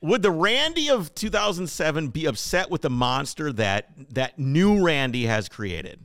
would 0.00 0.22
the 0.22 0.30
Randy 0.30 0.88
of 0.90 1.14
2007 1.14 2.08
be 2.08 2.26
upset 2.26 2.70
with 2.70 2.82
the 2.82 2.90
monster 2.90 3.52
that 3.52 3.90
that 4.10 4.38
new 4.38 4.84
Randy 4.84 5.26
has 5.26 5.48
created? 5.48 6.00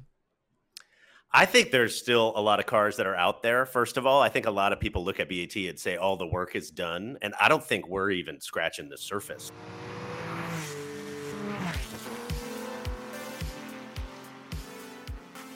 I 1.36 1.46
think 1.46 1.72
there's 1.72 1.98
still 1.98 2.32
a 2.36 2.42
lot 2.42 2.60
of 2.60 2.68
cars 2.68 2.98
that 2.98 3.08
are 3.08 3.16
out 3.16 3.42
there. 3.42 3.66
First 3.66 3.98
of 3.98 4.06
all, 4.06 4.22
I 4.22 4.30
think 4.30 4.46
a 4.46 4.52
lot 4.52 4.72
of 4.72 4.80
people 4.80 5.04
look 5.04 5.20
at 5.20 5.30
BAT 5.30 5.56
and 5.56 5.80
say 5.80 5.96
all 5.96 6.16
the 6.16 6.28
work 6.28 6.56
is 6.56 6.70
done, 6.70 7.18
and 7.24 7.34
I 7.42 7.50
don't 7.50 7.64
think 7.64 7.88
we're 7.88 8.12
even 8.12 8.40
scratching 8.40 8.88
the 8.88 8.98
surface. 8.98 9.52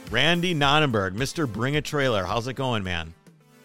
Randy 0.09 0.53
Nonnenberg, 0.55 1.15
Mr. 1.15 1.51
Bring 1.51 1.75
a 1.75 1.81
Trailer. 1.81 2.23
How's 2.23 2.47
it 2.47 2.53
going, 2.53 2.83
man? 2.83 3.13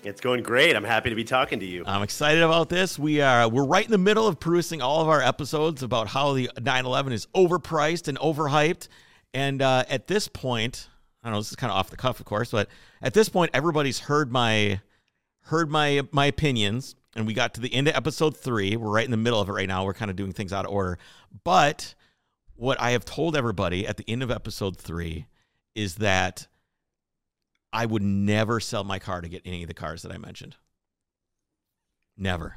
It's 0.04 0.20
going 0.20 0.42
great. 0.42 0.74
I'm 0.74 0.84
happy 0.84 1.10
to 1.10 1.16
be 1.16 1.22
talking 1.22 1.60
to 1.60 1.66
you. 1.66 1.84
I'm 1.86 2.02
excited 2.02 2.42
about 2.42 2.68
this. 2.68 2.98
We 2.98 3.20
are 3.20 3.48
we're 3.48 3.64
right 3.64 3.84
in 3.84 3.90
the 3.90 3.98
middle 3.98 4.26
of 4.26 4.40
producing 4.40 4.82
all 4.82 5.00
of 5.00 5.08
our 5.08 5.22
episodes 5.22 5.82
about 5.82 6.08
how 6.08 6.32
the 6.32 6.50
911 6.60 7.12
is 7.12 7.26
overpriced 7.34 8.08
and 8.08 8.18
overhyped. 8.18 8.88
And 9.32 9.62
uh, 9.62 9.84
at 9.88 10.08
this 10.08 10.26
point, 10.26 10.88
I 11.22 11.28
don't 11.28 11.34
know, 11.34 11.40
this 11.40 11.50
is 11.50 11.56
kind 11.56 11.70
of 11.70 11.76
off 11.76 11.90
the 11.90 11.96
cuff, 11.96 12.18
of 12.18 12.26
course, 12.26 12.50
but 12.50 12.68
at 13.00 13.14
this 13.14 13.28
point, 13.28 13.52
everybody's 13.54 14.00
heard 14.00 14.32
my 14.32 14.80
heard 15.42 15.70
my 15.70 16.02
my 16.10 16.26
opinions, 16.26 16.96
and 17.14 17.24
we 17.24 17.32
got 17.32 17.54
to 17.54 17.60
the 17.60 17.72
end 17.72 17.86
of 17.86 17.94
episode 17.94 18.36
three. 18.36 18.76
We're 18.76 18.90
right 18.90 19.04
in 19.04 19.12
the 19.12 19.16
middle 19.16 19.40
of 19.40 19.48
it 19.48 19.52
right 19.52 19.68
now. 19.68 19.84
We're 19.84 19.94
kind 19.94 20.10
of 20.10 20.16
doing 20.16 20.32
things 20.32 20.52
out 20.52 20.64
of 20.64 20.72
order. 20.72 20.98
But 21.44 21.94
what 22.56 22.80
I 22.80 22.90
have 22.90 23.04
told 23.04 23.36
everybody 23.36 23.86
at 23.86 23.98
the 23.98 24.04
end 24.08 24.24
of 24.24 24.32
episode 24.32 24.76
three 24.78 25.26
is 25.76 25.96
that 25.96 26.48
I 27.72 27.86
would 27.86 28.02
never 28.02 28.60
sell 28.60 28.84
my 28.84 28.98
car 28.98 29.20
to 29.20 29.28
get 29.28 29.42
any 29.44 29.62
of 29.62 29.68
the 29.68 29.74
cars 29.74 30.02
that 30.02 30.12
I 30.12 30.18
mentioned. 30.18 30.56
Never. 32.16 32.56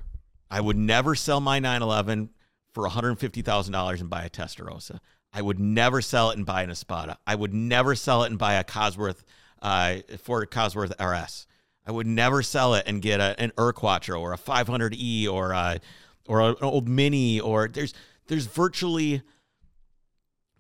I 0.52 0.62
would 0.62 0.78
never 0.78 1.16
sell 1.16 1.40
my 1.40 1.60
911 1.60 2.30
for 2.74 2.88
$150,000 2.88 4.00
and 4.00 4.10
buy 4.10 4.26
a 4.26 4.30
Testarossa. 4.30 5.00
I 5.34 5.42
would 5.42 5.60
never 5.60 6.02
sell 6.02 6.32
it 6.32 6.38
and 6.38 6.46
buy 6.46 6.64
an 6.64 6.70
Espada. 6.70 7.18
I 7.26 7.36
would 7.36 7.54
never 7.54 7.96
sell 7.96 8.24
it 8.24 8.30
and 8.30 8.40
buy 8.40 8.56
a 8.56 8.64
Cosworth, 8.64 9.24
uh, 9.62 9.98
Ford 10.22 10.52
Cosworth 10.52 10.94
RS. 11.00 11.48
I 11.88 11.92
would 11.92 12.08
never 12.08 12.42
sell 12.42 12.74
it 12.74 12.84
and 12.88 13.02
get 13.02 13.20
a, 13.20 13.36
an 13.40 13.52
Urquattro 13.58 14.20
or 14.20 14.34
a 14.34 14.38
500e 14.38 15.30
or 15.30 15.52
a, 15.52 15.80
or 16.28 16.42
an 16.42 16.56
old 16.62 16.90
Mini 16.90 17.40
or 17.40 17.68
there's 17.68 17.94
there's 18.28 18.48
virtually 18.48 19.22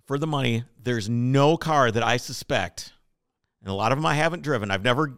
for 0.05 0.19
the 0.19 0.27
money 0.27 0.63
there's 0.81 1.09
no 1.09 1.57
car 1.57 1.89
that 1.89 2.03
I 2.03 2.17
suspect 2.17 2.93
and 3.65 3.71
a 3.71 3.75
lot 3.75 3.91
of 3.91 3.97
them 3.97 4.05
I 4.05 4.13
haven't 4.13 4.43
driven. 4.43 4.71
I've 4.71 4.83
never 4.83 5.17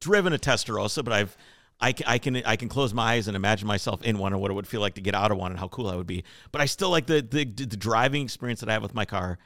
driven 0.00 0.32
a 0.32 0.38
Testarossa, 0.38 1.04
but 1.04 1.12
I've 1.12 1.36
I, 1.80 1.94
I 2.06 2.18
can 2.18 2.36
I 2.44 2.56
can 2.56 2.68
close 2.68 2.92
my 2.92 3.14
eyes 3.14 3.28
and 3.28 3.36
imagine 3.36 3.68
myself 3.68 4.02
in 4.02 4.18
one 4.18 4.32
and 4.32 4.40
what 4.40 4.50
it 4.50 4.54
would 4.54 4.66
feel 4.66 4.80
like 4.80 4.94
to 4.94 5.00
get 5.00 5.14
out 5.14 5.30
of 5.30 5.38
one 5.38 5.52
and 5.52 5.60
how 5.60 5.68
cool 5.68 5.88
I 5.88 5.96
would 5.96 6.06
be. 6.06 6.24
But 6.50 6.60
I 6.60 6.66
still 6.66 6.90
like 6.90 7.06
the 7.06 7.20
the, 7.20 7.44
the 7.44 7.76
driving 7.76 8.22
experience 8.22 8.60
that 8.60 8.68
I 8.68 8.72
have 8.72 8.82
with 8.82 8.94
my 8.94 9.04
car 9.04 9.38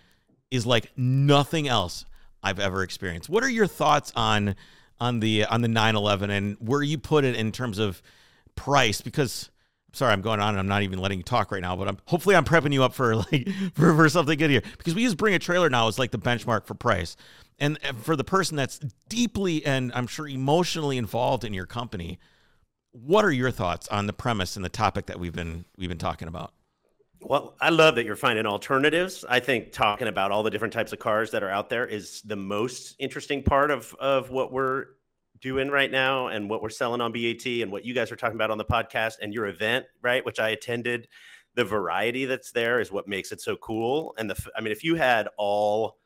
is 0.51 0.65
like 0.67 0.91
nothing 0.97 1.69
else 1.69 2.05
I've 2.43 2.59
ever 2.59 2.83
experienced. 2.83 3.29
What 3.29 3.43
are 3.43 3.51
your 3.51 3.67
thoughts 3.67 4.13
on 4.17 4.55
on 5.01 5.21
the 5.21 5.45
on 5.47 5.63
the 5.63 5.69
911 5.69 6.31
and 6.31 6.57
where 6.61 6.83
you 6.83 6.99
put 6.99 7.25
it 7.25 7.37
in 7.37 7.53
terms 7.53 7.79
of 7.79 8.03
price? 8.55 9.01
Because 9.01 9.51
sorry, 9.93 10.13
I'm 10.13 10.23
going 10.23 10.41
on 10.41 10.51
and 10.51 10.59
I'm 10.59 10.69
not 10.69 10.83
even 10.83 10.99
letting 10.99 11.19
you 11.19 11.25
talk 11.25 11.53
right 11.53 11.63
now, 11.63 11.77
but 11.77 11.89
I'm 11.89 11.99
hopefully 12.07 12.35
I'm 12.35 12.45
prepping 12.45 12.73
you 12.73 12.83
up 12.85 12.95
for 12.95 13.17
like 13.33 13.49
for, 13.75 13.95
for 13.95 14.09
something 14.09 14.39
good 14.39 14.51
here. 14.51 14.63
Because 14.79 14.95
we 14.95 15.03
use 15.03 15.15
bring 15.15 15.35
a 15.35 15.39
trailer 15.39 15.71
now 15.71 15.89
as 15.89 15.99
like 15.99 16.11
the 16.11 16.19
benchmark 16.19 16.67
for 16.67 16.75
price. 16.75 17.17
And 17.59 17.79
for 18.03 18.17
the 18.17 18.25
person 18.25 18.57
that's 18.57 18.81
deeply 19.09 19.65
and 19.65 19.93
I'm 19.95 20.07
sure 20.07 20.27
emotionally 20.27 20.99
involved 20.99 21.45
in 21.45 21.55
your 21.55 21.67
company, 21.67 22.19
what 22.91 23.25
are 23.25 23.33
your 23.33 23.51
thoughts 23.51 23.89
on 23.89 24.07
the 24.07 24.13
premise 24.13 24.57
and 24.57 24.65
the 24.65 24.71
topic 24.71 25.07
that 25.07 25.21
we've 25.21 25.35
been 25.35 25.65
we've 25.77 25.89
been 25.89 25.99
talking 25.99 26.29
about? 26.29 26.53
Well, 27.21 27.55
I 27.61 27.71
love 27.71 27.95
that 27.95 28.05
you're 28.05 28.17
finding 28.17 28.47
alternatives. 28.47 29.25
I 29.29 29.39
think 29.39 29.71
talking 29.71 30.09
about 30.09 30.33
all 30.33 30.43
the 30.43 30.51
different 30.51 30.75
types 30.75 30.93
of 30.93 30.99
cars 30.99 31.31
that 31.31 31.45
are 31.45 31.51
out 31.51 31.69
there 31.69 31.87
is 31.87 32.21
the 32.23 32.37
most 32.37 32.97
interesting 32.99 33.43
part 33.43 33.71
of 33.71 33.95
of 34.01 34.31
what 34.31 34.53
we're 34.53 34.87
doing 35.43 35.69
right 35.69 35.91
now 35.91 36.29
and 36.29 36.49
what 36.49 36.63
we're 36.63 36.71
selling 36.71 37.01
on 37.01 37.13
BAT 37.13 37.45
and 37.47 37.71
what 37.71 37.85
you 37.85 37.93
guys 37.93 38.11
are 38.11 38.17
talking 38.17 38.37
about 38.37 38.51
on 38.51 38.59
the 38.59 38.65
podcast 38.65 39.17
and 39.21 39.35
your 39.35 39.47
event, 39.47 39.85
right, 40.01 40.25
which 40.25 40.41
I 40.41 40.51
attended. 40.51 41.09
The 41.55 41.65
variety 41.65 42.25
that's 42.25 42.53
there 42.53 42.81
is 42.81 42.91
what 42.91 43.07
makes 43.07 43.31
it 43.31 43.41
so 43.43 43.57
cool. 43.57 44.15
And 44.17 44.31
the 44.31 44.51
I 44.57 44.63
mean, 44.63 44.73
if 44.73 44.83
you 44.83 44.95
had 44.95 45.29
all 45.37 45.99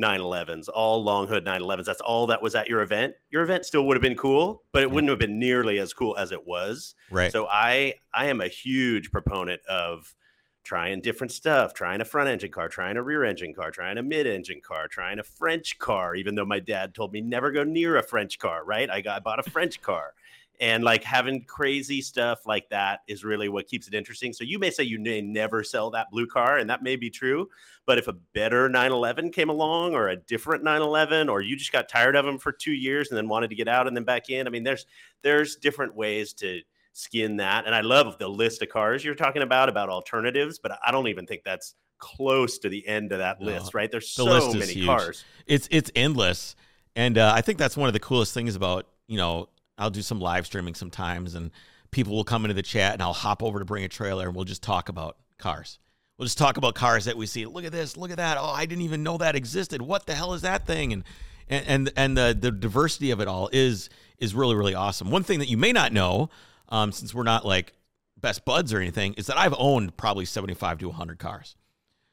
911s, 0.00 0.68
all 0.72 1.02
long 1.02 1.26
hood 1.26 1.44
911s. 1.44 1.84
That's 1.84 2.00
all 2.00 2.26
that 2.28 2.42
was 2.42 2.54
at 2.54 2.68
your 2.68 2.80
event. 2.80 3.14
Your 3.30 3.42
event 3.42 3.66
still 3.66 3.86
would 3.86 3.96
have 3.96 4.02
been 4.02 4.16
cool, 4.16 4.62
but 4.72 4.82
it 4.82 4.86
mm-hmm. 4.86 4.94
wouldn't 4.94 5.10
have 5.10 5.18
been 5.18 5.38
nearly 5.38 5.78
as 5.78 5.92
cool 5.92 6.16
as 6.16 6.32
it 6.32 6.46
was. 6.46 6.94
Right. 7.10 7.30
So 7.30 7.46
I 7.46 7.94
I 8.14 8.26
am 8.26 8.40
a 8.40 8.48
huge 8.48 9.10
proponent 9.10 9.60
of 9.66 10.14
trying 10.62 11.00
different 11.00 11.32
stuff, 11.32 11.74
trying 11.74 12.00
a 12.00 12.04
front 12.04 12.28
engine 12.28 12.50
car, 12.50 12.68
trying 12.68 12.96
a 12.96 13.02
rear 13.02 13.24
engine 13.24 13.54
car, 13.54 13.70
trying 13.70 13.98
a 13.98 14.02
mid 14.02 14.26
engine 14.26 14.60
car, 14.60 14.88
trying 14.88 15.18
a 15.18 15.22
French 15.22 15.78
car, 15.78 16.14
even 16.14 16.34
though 16.34 16.44
my 16.44 16.60
dad 16.60 16.94
told 16.94 17.12
me 17.12 17.20
never 17.20 17.50
go 17.50 17.64
near 17.64 17.96
a 17.96 18.02
French 18.02 18.38
car, 18.38 18.64
right? 18.64 18.90
I 18.90 19.00
got 19.00 19.16
I 19.16 19.20
bought 19.20 19.46
a 19.46 19.50
French 19.50 19.80
car 19.80 20.14
and 20.60 20.84
like 20.84 21.02
having 21.02 21.42
crazy 21.44 22.02
stuff 22.02 22.46
like 22.46 22.68
that 22.68 23.00
is 23.08 23.24
really 23.24 23.48
what 23.48 23.66
keeps 23.66 23.88
it 23.88 23.94
interesting. 23.94 24.32
So 24.34 24.44
you 24.44 24.58
may 24.58 24.70
say 24.70 24.84
you 24.84 24.98
may 25.00 25.22
never 25.22 25.64
sell 25.64 25.90
that 25.92 26.10
blue 26.10 26.26
car, 26.26 26.58
and 26.58 26.68
that 26.68 26.82
may 26.82 26.96
be 26.96 27.08
true. 27.08 27.48
But 27.86 27.96
if 27.96 28.08
a 28.08 28.12
better 28.12 28.68
911 28.68 29.32
came 29.32 29.48
along, 29.48 29.94
or 29.94 30.08
a 30.08 30.16
different 30.16 30.62
911, 30.62 31.30
or 31.30 31.40
you 31.40 31.56
just 31.56 31.72
got 31.72 31.88
tired 31.88 32.14
of 32.14 32.26
them 32.26 32.38
for 32.38 32.52
two 32.52 32.72
years 32.72 33.08
and 33.08 33.16
then 33.16 33.26
wanted 33.26 33.48
to 33.50 33.56
get 33.56 33.68
out 33.68 33.86
and 33.86 33.96
then 33.96 34.04
back 34.04 34.28
in, 34.28 34.46
I 34.46 34.50
mean, 34.50 34.62
there's 34.62 34.84
there's 35.22 35.56
different 35.56 35.94
ways 35.94 36.34
to 36.34 36.60
skin 36.92 37.36
that. 37.36 37.66
And 37.66 37.74
I 37.74 37.80
love 37.80 38.18
the 38.18 38.28
list 38.28 38.62
of 38.62 38.68
cars 38.68 39.04
you're 39.04 39.14
talking 39.14 39.42
about 39.42 39.68
about 39.68 39.88
alternatives, 39.88 40.58
but 40.58 40.78
I 40.84 40.90
don't 40.90 41.08
even 41.08 41.26
think 41.26 41.42
that's 41.44 41.74
close 41.98 42.58
to 42.58 42.68
the 42.68 42.86
end 42.86 43.12
of 43.12 43.18
that 43.18 43.40
list. 43.40 43.74
Right? 43.74 43.90
There's 43.90 44.14
the 44.14 44.40
so 44.40 44.52
many 44.52 44.72
huge. 44.72 44.86
cars. 44.86 45.24
It's 45.46 45.68
it's 45.70 45.90
endless, 45.94 46.56
and 46.96 47.18
uh, 47.18 47.32
I 47.34 47.40
think 47.40 47.58
that's 47.58 47.76
one 47.76 47.88
of 47.88 47.92
the 47.92 48.00
coolest 48.00 48.34
things 48.34 48.56
about 48.56 48.86
you 49.06 49.16
know 49.16 49.48
I'll 49.78 49.90
do 49.90 50.02
some 50.02 50.20
live 50.20 50.46
streaming 50.46 50.74
sometimes, 50.74 51.34
and 51.34 51.50
people 51.90 52.14
will 52.14 52.24
come 52.24 52.44
into 52.44 52.54
the 52.54 52.62
chat, 52.62 52.94
and 52.94 53.02
I'll 53.02 53.12
hop 53.12 53.42
over 53.42 53.58
to 53.58 53.64
bring 53.64 53.84
a 53.84 53.88
trailer, 53.88 54.26
and 54.26 54.34
we'll 54.34 54.44
just 54.44 54.62
talk 54.62 54.88
about 54.88 55.16
cars. 55.38 55.78
We'll 56.18 56.26
just 56.26 56.38
talk 56.38 56.58
about 56.58 56.74
cars 56.74 57.06
that 57.06 57.16
we 57.16 57.26
see. 57.26 57.46
Look 57.46 57.64
at 57.64 57.72
this. 57.72 57.96
Look 57.96 58.10
at 58.10 58.18
that. 58.18 58.36
Oh, 58.38 58.50
I 58.50 58.66
didn't 58.66 58.84
even 58.84 59.02
know 59.02 59.16
that 59.18 59.36
existed. 59.36 59.80
What 59.80 60.06
the 60.06 60.14
hell 60.14 60.34
is 60.34 60.42
that 60.42 60.66
thing? 60.66 60.92
And 60.92 61.04
and 61.48 61.64
and, 61.66 61.92
and 61.96 62.16
the 62.16 62.36
the 62.38 62.50
diversity 62.50 63.10
of 63.10 63.20
it 63.20 63.28
all 63.28 63.48
is 63.52 63.88
is 64.18 64.34
really 64.34 64.54
really 64.54 64.74
awesome. 64.74 65.10
One 65.10 65.22
thing 65.22 65.38
that 65.38 65.48
you 65.48 65.56
may 65.56 65.72
not 65.72 65.92
know, 65.92 66.28
um, 66.70 66.92
since 66.92 67.14
we're 67.14 67.22
not 67.22 67.44
like 67.44 67.72
best 68.16 68.44
buds 68.44 68.72
or 68.72 68.78
anything, 68.78 69.14
is 69.14 69.26
that 69.26 69.38
I've 69.38 69.54
owned 69.56 69.96
probably 69.96 70.24
seventy 70.24 70.54
five 70.54 70.78
to 70.78 70.90
hundred 70.90 71.18
cars. 71.18 71.56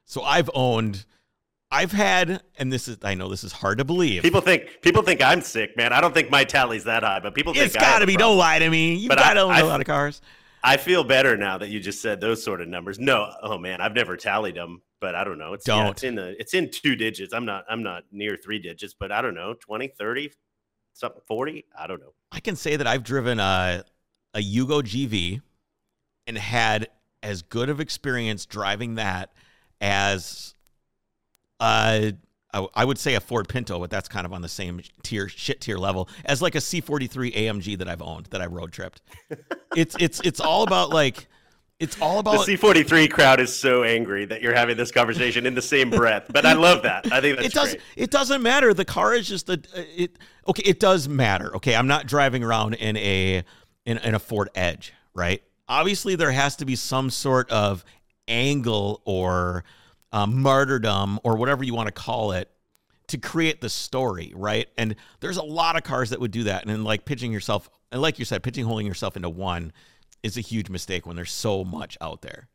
So 0.06 0.24
I've 0.24 0.50
owned 0.54 1.06
I've 1.70 1.92
had, 1.92 2.42
and 2.58 2.72
this 2.72 2.88
is 2.88 2.98
I 3.04 3.14
know 3.16 3.28
this 3.28 3.44
is 3.44 3.52
hard 3.52 3.80
to 3.80 3.86
believe. 3.86 4.22
People 4.22 4.42
think 4.42 4.82
people 4.82 5.04
think 5.04 5.22
I'm 5.22 5.42
sick, 5.42 5.76
man. 5.76 5.92
I 5.92 6.00
don't 6.00 6.14
think 6.14 6.30
my 6.30 6.46
tally's 6.46 6.86
that 6.86 7.04
high, 7.04 7.20
but 7.20 7.36
people 7.36 7.54
think 7.54 7.66
it's 7.66 7.76
got 7.76 8.00
to 8.00 8.08
be. 8.08 8.16
Don't 8.16 8.38
lie 8.38 8.60
to 8.60 8.70
me. 8.70 8.96
You've 8.96 9.10
got 9.10 9.34
to 9.34 9.42
own 9.42 9.54
a 9.54 9.66
lot 9.66 9.82
of 9.82 9.86
cars. 9.86 10.22
I 10.64 10.78
feel 10.78 11.04
better 11.04 11.38
now 11.38 11.58
that 11.58 11.70
you 11.70 11.80
just 11.80 12.02
said 12.02 12.22
those 12.22 12.42
sort 12.42 12.62
of 12.62 12.68
numbers. 12.68 13.00
No, 13.00 13.30
oh 13.42 13.58
man, 13.58 13.82
I've 13.82 13.94
never 13.94 14.16
tallied 14.16 14.56
them, 14.56 14.82
but 15.02 15.14
I 15.14 15.24
don't 15.24 15.38
know. 15.38 15.54
It's, 15.54 15.66
don't. 15.66 15.86
Yeah, 15.86 15.92
it's 15.92 16.04
in 16.04 16.16
the 16.16 16.40
it's 16.40 16.54
in 16.54 16.72
two 16.72 16.96
digits. 16.96 17.34
I'm 17.34 17.46
not 17.46 17.66
I'm 17.70 17.84
not 17.84 18.04
near 18.12 18.38
three 18.38 18.60
digits, 18.60 18.96
but 18.98 19.12
I 19.12 19.22
don't 19.22 19.36
know, 19.36 19.54
20, 19.54 19.90
30, 19.90 20.32
something 20.94 21.22
40. 21.28 21.66
I 21.78 21.88
don't 21.88 22.00
know. 22.00 22.14
I 22.32 22.40
can 22.40 22.56
say 22.56 22.78
that 22.78 22.88
I've 22.88 23.04
driven 23.04 23.42
a 23.42 23.84
a 24.38 24.40
Yugo 24.40 24.84
GV 24.84 25.42
and 26.28 26.38
had 26.38 26.88
as 27.24 27.42
good 27.42 27.70
of 27.70 27.80
experience 27.80 28.46
driving 28.46 28.96
that 28.96 29.34
as 29.82 30.54
uh, 31.60 32.12
I 32.54 32.86
would 32.86 32.98
say 32.98 33.16
a 33.16 33.20
Ford 33.20 33.50
Pinto, 33.50 33.80
but 33.80 33.90
that's 33.90 34.08
kind 34.08 34.26
of 34.26 34.34
on 34.34 34.42
the 34.42 34.50
same 34.50 34.82
tier, 35.04 35.28
shit 35.28 35.60
tier 35.62 35.78
level 35.78 36.08
as 36.24 36.42
like 36.42 36.56
a 36.56 36.60
C43 36.60 37.36
AMG 37.36 37.78
that 37.80 37.90
I've 37.90 38.02
owned 38.02 38.28
that 38.28 38.42
I 38.42 38.46
road 38.46 38.72
tripped. 38.72 39.02
it's 39.76 39.96
it's 40.00 40.22
it's 40.22 40.40
all 40.40 40.64
about 40.64 40.92
like 40.92 41.28
it's 41.80 42.00
all 42.02 42.20
about 42.20 42.46
the 42.46 42.58
C43 42.58 43.12
crowd 43.12 43.40
is 43.40 43.56
so 43.56 43.84
angry 43.84 44.26
that 44.26 44.42
you're 44.42 44.56
having 44.56 44.78
this 44.78 44.92
conversation 44.92 45.46
in 45.46 45.56
the 45.56 45.62
same 45.62 45.90
breath. 45.90 46.26
But 46.30 46.46
I 46.46 46.54
love 46.54 46.84
that. 46.84 47.12
I 47.12 47.22
think 47.22 47.38
that's 47.38 47.50
it 47.50 47.54
does 47.54 47.70
great. 47.72 47.82
it 47.96 48.12
doesn't 48.12 48.42
matter. 48.42 48.74
The 48.74 48.86
car 48.86 49.14
is 49.14 49.28
just 49.28 49.50
a 49.50 49.62
it. 49.76 50.18
Okay, 50.48 50.64
it 50.64 50.80
does 50.80 51.08
matter. 51.08 51.56
Okay, 51.58 51.76
I'm 51.76 51.88
not 51.88 52.08
driving 52.08 52.44
around 52.44 52.76
in 52.76 52.98
a 52.98 53.44
in, 53.88 54.16
a 54.16 54.20
Ford 54.20 54.50
Edge, 54.54 54.94
right? 55.14 55.42
Obviously, 55.68 56.16
there 56.16 56.32
has 56.32 56.56
to 56.58 56.66
be 56.66 56.76
some 56.76 57.10
sort 57.10 57.50
of 57.50 57.84
angle 58.28 59.02
or 59.06 59.64
um, 60.12 60.42
martyrdom 60.42 61.20
or 61.24 61.38
whatever 61.38 61.64
you 61.64 61.74
want 61.74 61.88
to 61.88 61.94
call 61.94 62.34
it 62.34 62.52
to 63.08 63.18
create 63.18 63.62
the 63.62 63.70
story, 63.70 64.34
right? 64.36 64.68
And 64.78 64.96
there's 65.22 65.38
a 65.38 65.44
lot 65.44 65.78
of 65.78 65.84
cars 65.84 66.10
that 66.10 66.20
would 66.20 66.32
do 66.32 66.44
that. 66.44 66.62
And 66.62 66.72
then 66.72 66.84
like 66.84 67.06
pitching 67.06 67.32
yourself, 67.32 67.70
and 67.92 68.02
like 68.02 68.20
you 68.20 68.26
said, 68.26 68.44
pigeonholing 68.44 68.86
yourself 68.86 69.16
into 69.16 69.30
one 69.30 69.72
is 70.24 70.38
a 70.38 70.42
huge 70.42 70.70
mistake 70.70 71.06
when 71.06 71.16
there's 71.16 71.32
so 71.32 71.64
much 71.64 71.98
out 72.02 72.22
there. 72.22 72.50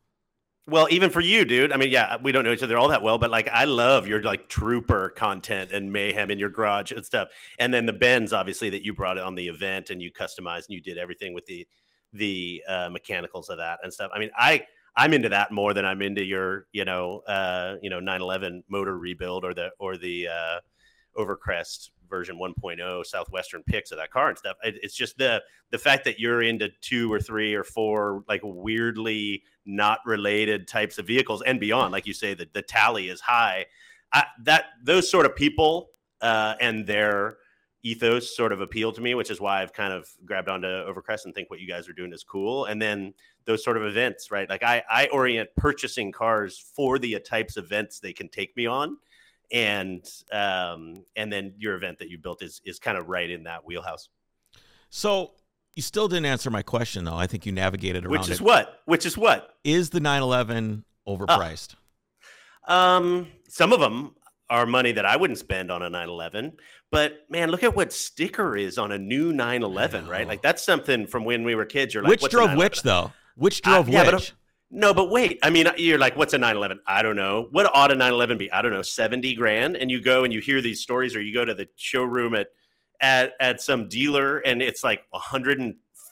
Well, 0.68 0.86
even 0.90 1.10
for 1.10 1.20
you, 1.20 1.44
dude. 1.44 1.72
I 1.72 1.76
mean, 1.76 1.90
yeah, 1.90 2.18
we 2.22 2.30
don't 2.30 2.44
know 2.44 2.52
each 2.52 2.62
other 2.62 2.78
all 2.78 2.88
that 2.88 3.02
well, 3.02 3.18
but 3.18 3.30
like, 3.30 3.48
I 3.48 3.64
love 3.64 4.06
your 4.06 4.22
like 4.22 4.48
trooper 4.48 5.08
content 5.08 5.72
and 5.72 5.92
mayhem 5.92 6.30
in 6.30 6.38
your 6.38 6.50
garage 6.50 6.92
and 6.92 7.04
stuff. 7.04 7.28
And 7.58 7.74
then 7.74 7.84
the 7.84 7.92
Benz, 7.92 8.32
obviously, 8.32 8.70
that 8.70 8.84
you 8.84 8.94
brought 8.94 9.18
on 9.18 9.34
the 9.34 9.48
event 9.48 9.90
and 9.90 10.00
you 10.00 10.12
customized 10.12 10.68
and 10.68 10.70
you 10.70 10.80
did 10.80 10.98
everything 10.98 11.34
with 11.34 11.46
the 11.46 11.66
the 12.12 12.62
uh, 12.68 12.90
mechanicals 12.90 13.48
of 13.48 13.58
that 13.58 13.80
and 13.82 13.92
stuff. 13.92 14.12
I 14.14 14.20
mean, 14.20 14.30
I 14.36 14.64
I'm 14.96 15.12
into 15.14 15.30
that 15.30 15.50
more 15.50 15.74
than 15.74 15.84
I'm 15.84 16.00
into 16.00 16.22
your, 16.22 16.66
you 16.72 16.84
know, 16.84 17.22
uh, 17.26 17.76
you 17.82 17.90
know, 17.90 17.98
911 17.98 18.62
motor 18.68 18.96
rebuild 18.96 19.44
or 19.44 19.54
the 19.54 19.70
or 19.80 19.96
the 19.96 20.28
uh, 20.28 20.60
Overcrest 21.18 21.90
version 22.12 22.38
1.0 22.38 23.06
Southwestern 23.06 23.62
picks 23.62 23.90
of 23.90 23.96
that 23.96 24.10
car 24.10 24.28
and 24.28 24.36
stuff. 24.36 24.58
It, 24.62 24.76
it's 24.82 24.94
just 24.94 25.16
the 25.16 25.42
the 25.70 25.78
fact 25.78 26.04
that 26.04 26.20
you're 26.20 26.42
into 26.42 26.68
two 26.82 27.10
or 27.10 27.18
three 27.18 27.54
or 27.54 27.64
four 27.64 28.22
like 28.28 28.42
weirdly 28.44 29.42
not 29.64 30.00
related 30.04 30.68
types 30.68 30.98
of 30.98 31.06
vehicles 31.06 31.42
and 31.42 31.58
beyond. 31.58 31.90
Like 31.90 32.06
you 32.06 32.12
say, 32.12 32.34
that 32.34 32.52
the 32.52 32.60
tally 32.60 33.08
is 33.08 33.20
high. 33.20 33.66
I, 34.12 34.26
that 34.42 34.66
those 34.84 35.10
sort 35.10 35.24
of 35.24 35.34
people 35.34 35.88
uh, 36.20 36.54
and 36.60 36.86
their 36.86 37.38
ethos 37.82 38.36
sort 38.36 38.52
of 38.52 38.60
appeal 38.60 38.92
to 38.92 39.00
me, 39.00 39.14
which 39.14 39.30
is 39.30 39.40
why 39.40 39.62
I've 39.62 39.72
kind 39.72 39.92
of 39.92 40.06
grabbed 40.24 40.50
onto 40.50 40.68
Overcrest 40.68 41.24
and 41.24 41.34
think 41.34 41.50
what 41.50 41.60
you 41.60 41.66
guys 41.66 41.88
are 41.88 41.94
doing 41.94 42.12
is 42.12 42.22
cool. 42.22 42.66
And 42.66 42.80
then 42.80 43.14
those 43.46 43.64
sort 43.64 43.76
of 43.76 43.84
events, 43.84 44.30
right? 44.30 44.48
Like 44.48 44.62
I, 44.62 44.82
I 44.88 45.06
orient 45.06 45.48
purchasing 45.56 46.12
cars 46.12 46.62
for 46.76 46.98
the 46.98 47.18
types 47.20 47.56
of 47.56 47.64
events 47.64 47.98
they 47.98 48.12
can 48.12 48.28
take 48.28 48.56
me 48.56 48.66
on. 48.66 48.98
And 49.52 50.04
um, 50.32 51.04
and 51.14 51.30
then 51.32 51.52
your 51.58 51.74
event 51.74 51.98
that 51.98 52.08
you 52.08 52.18
built 52.18 52.42
is 52.42 52.60
is 52.64 52.78
kind 52.78 52.96
of 52.96 53.08
right 53.08 53.28
in 53.28 53.42
that 53.44 53.64
wheelhouse. 53.66 54.08
So 54.88 55.32
you 55.76 55.82
still 55.82 56.08
didn't 56.08 56.26
answer 56.26 56.50
my 56.50 56.62
question 56.62 57.04
though. 57.04 57.16
I 57.16 57.26
think 57.26 57.44
you 57.46 57.52
navigated 57.52 58.04
around 58.04 58.12
Which 58.12 58.28
is 58.30 58.40
it. 58.40 58.44
what? 58.44 58.80
Which 58.86 59.04
is 59.06 59.16
what? 59.16 59.54
Is 59.64 59.90
the 59.90 60.00
911 60.00 60.84
overpriced? 61.06 61.74
Um, 62.68 63.28
some 63.48 63.72
of 63.72 63.80
them 63.80 64.14
are 64.50 64.66
money 64.66 64.92
that 64.92 65.04
I 65.06 65.16
wouldn't 65.16 65.38
spend 65.38 65.70
on 65.70 65.82
a 65.82 65.88
911. 65.90 66.52
But 66.90 67.20
man, 67.30 67.50
look 67.50 67.62
at 67.62 67.74
what 67.74 67.92
sticker 67.92 68.56
is 68.56 68.76
on 68.78 68.92
a 68.92 68.98
new 68.98 69.32
911, 69.32 70.06
right? 70.08 70.26
Like 70.28 70.42
that's 70.42 70.62
something 70.62 71.06
from 71.06 71.24
when 71.24 71.42
we 71.44 71.54
were 71.54 71.64
kids. 71.64 71.94
You're 71.94 72.02
like, 72.02 72.20
which 72.20 72.30
drove 72.30 72.48
911? 72.50 72.58
which 72.58 72.82
though? 72.82 73.12
Which 73.36 73.60
Uh, 73.64 73.70
drove 73.70 73.88
yeah, 73.88 74.04
but, 74.04 74.14
which? 74.14 74.32
No, 74.74 74.94
but 74.94 75.10
wait. 75.10 75.38
I 75.42 75.50
mean, 75.50 75.66
you're 75.76 75.98
like, 75.98 76.16
what's 76.16 76.32
a 76.32 76.38
911? 76.38 76.80
I 76.86 77.02
don't 77.02 77.14
know. 77.14 77.48
What 77.50 77.70
ought 77.74 77.92
a 77.92 77.94
911 77.94 78.38
be? 78.38 78.50
I 78.50 78.62
don't 78.62 78.72
know, 78.72 78.80
70 78.80 79.34
grand. 79.34 79.76
And 79.76 79.90
you 79.90 80.00
go 80.00 80.24
and 80.24 80.32
you 80.32 80.40
hear 80.40 80.62
these 80.62 80.80
stories, 80.80 81.14
or 81.14 81.20
you 81.20 81.34
go 81.34 81.44
to 81.44 81.52
the 81.52 81.68
showroom 81.76 82.34
at 82.34 82.48
at 82.98 83.34
at 83.38 83.60
some 83.60 83.86
dealer, 83.86 84.38
and 84.38 84.62
it's 84.62 84.82
like 84.82 85.02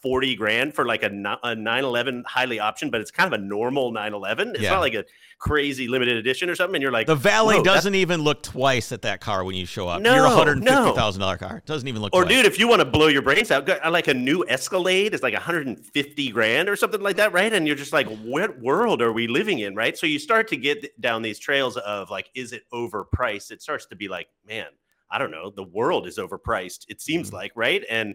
140 0.03 0.35
grand 0.37 0.75
for 0.75 0.87
like 0.87 1.03
a, 1.03 1.11
a 1.43 1.55
911 1.55 2.25
highly 2.27 2.57
optioned, 2.59 2.91
but 2.91 3.01
it's 3.01 3.11
kind 3.11 3.33
of 3.33 3.39
a 3.39 3.43
normal 3.43 3.93
911. 3.93 4.51
It's 4.55 4.61
Yeah. 4.63 4.71
not 4.73 4.81
like 4.81 4.95
a 4.95 5.05
crazy 5.39 5.89
limited 5.89 6.17
edition 6.17 6.49
or 6.49 6.55
something. 6.55 6.77
And 6.77 6.83
you're 6.83 6.93
like, 6.93 7.07
the 7.07 7.15
valet 7.15 7.63
doesn't 7.63 7.95
even 7.95 8.23
look 8.23 8.43
twice 8.43 8.93
at 8.93 9.03
that 9.03 9.21
car 9.21 9.45
when 9.45 9.55
you 9.57 9.67
show 9.67 9.89
up. 9.89 10.01
No, 10.03 10.15
Your 10.15 10.25
$150,000 10.27 11.19
no. 11.19 11.37
car 11.37 11.59
It 11.59 11.67
doesn't 11.67 11.87
even 11.89 12.01
look 12.03 12.15
Or 12.15 12.23
twice. 12.23 12.35
dude, 12.35 12.47
if 12.47 12.59
you 12.59 12.67
want 12.69 12.81
to 12.81 12.85
blow 12.87 13.09
your 13.09 13.23
brains 13.23 13.51
out, 13.51 13.69
like 13.91 14.09
a 14.09 14.15
new 14.15 14.45
Escalade 14.49 15.13
is 15.15 15.23
like 15.23 15.35
150 15.35 16.31
grand 16.31 16.69
or 16.69 16.77
something 16.77 17.01
like 17.03 17.17
that, 17.17 17.33
right? 17.33 17.53
And 17.53 17.67
you're 17.67 17.77
just 17.77 17.93
like, 17.93 18.09
what 18.21 18.59
world 18.61 19.03
are 19.03 19.13
we 19.13 19.27
living 19.29 19.59
in, 19.59 19.75
right? 19.75 19.97
So 19.99 20.07
you 20.07 20.19
start 20.19 20.49
to 20.49 20.57
get 20.57 20.99
down 21.01 21.23
these 21.23 21.39
trails 21.39 21.77
of 21.77 22.11
like, 22.11 22.31
is 22.35 22.53
it 22.53 22.63
overpriced? 22.73 23.51
It 23.51 23.61
starts 23.63 23.87
to 23.87 23.97
be 23.97 24.09
like, 24.09 24.29
man, 24.47 24.67
I 25.11 25.19
don't 25.19 25.31
know, 25.31 25.51
the 25.51 25.65
world 25.65 26.07
is 26.07 26.19
overpriced. 26.19 26.85
It 26.89 27.01
seems 27.01 27.31
Mhm. 27.31 27.35
like, 27.35 27.53
right? 27.57 27.85
And 27.91 28.15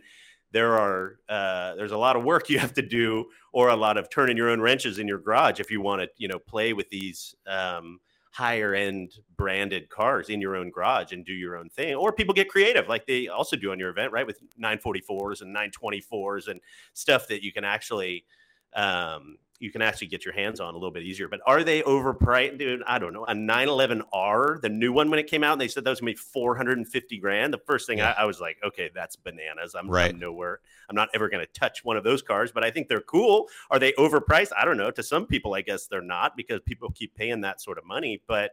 there 0.55 0.77
are 0.77 1.17
uh, 1.27 1.75
there's 1.75 1.91
a 1.91 1.97
lot 1.97 2.15
of 2.15 2.23
work 2.23 2.49
you 2.49 2.57
have 2.59 2.73
to 2.75 2.81
do, 2.81 3.25
or 3.51 3.67
a 3.69 3.75
lot 3.75 3.97
of 3.97 4.09
turning 4.09 4.37
your 4.37 4.49
own 4.49 4.61
wrenches 4.61 4.99
in 4.99 5.07
your 5.07 5.19
garage 5.19 5.59
if 5.59 5.69
you 5.69 5.81
want 5.81 6.01
to, 6.01 6.07
you 6.17 6.29
know, 6.29 6.39
play 6.39 6.71
with 6.71 6.89
these. 6.89 7.35
Um, 7.45 7.99
higher 8.31 8.73
end 8.73 9.13
branded 9.37 9.87
cars 9.87 10.27
in 10.27 10.41
your 10.41 10.57
own 10.57 10.69
garage 10.69 11.13
and 11.13 11.25
do 11.25 11.31
your 11.31 11.55
own 11.55 11.69
thing 11.69 11.95
or 11.95 12.11
people 12.11 12.33
get 12.33 12.49
creative 12.49 12.89
like 12.89 13.07
they 13.07 13.29
also 13.29 13.55
do 13.55 13.71
on 13.71 13.79
your 13.79 13.89
event 13.89 14.11
right 14.11 14.27
with 14.27 14.37
944s 14.61 15.39
and 15.39 15.55
924s 15.55 16.49
and 16.49 16.59
stuff 16.91 17.29
that 17.29 17.41
you 17.41 17.53
can 17.53 17.63
actually 17.63 18.25
um 18.73 19.37
you 19.59 19.71
can 19.71 19.81
actually 19.81 20.07
get 20.07 20.25
your 20.25 20.33
hands 20.33 20.59
on 20.59 20.73
a 20.73 20.77
little 20.77 20.91
bit 20.91 21.03
easier 21.03 21.27
but 21.27 21.39
are 21.45 21.63
they 21.63 21.81
overpriced? 21.83 22.57
Dude 22.57 22.83
i 22.85 22.99
don't 22.99 23.13
know. 23.13 23.23
A 23.25 23.33
911r 23.33 24.61
the 24.61 24.69
new 24.69 24.91
one 24.91 25.09
when 25.09 25.19
it 25.19 25.27
came 25.27 25.43
out 25.43 25.53
and 25.53 25.61
they 25.61 25.67
said 25.67 25.83
that 25.83 25.89
was 25.89 25.99
gonna 26.01 26.11
be 26.11 26.15
450 26.17 27.17
grand. 27.19 27.53
The 27.53 27.57
first 27.59 27.87
thing 27.87 27.99
Yeah. 27.99 28.13
I, 28.17 28.23
I 28.23 28.25
was 28.25 28.39
like 28.41 28.57
okay 28.65 28.89
that's 28.93 29.15
bananas. 29.15 29.75
I'm, 29.75 29.89
Right. 29.89 30.11
I'm 30.11 30.19
nowhere 30.19 30.59
i'm 30.89 30.95
not 30.95 31.09
ever 31.13 31.29
gonna 31.29 31.45
touch 31.47 31.83
one 31.83 31.97
of 31.97 32.03
those 32.03 32.21
cars 32.21 32.51
but 32.51 32.63
i 32.63 32.71
think 32.71 32.87
they're 32.87 33.01
cool. 33.01 33.47
Are 33.71 33.79
they 33.79 33.93
overpriced? 33.93 34.51
I 34.57 34.65
don't 34.65 34.77
know. 34.77 34.91
To 34.91 35.03
some 35.03 35.25
people 35.25 35.53
i 35.53 35.61
guess 35.61 35.87
they're 35.87 36.01
not 36.01 36.35
because 36.37 36.59
people 36.65 36.91
keep 36.91 37.15
paying 37.15 37.41
that 37.41 37.61
sort 37.61 37.77
of 37.77 37.85
money 37.85 38.21
but 38.27 38.51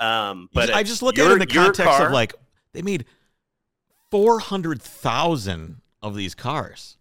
um 0.00 0.48
but 0.52 0.72
I 0.72 0.82
just 0.82 1.02
look 1.02 1.18
at 1.18 1.26
it 1.28 1.32
in 1.32 1.38
the 1.40 1.46
context 1.46 1.82
car- 1.98 2.06
of 2.06 2.12
like 2.12 2.34
they 2.72 2.82
made 2.82 3.04
four 4.10 4.38
hundred 4.40 4.80
thousand 4.80 5.80
of 6.02 6.14
these 6.14 6.34
cars, 6.34 6.96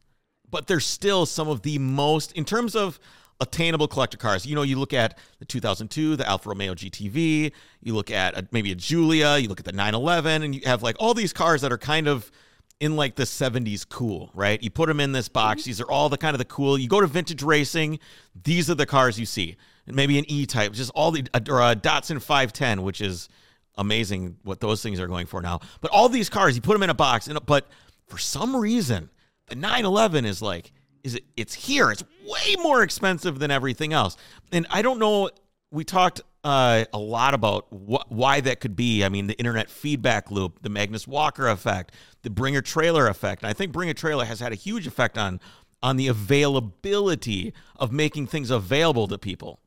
but 0.49 0.65
they're 0.67 0.79
still 0.79 1.25
some 1.27 1.47
of 1.47 1.61
the 1.61 1.77
most 1.77 2.31
in 2.31 2.43
terms 2.45 2.75
of 2.75 2.99
attainable 3.39 3.87
collector 3.87 4.17
cars. 4.17 4.45
You 4.45 4.55
know, 4.55 4.63
you 4.63 4.79
look 4.79 4.93
at 4.93 5.17
the 5.39 5.45
2002, 5.45 6.15
the 6.15 6.27
Alfa 6.27 6.49
Romeo 6.49 6.73
GTV. 6.73 7.51
You 7.81 7.93
look 7.93 8.11
at 8.11 8.37
a, 8.37 8.47
maybe 8.51 8.71
a 8.71 8.75
Giulia, 8.75 9.37
You 9.37 9.47
look 9.47 9.59
at 9.59 9.65
the 9.65 9.71
911, 9.71 10.43
and 10.43 10.55
you 10.55 10.61
have 10.65 10.83
like 10.83 10.95
all 10.99 11.13
these 11.13 11.33
cars 11.33 11.61
that 11.61 11.71
are 11.71 11.77
kind 11.77 12.07
of 12.07 12.31
in 12.79 12.95
like 12.95 13.15
the 13.15 13.23
70s 13.23 13.87
cool, 13.87 14.29
right? 14.33 14.61
You 14.61 14.69
put 14.69 14.87
them 14.87 14.99
in 14.99 15.11
this 15.11 15.29
box. 15.29 15.61
Mm-hmm. 15.61 15.69
These 15.69 15.81
are 15.81 15.91
all 15.91 16.09
the 16.09 16.17
kind 16.17 16.33
of 16.33 16.39
the 16.39 16.45
cool. 16.45 16.77
You 16.77 16.87
go 16.87 17.01
to 17.01 17.07
vintage 17.07 17.41
racing, 17.43 17.99
these 18.43 18.69
are 18.69 18.75
the 18.75 18.85
cars 18.85 19.19
you 19.19 19.25
see. 19.25 19.57
And 19.87 19.95
maybe 19.95 20.19
an 20.19 20.25
E-type, 20.27 20.73
just 20.73 20.91
all 20.93 21.11
the 21.11 21.25
or 21.49 21.61
a 21.61 21.75
Datsun 21.75 22.21
510, 22.21 22.83
which 22.83 23.01
is 23.01 23.29
amazing 23.77 24.37
what 24.43 24.59
those 24.59 24.83
things 24.83 24.99
are 24.99 25.07
going 25.07 25.27
for 25.27 25.41
now. 25.41 25.61
But 25.81 25.91
all 25.91 26.09
these 26.09 26.29
cars, 26.29 26.55
you 26.55 26.61
put 26.61 26.73
them 26.73 26.83
in 26.83 26.89
a 26.89 26.95
box, 26.95 27.27
and 27.27 27.39
but 27.45 27.67
for 28.07 28.17
some 28.17 28.55
reason, 28.55 29.09
the 29.47 29.55
911 29.55 30.25
is 30.25 30.41
like 30.41 30.73
is 31.03 31.15
it 31.15 31.23
it's 31.35 31.53
here. 31.53 31.91
It's 31.91 32.03
way 32.25 32.55
more 32.61 32.83
expensive 32.83 33.39
than 33.39 33.51
everything 33.51 33.93
else. 33.93 34.17
And 34.51 34.67
I 34.69 34.81
don't 34.81 34.99
know 34.99 35.29
we 35.71 35.83
talked 35.83 36.21
uh, 36.43 36.85
a 36.93 36.97
lot 36.97 37.33
about 37.33 37.67
wh- 37.71 38.09
why 38.09 38.39
that 38.41 38.59
could 38.59 38.75
be. 38.75 39.03
I 39.03 39.09
mean, 39.09 39.27
the 39.27 39.37
internet 39.37 39.69
feedback 39.69 40.31
loop, 40.31 40.61
the 40.61 40.69
Magnus 40.69 41.07
Walker 41.07 41.47
effect, 41.47 41.93
the 42.21 42.29
Bring 42.29 42.55
a 42.55 42.61
Trailer 42.61 43.07
effect. 43.07 43.43
And 43.43 43.49
I 43.49 43.53
think 43.53 43.71
Bring 43.71 43.89
a 43.89 43.93
Trailer 43.93 44.25
has 44.25 44.39
had 44.39 44.51
a 44.51 44.55
huge 44.55 44.87
effect 44.87 45.17
on 45.17 45.39
on 45.83 45.95
the 45.97 46.07
availability 46.07 47.53
of 47.75 47.91
making 47.91 48.27
things 48.27 48.49
available 48.49 49.07
to 49.07 49.17
people. 49.17 49.59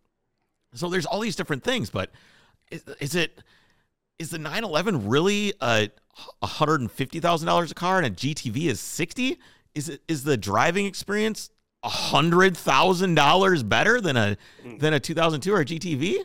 So 0.75 0.89
there's 0.89 1.07
all 1.07 1.21
these 1.21 1.37
different 1.37 1.63
things, 1.63 1.89
but 1.89 2.11
is, 2.71 2.83
is 2.99 3.15
it 3.15 3.43
is 4.19 4.31
the 4.31 4.39
911 4.39 5.09
really 5.09 5.53
a 5.61 5.89
$150,000 6.43 7.71
a 7.71 7.75
car 7.75 7.99
and 7.99 8.07
a 8.07 8.11
GTV 8.11 8.67
is 8.67 8.81
60? 8.81 9.39
Is 9.75 9.89
it 9.89 10.03
is 10.09 10.25
the 10.25 10.37
driving 10.37 10.87
experience 10.87 11.51
a 11.83 11.89
$100,000 11.89 13.69
better 13.69 14.01
than 14.01 14.17
a 14.17 14.37
than 14.79 14.95
a 14.95 15.01
2002 15.01 15.53
or 15.53 15.61
a 15.61 15.65
GTV? 15.65 16.17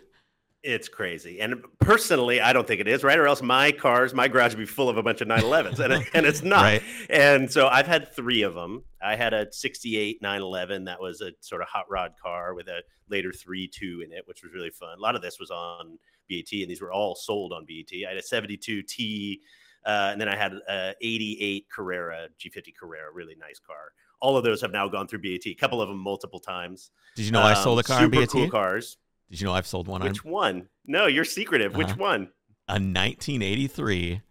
It's 0.64 0.90
crazy. 0.90 1.40
And 1.42 1.64
personally, 1.80 2.42
I 2.42 2.52
don't 2.52 2.66
think 2.68 2.82
it 2.82 2.88
is, 2.88 3.04
right? 3.04 3.20
Or 3.20 3.28
else 3.28 3.44
my 3.44 3.72
cars, 3.72 4.16
my 4.16 4.28
garage 4.28 4.54
would 4.54 4.60
be 4.60 4.66
full 4.66 4.90
of 4.90 4.98
a 4.98 5.04
bunch 5.04 5.22
of 5.22 5.28
911s, 5.28 5.78
and, 5.78 5.94
it- 5.94 6.08
and 6.16 6.26
it's 6.26 6.42
not. 6.42 6.64
Right. 6.64 6.82
And 7.08 7.52
so 7.52 7.68
I've 7.68 7.86
had 7.86 8.12
three 8.16 8.42
of 8.42 8.56
them. 8.56 8.84
I 9.00 9.16
had 9.16 9.36
a 9.36 9.46
68 9.54 10.24
911 10.24 10.86
that 10.86 11.00
was 11.00 11.22
a 11.22 11.34
sort 11.42 11.62
of 11.62 11.68
hot 11.68 11.86
rod 11.88 12.14
car 12.22 12.56
with 12.56 12.68
a 12.68 12.80
later 13.10 13.32
3 13.32 13.68
2 13.68 14.02
in 14.08 14.12
it, 14.12 14.24
which 14.28 14.42
was 14.42 14.54
really 14.56 14.72
fun. 14.72 14.98
A 14.98 15.02
lot 15.02 15.16
of 15.16 15.22
this 15.22 15.40
was 15.40 15.52
on 15.52 16.00
BAT, 16.32 16.52
and 16.54 16.68
these 16.70 16.82
were 16.82 16.92
all 16.92 17.14
sold 17.14 17.54
on 17.54 17.66
BAT. 17.68 17.96
I 18.04 18.10
had 18.10 18.18
a 18.18 18.24
72 18.24 18.82
T, 18.82 19.42
uh, 19.86 20.10
and 20.12 20.20
then 20.22 20.28
I 20.30 20.36
had 20.36 20.54
a 20.70 20.94
88 21.02 21.66
Carrera, 21.74 22.28
G50 22.40 22.76
Carrera, 22.80 23.12
really 23.14 23.36
nice 23.40 23.60
car. 23.60 23.92
All 24.22 24.38
of 24.38 24.44
those 24.44 24.62
have 24.62 24.72
now 24.72 24.88
gone 24.88 25.08
through 25.08 25.20
BAT, 25.22 25.46
a 25.46 25.54
couple 25.54 25.82
of 25.82 25.90
them 25.90 25.98
multiple 26.00 26.40
times. 26.40 26.90
Did 27.16 27.26
you 27.26 27.32
know 27.32 27.42
I 27.42 27.54
Um, 27.54 27.64
sold 27.64 27.80
a 27.80 27.84
car 27.84 27.98
on 27.98 28.04
super 28.06 28.20
BAT? 28.22 28.30
cool 28.30 28.50
cars. 28.50 28.98
Did 29.30 29.42
you 29.42 29.48
know 29.48 29.54
I've 29.54 29.68
sold 29.68 29.88
one 29.88 30.02
on 30.02 30.08
Which 30.08 30.24
one? 30.24 30.70
No, 30.86 31.08
you're 31.08 31.26
secretive. 31.26 31.76
Which 31.76 31.88
Uh-huh. 31.90 31.96
one? 31.98 32.30
a 32.68 32.80
1983 32.80 34.22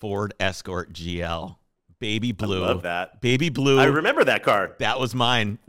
Ford 0.00 0.34
Escort 0.38 0.92
GL, 0.92 1.56
baby 1.98 2.32
blue, 2.32 2.62
I 2.64 2.68
love 2.68 2.82
that. 2.82 3.20
baby 3.20 3.48
blue. 3.48 3.78
I 3.80 3.84
remember 3.86 4.24
that 4.24 4.42
car. 4.42 4.76
that 4.78 5.00
was 5.00 5.14
mine, 5.14 5.58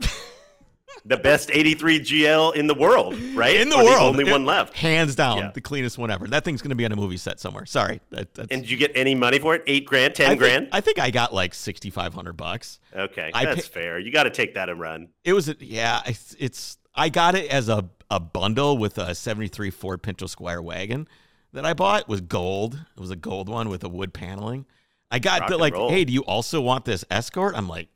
The 1.06 1.16
best 1.16 1.50
83 1.52 2.00
GL 2.00 2.54
in 2.54 2.66
the 2.66 2.74
world, 2.74 3.14
right? 3.34 3.56
In 3.56 3.68
the 3.70 3.76
Or 3.76 3.84
world. 3.84 4.02
only 4.16 4.28
It- 4.28 4.30
one 4.32 4.44
left. 4.44 4.76
hands 4.76 5.14
down, 5.14 5.38
Yeah. 5.38 5.50
the 5.54 5.60
cleanest 5.60 5.96
one 5.96 6.10
ever. 6.10 6.26
That 6.28 6.44
thing's 6.44 6.60
going 6.60 6.70
to 6.70 6.74
be 6.76 6.84
on 6.84 6.92
a 6.92 6.96
movie 6.96 7.16
set 7.16 7.40
somewhere. 7.40 7.64
Sorry, 7.64 8.00
that, 8.10 8.28
And 8.50 8.62
did 8.62 8.70
you 8.70 8.76
get 8.76 8.92
any 8.94 9.14
money 9.14 9.38
for 9.38 9.54
it? 9.54 9.62
Eight 9.66 9.86
grand, 9.86 10.14
ten 10.14 10.26
I 10.26 10.28
think, 10.30 10.40
grand? 10.40 10.68
I 10.72 10.80
think 10.82 10.98
I 10.98 11.10
got 11.10 11.32
like 11.32 11.54
6,500 11.54 12.34
bucks. 12.36 12.80
okay, 12.94 13.30
I 13.32 13.44
that's 13.46 13.68
pay- 13.68 13.80
fair. 13.80 13.98
You 13.98 14.12
got 14.12 14.24
to 14.24 14.30
take 14.30 14.54
that 14.54 14.68
and 14.68 14.78
run. 14.78 15.08
It 15.24 15.32
was, 15.32 15.48
a, 15.48 15.56
yeah, 15.58 16.02
it's, 16.04 16.36
it's, 16.38 16.76
I 16.94 17.08
got 17.08 17.34
it 17.34 17.50
as 17.50 17.68
a, 17.70 17.88
a 18.10 18.20
bundle 18.20 18.76
with 18.76 18.98
a 18.98 19.14
73 19.14 19.70
Ford 19.70 20.02
Pinto 20.02 20.26
Squire 20.26 20.60
wagon 20.60 21.08
that 21.54 21.64
I 21.64 21.72
bought. 21.72 22.02
It 22.02 22.08
was 22.08 22.20
gold. 22.20 22.74
It 22.96 23.00
was 23.00 23.10
a 23.10 23.16
gold 23.16 23.48
one 23.48 23.68
with 23.70 23.82
a 23.84 23.88
wood 23.88 24.12
paneling. 24.12 24.66
I 25.10 25.18
got 25.18 25.40
Rock 25.42 25.50
the, 25.50 25.56
like, 25.58 25.72
roll. 25.72 25.88
hey, 25.90 26.04
do 26.04 26.12
you 26.12 26.22
also 26.24 26.60
want 26.60 26.84
this 26.84 27.04
Escort? 27.10 27.54
I'm 27.56 27.68
like, 27.68 27.88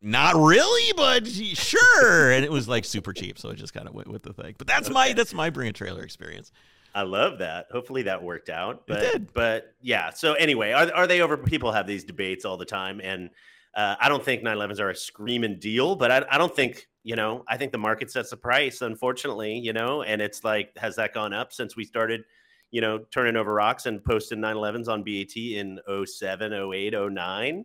not 0.00 0.34
really, 0.36 0.92
but 0.96 1.26
sure. 1.26 2.32
and 2.32 2.44
it 2.44 2.50
was 2.50 2.68
like 2.68 2.84
super 2.84 3.12
cheap, 3.12 3.38
so 3.38 3.50
I 3.50 3.54
just 3.54 3.74
kind 3.74 3.88
of 3.88 3.94
went 3.94 4.08
with 4.08 4.22
the 4.22 4.32
thing. 4.32 4.54
But 4.58 4.66
that's 4.66 4.90
my 4.90 5.12
that's 5.12 5.34
my 5.34 5.50
bring 5.50 5.68
a 5.68 5.72
trailer 5.72 6.02
experience. 6.02 6.52
I 6.94 7.02
love 7.02 7.38
that. 7.38 7.66
Hopefully 7.70 8.02
that 8.04 8.22
worked 8.22 8.48
out. 8.48 8.86
But, 8.86 9.00
did. 9.00 9.32
But 9.34 9.74
yeah. 9.82 10.10
So 10.10 10.34
anyway, 10.34 10.72
are, 10.72 10.92
are 10.94 11.06
they 11.06 11.20
over? 11.20 11.36
People 11.36 11.72
have 11.72 11.86
these 11.86 12.04
debates 12.04 12.44
all 12.44 12.56
the 12.56 12.64
time, 12.64 13.00
and 13.02 13.30
Uh, 13.76 13.94
I 14.00 14.08
don't 14.08 14.24
think 14.24 14.42
911s 14.42 14.80
are 14.80 14.90
a 14.90 14.96
screaming 14.96 15.58
deal, 15.60 15.94
but 15.94 16.10
I, 16.10 16.24
I 16.30 16.38
don't 16.38 16.54
think, 16.56 16.88
you 17.04 17.14
know, 17.14 17.44
I 17.46 17.56
think 17.56 17.70
the 17.70 17.78
market 17.78 18.10
sets 18.10 18.30
the 18.30 18.36
price, 18.36 18.80
unfortunately, 18.82 19.56
you 19.58 19.72
know, 19.72 20.02
and 20.02 20.20
it's 20.20 20.42
like, 20.42 20.76
has 20.78 20.96
that 20.96 21.14
gone 21.14 21.32
up 21.32 21.52
since 21.52 21.76
we 21.76 21.84
started, 21.84 22.22
you 22.70 22.80
know, 22.80 23.00
turning 23.12 23.36
over 23.36 23.52
rocks 23.52 23.86
and 23.86 24.02
posting 24.02 24.40
911s 24.40 24.88
on 24.88 25.04
BAT 25.04 25.36
in 25.36 25.78
07, 26.06 26.52
08, 26.52 26.94
09? 27.12 27.64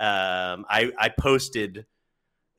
Um, 0.00 0.64
I, 0.68 0.90
I 0.98 1.10
posted 1.10 1.84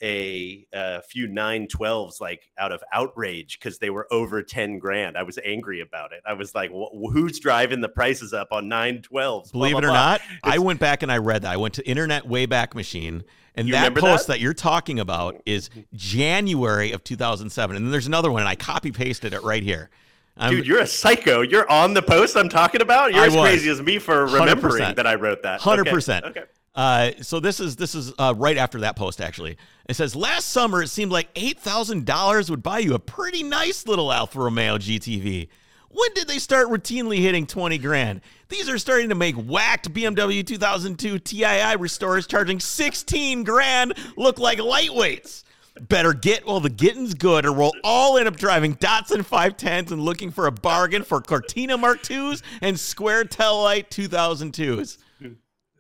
a, 0.01 0.65
a 0.73 1.01
few 1.01 1.27
912s 1.27 2.19
like 2.19 2.49
out 2.57 2.71
of 2.71 2.83
outrage 2.93 3.59
because 3.59 3.77
they 3.77 3.89
were 3.89 4.07
over 4.11 4.41
10 4.41 4.79
grand. 4.79 5.17
I 5.17 5.23
was 5.23 5.37
angry 5.43 5.81
about 5.81 6.11
it. 6.11 6.21
I 6.25 6.33
was 6.33 6.55
like, 6.55 6.71
who's 6.71 7.39
driving 7.39 7.81
the 7.81 7.89
prices 7.89 8.33
up 8.33 8.51
on 8.51 8.65
912s? 8.65 9.51
Believe 9.51 9.73
blah, 9.73 9.79
it 9.79 9.85
or 9.85 9.87
blah. 9.87 9.93
not, 9.93 10.21
it's, 10.21 10.39
I 10.43 10.57
went 10.59 10.79
back 10.79 11.03
and 11.03 11.11
I 11.11 11.17
read 11.17 11.43
that. 11.43 11.51
I 11.51 11.57
went 11.57 11.75
to 11.75 11.87
Internet 11.87 12.27
Wayback 12.27 12.73
Machine. 12.73 13.23
And 13.53 13.71
that 13.73 13.93
post 13.95 14.27
that? 14.27 14.33
that? 14.33 14.39
you're 14.39 14.53
talking 14.53 14.99
about 14.99 15.41
is 15.45 15.69
January 15.93 16.93
of 16.93 17.03
2007. 17.03 17.75
And 17.75 17.85
then 17.85 17.91
there's 17.91 18.07
another 18.07 18.31
one, 18.31 18.41
and 18.41 18.49
I 18.49 18.55
copy 18.55 18.91
pasted 18.91 19.33
it 19.33 19.43
right 19.43 19.61
here. 19.61 19.89
I'm, 20.37 20.55
Dude, 20.55 20.65
you're 20.65 20.79
a 20.79 20.87
psycho. 20.87 21.41
You're 21.41 21.69
on 21.69 21.93
the 21.93 22.01
post 22.01 22.37
I'm 22.37 22.47
talking 22.47 22.81
about. 22.81 23.13
You're 23.13 23.23
I 23.23 23.27
as 23.27 23.35
was. 23.35 23.49
crazy 23.49 23.69
as 23.69 23.81
me 23.81 23.99
for 23.99 24.25
remembering 24.25 24.83
100%. 24.83 24.95
that 24.95 25.05
I 25.05 25.15
wrote 25.15 25.43
that. 25.43 25.59
Hundred 25.59 25.81
okay. 25.81 25.91
percent. 25.91 26.25
Okay. 26.25 26.43
Uh, 26.73 27.11
so 27.21 27.39
this 27.39 27.59
is 27.59 27.75
this 27.75 27.95
is 27.95 28.13
uh, 28.17 28.33
right 28.37 28.57
after 28.57 28.79
that 28.79 28.95
post 28.95 29.19
actually. 29.19 29.57
It 29.89 29.95
says 29.95 30.15
last 30.15 30.49
summer 30.49 30.81
it 30.81 30.87
seemed 30.87 31.11
like 31.11 31.27
eight 31.35 31.59
thousand 31.59 32.05
dollars 32.05 32.49
would 32.49 32.63
buy 32.63 32.79
you 32.79 32.93
a 32.93 32.99
pretty 32.99 33.43
nice 33.43 33.85
little 33.87 34.11
Alfa 34.11 34.39
Romeo 34.39 34.77
GTV. 34.77 35.49
When 35.89 36.13
did 36.13 36.29
they 36.29 36.39
start 36.39 36.69
routinely 36.69 37.17
hitting 37.17 37.45
twenty 37.45 37.77
grand? 37.77 38.21
These 38.47 38.69
are 38.69 38.77
starting 38.77 39.09
to 39.09 39.15
make 39.15 39.35
whacked 39.35 39.93
BMW 39.93 40.45
2002 40.45 41.19
TII 41.19 41.75
restorers 41.77 42.25
charging 42.25 42.61
sixteen 42.61 43.43
grand 43.43 43.93
look 44.15 44.39
like 44.39 44.59
lightweights. 44.59 45.43
Better 45.79 46.13
get 46.13 46.45
while 46.45 46.59
the 46.61 46.69
getting's 46.69 47.13
good, 47.13 47.45
or 47.45 47.51
we'll 47.51 47.71
all 47.83 48.17
end 48.17 48.27
up 48.27 48.35
driving 48.35 48.75
Datsun 48.75 49.25
510s 49.25 49.91
and 49.91 50.01
looking 50.01 50.29
for 50.29 50.47
a 50.47 50.51
bargain 50.51 51.03
for 51.03 51.21
Cortina 51.21 51.77
Mark 51.77 52.09
IIs 52.11 52.43
and 52.61 52.77
Square 52.77 53.25
Taillight 53.25 53.87
2002s. 53.89 54.97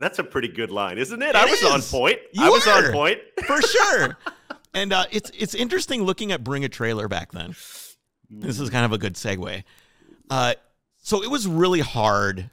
That's 0.01 0.17
a 0.19 0.23
pretty 0.23 0.47
good 0.47 0.71
line, 0.71 0.97
isn't 0.97 1.21
it? 1.21 1.29
it 1.29 1.35
I 1.35 1.45
was 1.45 1.61
is. 1.61 1.71
on 1.71 1.81
point. 1.81 2.17
You 2.33 2.45
I 2.45 2.49
was 2.49 2.67
on 2.67 2.91
point 2.91 3.19
for 3.45 3.61
sure. 3.61 4.17
and 4.73 4.91
uh, 4.91 5.05
it's 5.11 5.31
it's 5.37 5.53
interesting 5.53 6.03
looking 6.03 6.31
at 6.31 6.43
Bring 6.43 6.65
a 6.65 6.69
Trailer 6.69 7.07
back 7.07 7.31
then. 7.31 7.55
This 8.29 8.59
is 8.59 8.69
kind 8.71 8.83
of 8.83 8.93
a 8.93 8.97
good 8.97 9.13
segue. 9.13 9.63
Uh, 10.29 10.55
so 10.97 11.21
it 11.21 11.29
was 11.29 11.47
really 11.47 11.81
hard 11.81 12.49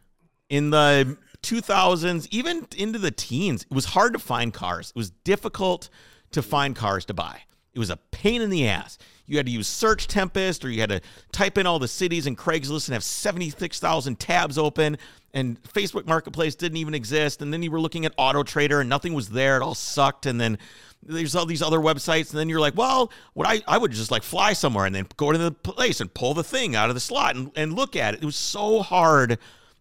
in 0.50 0.70
the 0.70 1.16
2000s, 1.42 2.28
even 2.30 2.66
into 2.76 2.98
the 2.98 3.10
teens. 3.10 3.62
It 3.62 3.74
was 3.74 3.86
hard 3.86 4.12
to 4.12 4.18
find 4.18 4.52
cars. 4.52 4.90
It 4.90 4.98
was 4.98 5.10
difficult 5.10 5.88
to 6.32 6.42
find 6.42 6.76
cars 6.76 7.04
to 7.06 7.14
buy. 7.14 7.42
It 7.78 7.80
was 7.80 7.90
a 7.90 7.96
pain 7.96 8.42
in 8.42 8.50
the 8.50 8.66
ass. 8.66 8.98
You 9.26 9.36
had 9.36 9.46
to 9.46 9.52
use 9.52 9.68
Search 9.68 10.08
Tempest 10.08 10.64
or 10.64 10.68
you 10.68 10.80
had 10.80 10.88
to 10.88 11.00
type 11.30 11.56
in 11.58 11.64
all 11.64 11.78
the 11.78 11.86
cities 11.86 12.26
in 12.26 12.34
Craigslist 12.34 12.88
and 12.88 12.94
have 12.94 13.04
76,000 13.04 14.18
tabs 14.18 14.58
open 14.58 14.98
and 15.32 15.62
Facebook 15.62 16.04
Marketplace 16.04 16.56
didn't 16.56 16.78
even 16.78 16.92
exist. 16.92 17.40
And 17.40 17.52
then 17.52 17.62
you 17.62 17.70
were 17.70 17.80
looking 17.80 18.04
at 18.04 18.14
Auto 18.16 18.42
Trader 18.42 18.80
and 18.80 18.88
nothing 18.88 19.14
was 19.14 19.28
there. 19.28 19.56
It 19.56 19.62
all 19.62 19.76
sucked. 19.76 20.26
And 20.26 20.40
then 20.40 20.58
there's 21.04 21.36
all 21.36 21.46
these 21.46 21.62
other 21.62 21.78
websites. 21.78 22.30
And 22.30 22.40
then 22.40 22.48
you're 22.48 22.58
like, 22.58 22.76
well, 22.76 23.12
what 23.34 23.46
I, 23.46 23.62
I 23.68 23.78
would 23.78 23.92
just 23.92 24.10
like 24.10 24.24
fly 24.24 24.54
somewhere 24.54 24.84
and 24.84 24.92
then 24.92 25.06
go 25.16 25.30
to 25.30 25.38
the 25.38 25.52
place 25.52 26.00
and 26.00 26.12
pull 26.12 26.34
the 26.34 26.42
thing 26.42 26.74
out 26.74 26.88
of 26.88 26.96
the 26.96 27.00
slot 27.00 27.36
and, 27.36 27.52
and 27.54 27.74
look 27.74 27.94
at 27.94 28.14
it. 28.14 28.22
It 28.24 28.26
was 28.26 28.34
so 28.34 28.82
hard 28.82 29.38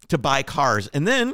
to 0.10 0.20
buy 0.20 0.44
cars. 0.44 0.88
And 0.94 1.08
then 1.08 1.34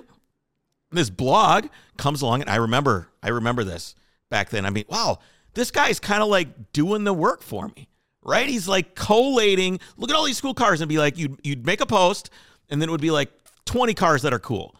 this 0.91 1.10
blog 1.10 1.65
comes 1.98 2.22
along 2.22 2.39
and 2.39 2.50
I 2.50 2.55
remember, 2.55 3.10
I 3.22 3.32
remember 3.32 3.65
this 3.65 3.96
back 4.29 4.50
then. 4.50 4.65
I 4.65 4.70
mean, 4.70 4.86
wow, 4.88 5.20
this 5.53 5.72
guy's 5.72 6.00
kind 6.00 6.22
of 6.22 6.29
like 6.29 6.72
doing 6.74 7.03
the 7.03 7.13
work 7.13 7.41
for 7.41 7.67
me, 7.75 7.88
right? 8.22 8.48
He's 8.48 8.67
like 8.67 8.95
collating, 8.95 9.79
look 9.98 10.10
at 10.10 10.15
all 10.15 10.25
these 10.25 10.41
cool 10.41 10.53
cars 10.53 10.81
and 10.81 10.89
be 10.89 10.98
like, 10.98 11.17
you'd, 11.17 11.39
you'd 11.43 11.65
make 11.65 11.81
a 11.81 11.86
post 11.86 12.29
and 12.69 12.81
then 12.81 12.89
it 12.89 12.91
would 12.91 13.01
be 13.01 13.12
like 13.12 13.31
20 13.65 13.93
cars 13.93 14.22
that 14.24 14.33
are 14.33 14.39
cool 14.39 14.75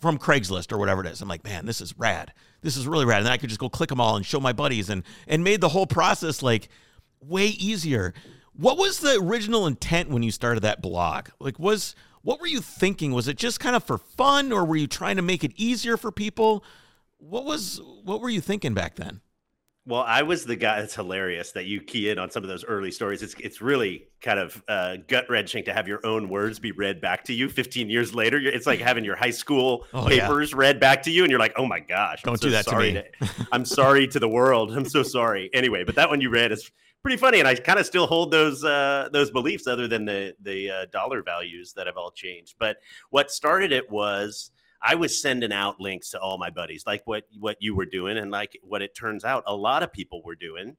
from 0.00 0.18
Craigslist 0.18 0.72
or 0.72 0.78
whatever 0.78 1.02
it 1.04 1.06
is. 1.08 1.20
I'm 1.20 1.28
like, 1.28 1.44
man, 1.44 1.66
this 1.66 1.80
is 1.80 1.96
rad. 1.98 2.32
This 2.62 2.76
is 2.76 2.86
really 2.86 3.04
rad. 3.04 3.18
And 3.18 3.26
then 3.26 3.32
I 3.32 3.36
could 3.36 3.48
just 3.48 3.60
go 3.60 3.68
click 3.68 3.88
them 3.88 4.00
all 4.00 4.16
and 4.16 4.24
show 4.24 4.40
my 4.40 4.52
buddies 4.52 4.88
and 4.90 5.02
and 5.26 5.44
made 5.44 5.60
the 5.60 5.68
whole 5.68 5.86
process 5.86 6.42
like 6.42 6.68
way 7.20 7.46
easier. 7.46 8.14
What 8.52 8.78
was 8.78 9.00
the 9.00 9.20
original 9.20 9.66
intent 9.66 10.08
when 10.08 10.22
you 10.22 10.30
started 10.30 10.60
that 10.60 10.80
blog? 10.80 11.28
Like 11.38 11.58
was 11.58 11.94
what 12.22 12.40
were 12.40 12.46
you 12.46 12.60
thinking? 12.60 13.12
Was 13.12 13.28
it 13.28 13.36
just 13.36 13.60
kind 13.60 13.76
of 13.76 13.84
for 13.84 13.98
fun 13.98 14.52
or 14.52 14.64
were 14.64 14.76
you 14.76 14.86
trying 14.86 15.16
to 15.16 15.22
make 15.22 15.44
it 15.44 15.52
easier 15.56 15.96
for 15.96 16.10
people? 16.10 16.64
What 17.18 17.44
was 17.44 17.80
what 18.02 18.20
were 18.20 18.30
you 18.30 18.40
thinking 18.40 18.74
back 18.74 18.96
then? 18.96 19.20
Well, 19.88 20.02
I 20.02 20.22
was 20.22 20.44
the 20.44 20.56
guy. 20.56 20.80
It's 20.80 20.96
hilarious 20.96 21.52
that 21.52 21.66
you 21.66 21.80
key 21.80 22.10
in 22.10 22.18
on 22.18 22.28
some 22.28 22.42
of 22.42 22.48
those 22.48 22.64
early 22.64 22.90
stories. 22.90 23.22
It's 23.22 23.34
it's 23.38 23.62
really 23.62 24.08
kind 24.20 24.40
of 24.40 24.60
uh, 24.66 24.96
gut 25.06 25.30
wrenching 25.30 25.64
to 25.64 25.72
have 25.72 25.86
your 25.86 26.04
own 26.04 26.28
words 26.28 26.58
be 26.58 26.72
read 26.72 27.00
back 27.00 27.22
to 27.24 27.32
you 27.32 27.48
15 27.48 27.88
years 27.88 28.12
later. 28.12 28.36
It's 28.38 28.66
like 28.66 28.80
having 28.80 29.04
your 29.04 29.14
high 29.14 29.30
school 29.30 29.86
oh, 29.94 30.06
papers 30.06 30.50
yeah. 30.50 30.58
read 30.58 30.80
back 30.80 31.04
to 31.04 31.12
you, 31.12 31.22
and 31.22 31.30
you're 31.30 31.38
like, 31.38 31.54
"Oh 31.56 31.66
my 31.66 31.78
gosh, 31.78 32.22
don't 32.22 32.36
so 32.36 32.48
do 32.48 32.50
that 32.50 32.66
to 32.66 32.76
me." 32.76 32.94
To, 32.94 33.04
I'm 33.52 33.64
sorry 33.64 34.08
to 34.08 34.18
the 34.18 34.28
world. 34.28 34.72
I'm 34.72 34.88
so 34.88 35.04
sorry. 35.04 35.50
Anyway, 35.52 35.84
but 35.84 35.94
that 35.94 36.10
one 36.10 36.20
you 36.20 36.30
read 36.30 36.50
is 36.50 36.68
pretty 37.02 37.16
funny, 37.16 37.38
and 37.38 37.46
I 37.46 37.54
kind 37.54 37.78
of 37.78 37.86
still 37.86 38.08
hold 38.08 38.32
those 38.32 38.64
uh, 38.64 39.08
those 39.12 39.30
beliefs, 39.30 39.68
other 39.68 39.86
than 39.86 40.04
the 40.04 40.34
the 40.42 40.68
uh, 40.68 40.86
dollar 40.86 41.22
values 41.22 41.72
that 41.74 41.86
have 41.86 41.96
all 41.96 42.10
changed. 42.10 42.56
But 42.58 42.78
what 43.10 43.30
started 43.30 43.70
it 43.70 43.88
was 43.88 44.50
I 44.82 44.94
was 44.94 45.20
sending 45.20 45.52
out 45.52 45.80
links 45.80 46.10
to 46.10 46.20
all 46.20 46.38
my 46.38 46.50
buddies, 46.50 46.84
like 46.86 47.02
what 47.06 47.24
what 47.38 47.56
you 47.60 47.74
were 47.74 47.86
doing, 47.86 48.18
and 48.18 48.30
like 48.30 48.58
what 48.62 48.82
it 48.82 48.94
turns 48.94 49.24
out 49.24 49.44
a 49.46 49.54
lot 49.54 49.82
of 49.82 49.92
people 49.92 50.22
were 50.24 50.34
doing. 50.34 50.76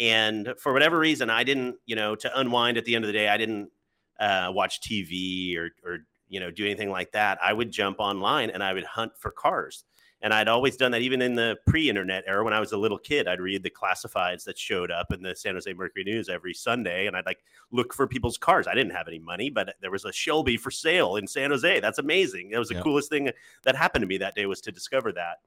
And 0.00 0.54
for 0.58 0.72
whatever 0.72 0.98
reason, 0.98 1.28
I 1.30 1.44
didn't, 1.44 1.76
you 1.84 1.96
know, 1.96 2.14
to 2.16 2.38
unwind 2.38 2.78
at 2.78 2.84
the 2.84 2.94
end 2.94 3.04
of 3.04 3.08
the 3.08 3.12
day, 3.12 3.28
I 3.28 3.36
didn't 3.36 3.70
uh, 4.18 4.50
watch 4.52 4.80
TV 4.80 5.56
or 5.56 5.70
or 5.84 5.98
you 6.28 6.40
know 6.40 6.50
do 6.50 6.64
anything 6.64 6.90
like 6.90 7.12
that. 7.12 7.38
I 7.42 7.52
would 7.52 7.70
jump 7.70 7.98
online 8.00 8.50
and 8.50 8.62
I 8.62 8.72
would 8.72 8.84
hunt 8.84 9.12
for 9.18 9.30
cars. 9.30 9.84
And 10.22 10.32
I'd 10.32 10.46
always 10.46 10.76
done 10.76 10.92
that 10.92 11.02
even 11.02 11.20
in 11.20 11.34
the 11.34 11.58
pre-internet 11.66 12.22
era 12.28 12.44
when 12.44 12.52
I 12.52 12.60
was 12.60 12.70
a 12.70 12.76
little 12.76 12.96
kid. 12.96 13.26
I'd 13.26 13.40
read 13.40 13.64
the 13.64 13.70
classifieds 13.70 14.44
that 14.44 14.56
showed 14.56 14.92
up 14.92 15.12
in 15.12 15.20
the 15.20 15.34
San 15.34 15.54
Jose 15.54 15.72
Mercury 15.72 16.04
News 16.04 16.28
every 16.28 16.54
Sunday, 16.54 17.08
and 17.08 17.16
I'd 17.16 17.26
like 17.26 17.42
look 17.72 17.92
for 17.92 18.06
people's 18.06 18.38
cars. 18.38 18.68
I 18.68 18.74
didn't 18.74 18.92
have 18.92 19.08
any 19.08 19.18
money, 19.18 19.50
but 19.50 19.74
there 19.80 19.90
was 19.90 20.04
a 20.04 20.12
Shelby 20.12 20.56
for 20.56 20.70
sale 20.70 21.16
in 21.16 21.26
San 21.26 21.50
Jose. 21.50 21.80
That's 21.80 21.98
amazing. 21.98 22.50
That 22.50 22.58
was 22.60 22.68
the 22.68 22.76
yeah. 22.76 22.82
coolest 22.82 23.10
thing 23.10 23.30
that 23.64 23.74
happened 23.74 24.02
to 24.02 24.06
me 24.06 24.18
that 24.18 24.36
day 24.36 24.46
was 24.46 24.60
to 24.60 24.70
discover 24.72 25.12
that. 25.12 25.38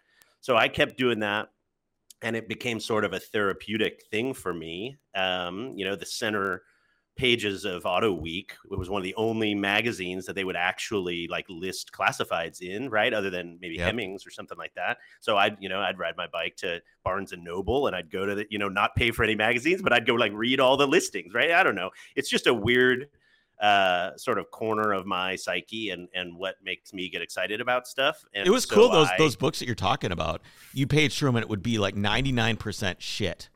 So 0.42 0.58
I 0.58 0.68
kept 0.68 0.98
doing 0.98 1.20
that, 1.20 1.50
and 2.22 2.36
it 2.36 2.50
became 2.50 2.82
sort 2.82 3.06
of 3.06 3.14
a 3.14 3.20
therapeutic 3.20 4.04
thing 4.12 4.34
for 4.34 4.54
me. 4.54 4.98
Um, 5.16 5.72
you 5.76 5.86
know, 5.86 5.96
the 5.96 6.06
center 6.06 6.64
pages 7.16 7.64
of 7.66 7.86
Auto 7.86 8.14
Week. 8.14 8.54
It 8.70 8.78
was 8.78 8.90
one 8.90 9.00
of 9.00 9.04
the 9.04 9.16
only 9.16 9.56
magazines 9.56 10.26
that 10.26 10.34
they 10.34 10.44
would 10.44 10.56
actually 10.56 11.28
like 11.28 11.46
list 11.50 11.92
classifieds 11.92 12.62
in, 12.62 12.90
right? 12.90 13.14
Other 13.14 13.30
than 13.30 13.58
maybe 13.62 13.76
yep. 13.76 13.88
Hemmings 13.88 14.28
or 14.28 14.32
something 14.32 14.58
like 14.58 14.74
that. 14.76 14.98
So 15.22 15.38
I'd, 15.38 15.58
you 15.60 15.70
know, 15.70 15.80
I'd 15.80 15.98
ride 15.98 16.18
my 16.18 16.28
bike 16.28 16.58
to 16.58 16.82
Barnes 17.04 17.32
and 17.32 17.44
Noble 17.44 17.88
and 17.88 17.96
I'd 17.96 18.12
go 18.12 18.26
to 18.26 18.36
the, 18.36 18.46
you 18.50 18.60
know, 18.60 18.70
not 18.70 18.96
pay 18.96 19.12
for 19.12 19.24
any 19.24 19.36
magazines, 19.36 19.82
but 19.82 19.94
I'd 19.94 20.06
go 20.06 20.14
like 20.16 20.34
read 20.34 20.60
all 20.60 20.78
the 20.78 20.88
listings, 20.88 21.34
right? 21.34 21.52
I 21.52 21.64
don't 21.64 21.76
know. 21.76 21.92
It's 22.16 22.30
just 22.30 22.48
a 22.48 22.54
weird 22.54 23.08
uh 23.62 24.14
sort 24.18 24.38
of 24.38 24.52
corner 24.52 24.92
of 24.92 25.06
my 25.06 25.34
psyche 25.34 25.90
and 25.92 26.10
and 26.14 26.36
what 26.36 26.56
makes 26.62 26.94
me 26.94 27.08
get 27.08 27.22
excited 27.22 27.62
about 27.62 27.88
stuff 27.88 28.26
and 28.34 28.46
it 28.46 28.50
was 28.50 28.66
so 28.66 28.76
cool 28.76 28.90
those 28.90 29.08
I, 29.08 29.16
those 29.18 29.38
books 29.38 29.60
that 29.60 29.66
you're 29.66 29.76
talking 29.76 30.12
about 30.12 30.42
you 30.74 30.88
page 30.88 31.18
through 31.18 31.30
them 31.30 31.38
and 31.38 31.44
it 31.44 31.50
would 31.50 31.64
be 31.64 31.78
like 31.78 31.96
99% 31.96 32.98
shit 33.00 33.48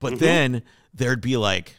but 0.00 0.14
mm-hmm. 0.14 0.24
then 0.24 0.62
there'd 0.94 1.20
be 1.20 1.36
like 1.36 1.74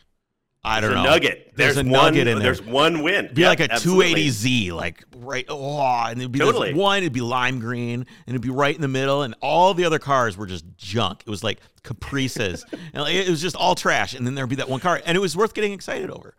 I 0.68 0.82
don't 0.82 0.94
know. 0.94 1.04
Nugget. 1.04 1.54
There's, 1.56 1.76
there's 1.76 1.88
a 1.88 1.90
one, 1.90 2.14
nugget 2.14 2.28
in 2.28 2.40
there. 2.40 2.44
There's 2.44 2.62
one 2.62 3.04
win. 3.04 3.34
be 3.34 3.46
like 3.46 3.60
a 3.60 3.68
280Z, 3.68 4.72
like 4.72 5.04
right. 5.18 5.46
Oh, 5.50 5.80
and 5.80 6.20
it'd 6.20 6.32
be 6.32 6.40
totally. 6.40 6.74
one. 6.74 7.00
It'd 7.00 7.14
be 7.14 7.22
lime 7.22 7.60
green, 7.60 8.02
and 8.02 8.08
it'd 8.28 8.42
be 8.42 8.50
right 8.50 8.76
in 8.76 8.82
the 8.82 8.88
middle, 8.88 9.24
and 9.24 9.36
all 9.42 9.74
the 9.74 9.86
other 9.86 10.00
cars 10.00 10.38
were 10.38 10.46
just 10.46 10.66
junk. 10.78 11.24
It 11.26 11.30
was 11.30 11.44
like 11.44 11.60
Caprices, 11.84 12.66
and 12.94 13.08
it 13.08 13.30
was 13.30 13.42
just 13.42 13.56
all 13.56 13.76
trash. 13.76 14.14
And 14.14 14.26
then 14.26 14.36
there'd 14.36 14.50
be 14.50 14.58
that 14.58 14.70
one 14.70 14.80
car, 14.80 15.02
and 15.06 15.16
it 15.16 15.20
was 15.20 15.36
worth 15.38 15.54
getting 15.54 15.74
excited 15.74 16.12
over. 16.12 16.36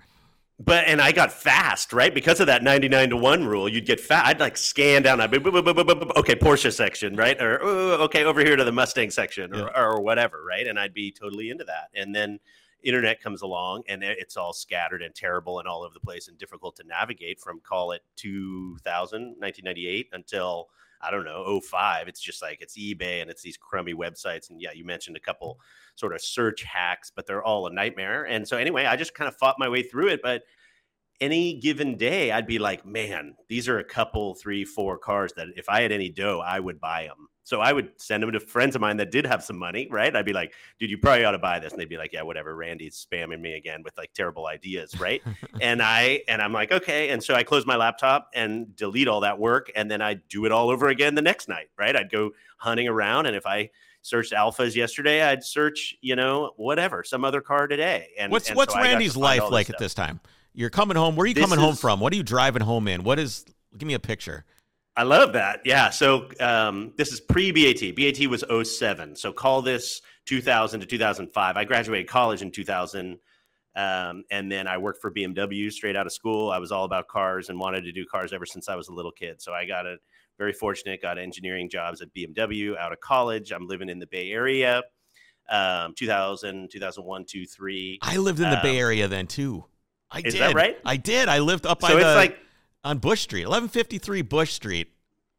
But 0.61 0.89
and 0.89 1.01
I 1.01 1.13
got 1.13 1.33
fast, 1.33 1.93
right? 1.93 2.13
Because 2.13 2.41
of 2.41 2.49
that 2.49 2.65
99 2.65 3.11
to 3.11 3.17
1 3.17 3.47
rule, 3.47 3.69
you'd 3.69 3.87
get 3.87 4.01
fast. 4.01 4.27
I'd 4.27 4.41
like 4.41 4.57
scan 4.57 5.03
down, 5.03 5.21
I'd 5.21 5.31
be, 5.31 5.39
okay, 5.39 6.35
Porsche 6.35 6.73
section, 6.73 7.15
right? 7.15 7.41
Or, 7.41 7.63
okay, 7.63 8.25
over 8.25 8.41
here 8.41 8.57
to 8.57 8.65
the 8.65 8.73
Mustang 8.73 9.11
section 9.11 9.55
or, 9.55 9.59
yeah. 9.59 9.81
or 9.81 10.01
whatever, 10.01 10.43
right? 10.45 10.67
And 10.67 10.77
I'd 10.77 10.93
be 10.93 11.13
totally 11.13 11.51
into 11.51 11.63
that. 11.65 11.91
And 11.95 12.13
then 12.13 12.41
internet 12.83 13.21
comes 13.21 13.43
along 13.43 13.83
and 13.89 14.03
it's 14.05 14.37
all 14.37 14.53
scattered 14.53 15.03
and 15.03 15.15
terrible 15.15 15.59
and 15.59 15.69
all 15.69 15.83
over 15.83 15.93
the 15.93 16.01
place 16.01 16.29
and 16.29 16.39
difficult 16.39 16.77
to 16.77 16.85
navigate 16.87 17.41
from 17.41 17.61
call 17.61 17.93
it 17.93 18.03
2000 18.17 19.21
1998 19.39 20.09
until 20.13 20.69
i 21.01 21.11
don't 21.11 21.25
know 21.25 21.61
05 21.61 22.09
it's 22.09 22.21
just 22.21 22.41
like 22.41 22.61
it's 22.61 22.79
ebay 22.79 23.21
and 23.21 23.31
it's 23.31 23.43
these 23.43 23.57
crummy 23.57 23.95
websites 23.95 24.51
and 24.51 24.61
yeah 24.61 24.71
you 24.73 24.85
mentioned 24.85 25.17
a 25.17 25.21
couple 25.21 25.59
sort 25.97 26.15
of 26.15 26.21
search 26.21 26.63
hacks 26.63 27.11
but 27.15 27.27
they're 27.27 27.43
all 27.43 27.67
a 27.67 27.73
nightmare. 27.73 28.25
And 28.25 28.47
so 28.47 28.57
anyway 28.57 28.85
i 28.85 28.97
just 28.97 29.15
kind 29.15 29.29
of 29.29 29.37
fought 29.37 29.57
my 29.59 29.69
way 29.69 29.83
through 29.83 30.09
it 30.09 30.21
but 30.23 30.43
any 31.21 31.55
given 31.55 31.97
day 31.97 32.31
i'd 32.31 32.47
be 32.47 32.61
like 32.61 32.87
man 32.87 33.35
these 33.49 33.69
are 33.69 33.81
a 33.81 33.85
couple 33.85 34.35
three 34.37 34.65
four 34.65 34.97
cars 34.97 35.33
that 35.37 35.49
if 35.57 35.69
i 35.69 35.81
had 35.81 35.91
any 35.91 36.09
dough 36.09 36.41
i 36.45 36.61
would 36.61 36.79
buy 36.79 37.07
them 37.07 37.29
So 37.49 37.63
I 37.63 37.73
would 37.73 37.93
send 37.97 38.23
them 38.23 38.31
to 38.33 38.41
friends 38.41 38.75
of 38.75 38.83
mine 38.83 38.99
that 38.99 39.11
did 39.11 39.25
have 39.25 39.43
some 39.43 39.57
money, 39.57 39.89
right? 39.91 40.15
I'd 40.15 40.27
be 40.27 40.35
like, 40.35 40.53
dude, 40.79 40.91
you 40.91 40.99
probably 40.99 41.25
ought 41.25 41.31
to 41.31 41.39
buy 41.39 41.59
this. 41.59 41.73
And 41.73 41.81
they'd 41.81 41.89
be 41.89 41.97
like, 41.97 42.13
yeah, 42.13 42.21
whatever. 42.21 42.55
Randy's 42.55 43.07
spamming 43.11 43.41
me 43.41 43.55
again 43.55 43.83
with 43.83 43.97
like 43.97 44.13
terrible 44.13 44.47
ideas, 44.47 45.01
right? 45.01 45.23
and 45.63 45.81
I 45.81 46.21
and 46.29 46.43
I'm 46.43 46.53
like, 46.53 46.73
okay. 46.73 47.09
And 47.09 47.25
so 47.25 47.33
I 47.33 47.45
close 47.45 47.65
my 47.65 47.77
laptop 47.77 48.29
and 48.35 48.77
delete 48.77 49.09
all 49.09 49.21
that 49.21 49.39
work. 49.39 49.73
And 49.75 49.91
then 49.91 50.03
I 50.03 50.13
do 50.29 50.45
it 50.45 50.53
all 50.53 50.69
over 50.69 50.89
again 50.89 51.15
the 51.15 51.23
next 51.23 51.49
night, 51.49 51.71
right? 51.79 51.97
I'd 51.97 52.11
go 52.11 52.33
hunting 52.59 52.87
around. 52.87 53.25
And 53.25 53.35
if 53.35 53.47
I 53.47 53.71
searched 54.03 54.35
alphas 54.35 54.77
yesterday, 54.77 55.23
I'd 55.23 55.43
search, 55.43 55.97
you 56.03 56.17
know, 56.17 56.53
whatever, 56.59 57.03
some 57.03 57.25
other 57.25 57.41
car 57.41 57.67
today. 57.67 58.11
And 58.19 58.31
what's 58.31 58.51
and 58.51 58.59
what's 58.59 58.75
so 58.75 58.81
Randy's 58.83 59.17
life 59.17 59.51
like 59.51 59.71
at 59.71 59.79
this 59.79 59.95
time? 59.95 60.21
You're 60.53 60.69
coming 60.69 60.99
home. 60.99 61.17
Where 61.17 61.25
are 61.25 61.29
you 61.29 61.33
This 61.33 61.47
coming 61.47 61.59
home 61.59 61.77
from? 61.77 61.99
What 61.99 62.13
are 62.13 62.17
you 62.17 62.23
driving 62.23 62.61
home 62.61 62.89
in? 62.89 63.05
What 63.05 63.19
is? 63.19 63.47
Give 63.79 63.87
me 63.87 63.95
a 63.95 63.99
picture. 63.99 64.45
I 64.99 65.05
love 65.05 65.33
that. 65.35 65.61
Yeah. 65.65 65.91
So 65.91 66.29
um, 66.41 66.93
this 66.97 67.13
is 67.13 67.21
pre 67.21 67.53
BAT. 67.53 67.95
BAT 67.95 68.27
was 68.29 68.45
07. 68.69 69.15
So 69.17 69.33
call 69.33 69.63
this 69.63 70.03
2000 70.27 70.81
to 70.81 70.87
2005. 70.87 71.57
I 71.57 71.65
graduated 71.65 72.09
college 72.09 72.43
in 72.43 72.51
2000. 72.51 73.19
Um, 73.77 74.25
and 74.33 74.51
then 74.51 74.67
I 74.67 74.79
worked 74.79 75.01
for 75.01 75.13
BMW 75.13 75.71
straight 75.71 75.95
out 75.95 76.07
of 76.07 76.13
school. 76.13 76.51
I 76.51 76.59
was 76.59 76.73
all 76.73 76.85
about 76.85 77.07
cars 77.07 77.49
and 77.49 77.61
wanted 77.61 77.83
to 77.85 77.93
do 77.93 78.05
cars 78.05 78.33
ever 78.33 78.45
since 78.45 78.69
I 78.69 78.75
was 78.75 78.89
a 78.89 78.93
little 78.93 79.13
kid. 79.13 79.41
So 79.41 79.53
I 79.53 79.67
got 79.67 79.87
a 79.87 79.99
very 80.37 80.53
fortunate, 80.53 81.01
got 81.01 81.17
engineering 81.17 81.71
jobs 81.71 82.03
at 82.03 82.09
BMW 82.13 82.77
out 82.77 82.93
of 82.93 82.99
college. 82.99 83.53
I'm 83.53 83.69
living 83.69 83.89
in 83.89 84.01
the 84.01 84.07
Bay 84.09 84.33
Area. 84.33 84.83
Um, 85.49 85.95
2000, 85.97 86.71
2001, 86.73 87.25
2, 87.25 87.47
3. 87.47 87.99
I 88.03 88.17
lived 88.17 88.41
in 88.41 88.51
the 88.51 88.59
Bay 88.63 88.71
Um, 88.73 88.77
Area 88.77 89.07
then 89.09 89.29
too. 89.29 89.65
I 90.11 90.19
is 90.25 90.35
did. 90.35 90.43
that 90.43 90.55
right? 90.55 90.77
I 90.85 90.97
did. 90.97 91.29
I 91.29 91.39
lived 91.39 91.65
up 91.65 91.79
by 91.81 91.89
So 91.91 91.95
the 91.95 92.01
it's 92.01 92.17
like, 92.17 92.39
on 92.85 92.99
Bush 92.99 93.23
Street, 93.23 93.43
1153 93.47 94.23
Bush 94.23 94.53
Street, 94.53 94.89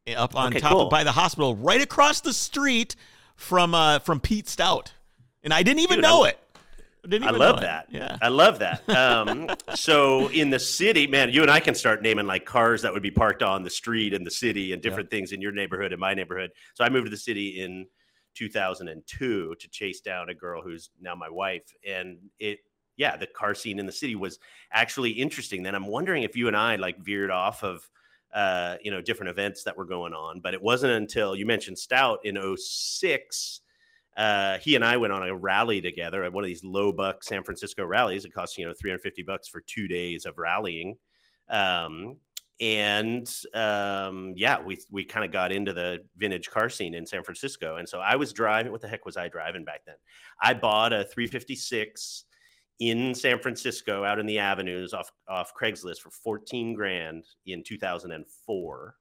eh, 0.06 0.14
up 0.14 0.36
on 0.36 0.48
Okay, 0.48 0.60
top 0.60 0.72
cool. 0.72 0.88
by 0.88 1.04
the 1.04 1.12
hospital, 1.12 1.56
right 1.56 1.80
across 1.80 2.20
the 2.20 2.32
street 2.32 2.96
from 3.36 3.74
uh 3.74 3.98
from 4.00 4.20
Pete 4.20 4.48
Stout, 4.48 4.92
and 5.42 5.52
I 5.54 5.62
didn't 5.62 5.80
even 5.80 5.96
Dude, 5.96 6.02
know 6.02 6.18
lo- 6.20 6.24
it. 6.26 6.38
I 7.02 7.08
didn't 7.08 7.28
I 7.28 7.30
love 7.30 7.38
know 7.56 7.58
it. 7.58 7.60
that. 7.62 7.86
Yeah. 7.90 8.18
I 8.20 8.28
love 8.28 8.58
that. 8.58 8.86
Um, 8.90 9.48
so 9.74 10.28
in 10.28 10.50
the 10.50 10.58
city, 10.58 11.06
man, 11.06 11.30
you 11.32 11.40
and 11.40 11.50
I 11.50 11.58
can 11.58 11.74
start 11.74 12.02
naming 12.02 12.26
like 12.26 12.44
cars 12.44 12.82
that 12.82 12.92
would 12.92 13.02
be 13.02 13.10
parked 13.10 13.42
on 13.42 13.62
the 13.62 13.70
street 13.70 14.12
in 14.12 14.22
the 14.22 14.30
city 14.30 14.74
and 14.74 14.82
different 14.82 15.10
things 15.10 15.32
in 15.32 15.40
your 15.40 15.52
neighborhood 15.52 15.92
and 15.92 16.00
my 16.00 16.12
neighborhood. 16.12 16.50
So 16.74 16.84
I 16.84 16.90
moved 16.90 17.06
to 17.06 17.10
the 17.10 17.16
city 17.16 17.58
in 17.62 17.86
2002 18.34 19.54
to 19.58 19.68
chase 19.70 20.00
down 20.02 20.28
a 20.28 20.34
girl 20.34 20.60
who's 20.62 20.90
now 21.00 21.14
my 21.14 21.30
wife, 21.30 21.62
and 21.88 22.18
it. 22.38 22.58
Yeah, 23.00 23.16
the 23.16 23.26
car 23.26 23.54
scene 23.54 23.78
in 23.78 23.86
the 23.86 23.92
city 23.92 24.14
was 24.14 24.38
actually 24.72 25.10
interesting. 25.10 25.62
Then 25.62 25.74
I'm 25.74 25.86
wondering 25.86 26.22
if 26.22 26.36
you 26.36 26.48
and 26.48 26.56
I 26.56 26.76
like 26.76 26.98
veered 26.98 27.30
off 27.30 27.64
of 27.64 27.88
uh, 28.32 28.76
you 28.80 28.92
know, 28.92 29.00
different 29.00 29.30
events 29.30 29.64
that 29.64 29.76
were 29.76 29.84
going 29.84 30.12
on. 30.12 30.40
But 30.40 30.54
it 30.54 30.62
wasn't 30.62 30.92
until 30.92 31.34
you 31.34 31.46
mentioned 31.46 31.76
Stout 31.76 32.20
in 32.24 32.38
06 32.56 33.60
uh, 34.16 34.58
he 34.58 34.74
and 34.74 34.84
I 34.84 34.96
went 34.96 35.12
on 35.12 35.26
a 35.26 35.34
rally 35.34 35.80
together 35.80 36.24
at 36.24 36.32
one 36.32 36.44
of 36.44 36.48
these 36.48 36.64
low 36.64 36.92
buck 36.92 37.22
San 37.22 37.42
Francisco 37.44 37.84
rallies. 37.84 38.24
It 38.24 38.34
cost 38.34 38.58
you 38.58 38.66
know 38.66 38.74
350 38.78 39.22
bucks 39.22 39.48
for 39.48 39.60
two 39.60 39.88
days 39.88 40.26
of 40.26 40.36
rallying, 40.36 40.96
um, 41.48 42.16
and 42.60 43.32
um, 43.54 44.34
yeah, 44.36 44.60
we 44.60 44.78
we 44.90 45.04
kind 45.04 45.24
of 45.24 45.32
got 45.32 45.52
into 45.52 45.72
the 45.72 46.00
vintage 46.16 46.50
car 46.50 46.68
scene 46.68 46.94
in 46.94 47.06
San 47.06 47.22
Francisco. 47.22 47.76
And 47.76 47.88
so 47.88 48.00
I 48.00 48.16
was 48.16 48.32
driving. 48.32 48.72
What 48.72 48.80
the 48.80 48.88
heck 48.88 49.06
was 49.06 49.16
I 49.16 49.28
driving 49.28 49.64
back 49.64 49.86
then? 49.86 49.96
I 50.42 50.54
bought 50.54 50.92
a 50.92 51.04
356 51.04 52.24
in 52.80 53.14
San 53.14 53.38
Francisco 53.38 54.02
out 54.04 54.18
in 54.18 54.26
the 54.26 54.38
avenues 54.38 54.92
off 54.94 55.12
off 55.28 55.52
Craigslist 55.54 55.98
for 55.98 56.10
14 56.10 56.74
grand 56.74 57.24
in 57.46 57.62
2004 57.62 58.94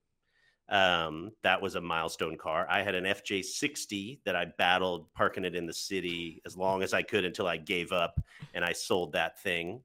um, 0.71 1.31
that 1.41 1.59
was 1.63 1.73
a 1.73 1.81
milestone 1.81 2.37
car. 2.37 2.67
I 2.69 2.83
had 2.83 2.93
an 2.93 3.05
FJ60 3.05 4.19
that 4.25 4.35
I 4.35 4.45
battled 4.59 5.11
parking 5.13 5.43
it 5.43 5.55
in 5.55 5.65
the 5.65 5.73
city 5.73 6.43
as 6.45 6.55
long 6.55 6.83
as 6.83 6.93
I 6.93 7.01
could 7.01 7.25
until 7.25 7.47
I 7.47 7.57
gave 7.57 7.91
up 7.91 8.21
and 8.53 8.63
I 8.63 8.73
sold 8.73 9.13
that 9.13 9.41
thing. 9.41 9.81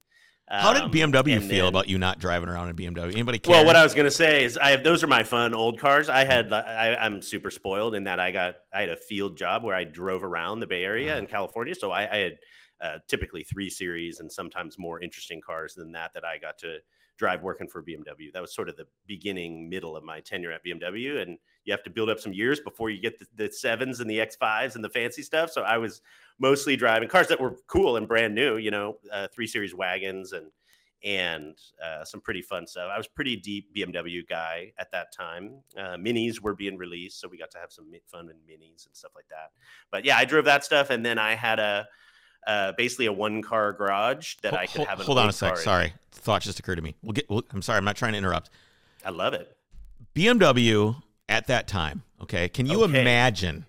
How 0.46 0.74
did 0.74 0.82
Um, 0.82 0.90
BMW 0.92 1.40
feel 1.40 1.48
then- 1.48 1.64
about 1.68 1.88
you 1.88 1.96
not 1.96 2.18
driving 2.18 2.50
around 2.50 2.68
in 2.68 2.76
BMW? 2.76 3.12
Anybody 3.14 3.38
care? 3.38 3.52
Well, 3.52 3.64
what 3.64 3.76
I 3.76 3.82
was 3.82 3.94
going 3.94 4.04
to 4.04 4.10
say 4.10 4.44
is, 4.44 4.58
I 4.58 4.72
have 4.72 4.84
those 4.84 5.02
are 5.02 5.06
my 5.06 5.22
fun 5.22 5.54
old 5.54 5.78
cars. 5.80 6.10
I 6.10 6.24
had 6.26 6.52
I, 6.52 6.94
I'm 6.96 7.22
super 7.22 7.50
spoiled 7.50 7.94
in 7.94 8.04
that 8.04 8.20
I 8.20 8.30
got 8.30 8.56
I 8.70 8.80
had 8.82 8.90
a 8.90 8.96
field 8.96 9.38
job 9.38 9.64
where 9.64 9.74
I 9.74 9.84
drove 9.84 10.22
around 10.22 10.60
the 10.60 10.66
Bay 10.66 10.84
Area 10.84 11.12
Uh-huh. 11.12 11.20
in 11.20 11.26
California, 11.28 11.74
so 11.74 11.92
I, 11.92 12.02
I 12.12 12.16
had 12.18 12.38
uh, 12.84 12.98
typically 13.08 13.42
three 13.42 13.70
series 13.70 14.20
and 14.20 14.30
sometimes 14.30 14.78
more 14.78 15.00
interesting 15.00 15.40
cars 15.40 15.74
than 15.74 15.90
that 15.92 16.12
that 16.12 16.24
I 16.24 16.36
got 16.36 16.58
to 16.58 16.76
drive 17.16 17.42
working 17.42 17.66
for 17.66 17.82
BMW. 17.82 18.30
That 18.32 18.42
was 18.42 18.54
sort 18.54 18.68
of 18.68 18.76
the 18.76 18.86
beginning 19.06 19.70
middle 19.70 19.96
of 19.96 20.04
my 20.04 20.20
tenure 20.20 20.52
at 20.52 20.64
BMW, 20.64 21.22
and 21.22 21.38
you 21.64 21.72
have 21.72 21.82
to 21.84 21.90
build 21.90 22.10
up 22.10 22.20
some 22.20 22.34
years 22.34 22.60
before 22.60 22.90
you 22.90 23.00
get 23.00 23.18
the, 23.18 23.26
the 23.36 23.52
sevens 23.52 24.00
and 24.00 24.10
the 24.10 24.18
X5s 24.18 24.74
and 24.74 24.84
the 24.84 24.90
fancy 24.90 25.22
stuff. 25.22 25.50
So 25.50 25.62
I 25.62 25.78
was 25.78 26.02
mostly 26.38 26.76
driving 26.76 27.08
cars 27.08 27.28
that 27.28 27.40
were 27.40 27.56
cool 27.68 27.96
and 27.96 28.06
brand 28.06 28.34
new, 28.34 28.58
you 28.58 28.70
know, 28.70 28.98
uh, 29.10 29.28
three 29.32 29.46
series 29.46 29.74
wagons 29.74 30.32
and 30.32 30.50
and 31.02 31.58
uh, 31.84 32.02
some 32.02 32.20
pretty 32.20 32.40
fun 32.40 32.66
stuff. 32.66 32.90
I 32.92 32.96
was 32.96 33.06
pretty 33.06 33.36
deep 33.36 33.74
BMW 33.76 34.26
guy 34.26 34.72
at 34.78 34.90
that 34.92 35.12
time. 35.12 35.60
Uh, 35.76 35.96
minis 35.96 36.40
were 36.40 36.54
being 36.54 36.78
released, 36.78 37.20
so 37.20 37.28
we 37.28 37.36
got 37.36 37.50
to 37.50 37.58
have 37.58 37.70
some 37.70 37.92
fun 38.10 38.30
in 38.30 38.36
minis 38.36 38.86
and 38.86 38.96
stuff 38.96 39.12
like 39.14 39.28
that. 39.28 39.50
But 39.90 40.06
yeah, 40.06 40.16
I 40.16 40.24
drove 40.24 40.46
that 40.46 40.64
stuff, 40.64 40.88
and 40.90 41.04
then 41.04 41.18
I 41.18 41.34
had 41.34 41.58
a 41.58 41.86
uh, 42.46 42.72
basically 42.76 43.06
a 43.06 43.12
one 43.12 43.42
car 43.42 43.72
garage 43.72 44.34
that 44.42 44.52
Hol- 44.52 44.58
I 44.60 44.66
could 44.66 44.86
have. 44.86 45.00
Hold 45.00 45.18
on 45.18 45.28
a 45.28 45.32
sec. 45.32 45.52
in. 45.52 45.56
Sorry, 45.58 45.92
thought 46.12 46.42
just 46.42 46.58
occurred 46.58 46.76
to 46.76 46.82
me. 46.82 46.94
We'll 47.02 47.12
get. 47.12 47.28
We'll, 47.30 47.42
I'm 47.52 47.62
sorry. 47.62 47.78
I'm 47.78 47.84
not 47.84 47.96
trying 47.96 48.12
to 48.12 48.18
interrupt. 48.18 48.50
I 49.04 49.10
love 49.10 49.34
it. 49.34 49.56
BMW 50.14 50.96
at 51.28 51.46
that 51.48 51.66
time. 51.68 52.02
Okay, 52.22 52.48
can 52.48 52.66
you 52.66 52.82
Okay. 52.84 53.00
imagine 53.00 53.66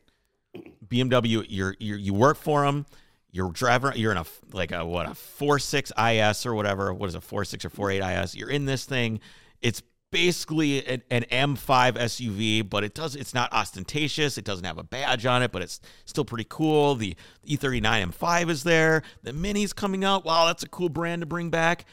BMW? 0.88 1.46
You're, 1.50 1.76
you're 1.80 1.98
you 1.98 2.14
work 2.14 2.38
for 2.38 2.64
them. 2.66 2.86
You're 3.32 3.52
driving. 3.52 3.94
You're 3.96 4.12
in 4.12 4.18
a 4.18 4.26
like 4.54 4.72
a 4.72 4.86
what 4.86 5.10
a 5.10 5.14
four 5.16 5.60
six 5.60 5.92
IS 5.98 6.46
or 6.46 6.54
whatever. 6.54 6.94
What 6.94 7.08
is 7.10 7.16
a 7.16 7.22
four 7.22 7.44
six 7.44 7.66
or 7.66 7.70
four 7.70 7.92
eight 7.92 8.02
IS? 8.02 8.36
You're 8.36 8.50
in 8.50 8.66
this 8.66 8.86
thing. 8.86 9.20
It's 9.62 9.82
basically 10.16 10.86
an, 10.86 11.04
an 11.12 11.24
M5 11.32 11.94
SUV, 11.94 12.70
but 12.70 12.84
it 12.84 12.94
does. 12.94 13.16
It's 13.16 13.34
not 13.34 13.52
ostentatious. 13.52 14.38
It 14.38 14.46
doesn't 14.46 14.66
have 14.66 14.78
a 14.78 14.84
badge 14.84 15.26
on 15.26 15.44
it, 15.44 15.52
but 15.52 15.62
it's 15.62 15.80
still 16.06 16.26
pretty 16.26 16.46
cool. 16.48 16.96
The 16.96 17.16
E39 17.48 18.12
M5 18.12 18.50
is 18.50 18.64
there. 18.64 19.04
The 19.24 19.34
Mini's 19.34 19.74
coming 19.74 20.04
out. 20.04 20.26
Wow, 20.26 20.46
that's 20.46 20.64
a 20.64 20.70
cool 20.70 20.90
brand 20.90 21.22
to 21.22 21.26
bring 21.26 21.50
back. 21.50 21.86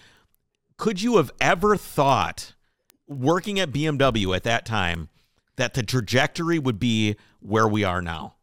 Could 0.76 1.02
you 1.02 1.16
have 1.16 1.30
ever 1.40 1.76
thought? 1.76 2.54
working 3.12 3.60
at 3.60 3.72
BMW 3.72 4.34
at 4.34 4.44
that 4.44 4.64
time 4.64 5.08
that 5.56 5.74
the 5.74 5.82
trajectory 5.82 6.58
would 6.58 6.78
be 6.78 7.16
where 7.40 7.68
we 7.68 7.84
are 7.84 8.02
now. 8.02 8.34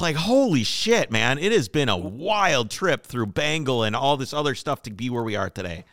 Like, 0.00 0.16
holy 0.16 0.64
shit, 0.64 1.12
man. 1.12 1.38
It 1.38 1.52
has 1.52 1.68
been 1.68 1.88
a 1.88 1.96
wild 1.96 2.70
trip 2.70 3.06
through 3.06 3.26
Bangle 3.26 3.84
and 3.84 3.94
all 3.94 4.16
this 4.16 4.32
other 4.32 4.54
stuff 4.54 4.82
to 4.82 4.90
be 4.90 5.08
where 5.08 5.22
we 5.22 5.36
are 5.36 5.48
today. 5.48 5.84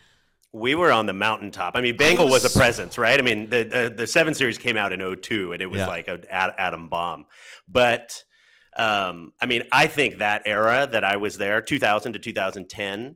We 0.54 0.76
were 0.76 0.92
on 0.92 1.06
the 1.06 1.14
mountaintop. 1.14 1.76
I 1.78 1.82
mean, 1.82 1.96
Bangle 1.96 2.26
was, 2.28 2.44
was- 2.44 2.54
a 2.56 2.60
presence, 2.60 2.98
right? 2.98 3.18
I 3.18 3.22
mean, 3.24 3.50
the, 3.50 3.64
the 3.64 3.94
the 3.96 4.08
seven 4.08 4.34
series 4.34 4.58
came 4.58 4.76
out 4.78 4.92
in 4.92 5.00
02 5.00 5.54
and 5.54 5.62
it 5.62 5.68
was 5.68 5.80
Yeah. 5.80 5.88
like 5.88 6.08
an 6.10 6.26
atom 6.30 6.90
bomb. 6.90 7.26
But 7.70 8.24
um, 8.76 9.34
I 9.42 9.46
mean, 9.46 9.64
I 9.72 9.88
think 9.88 10.18
that 10.20 10.44
era 10.46 10.88
that 10.92 11.04
I 11.04 11.18
was 11.18 11.38
there, 11.38 11.62
2000 11.62 12.14
to 12.14 12.20
2010, 12.20 13.16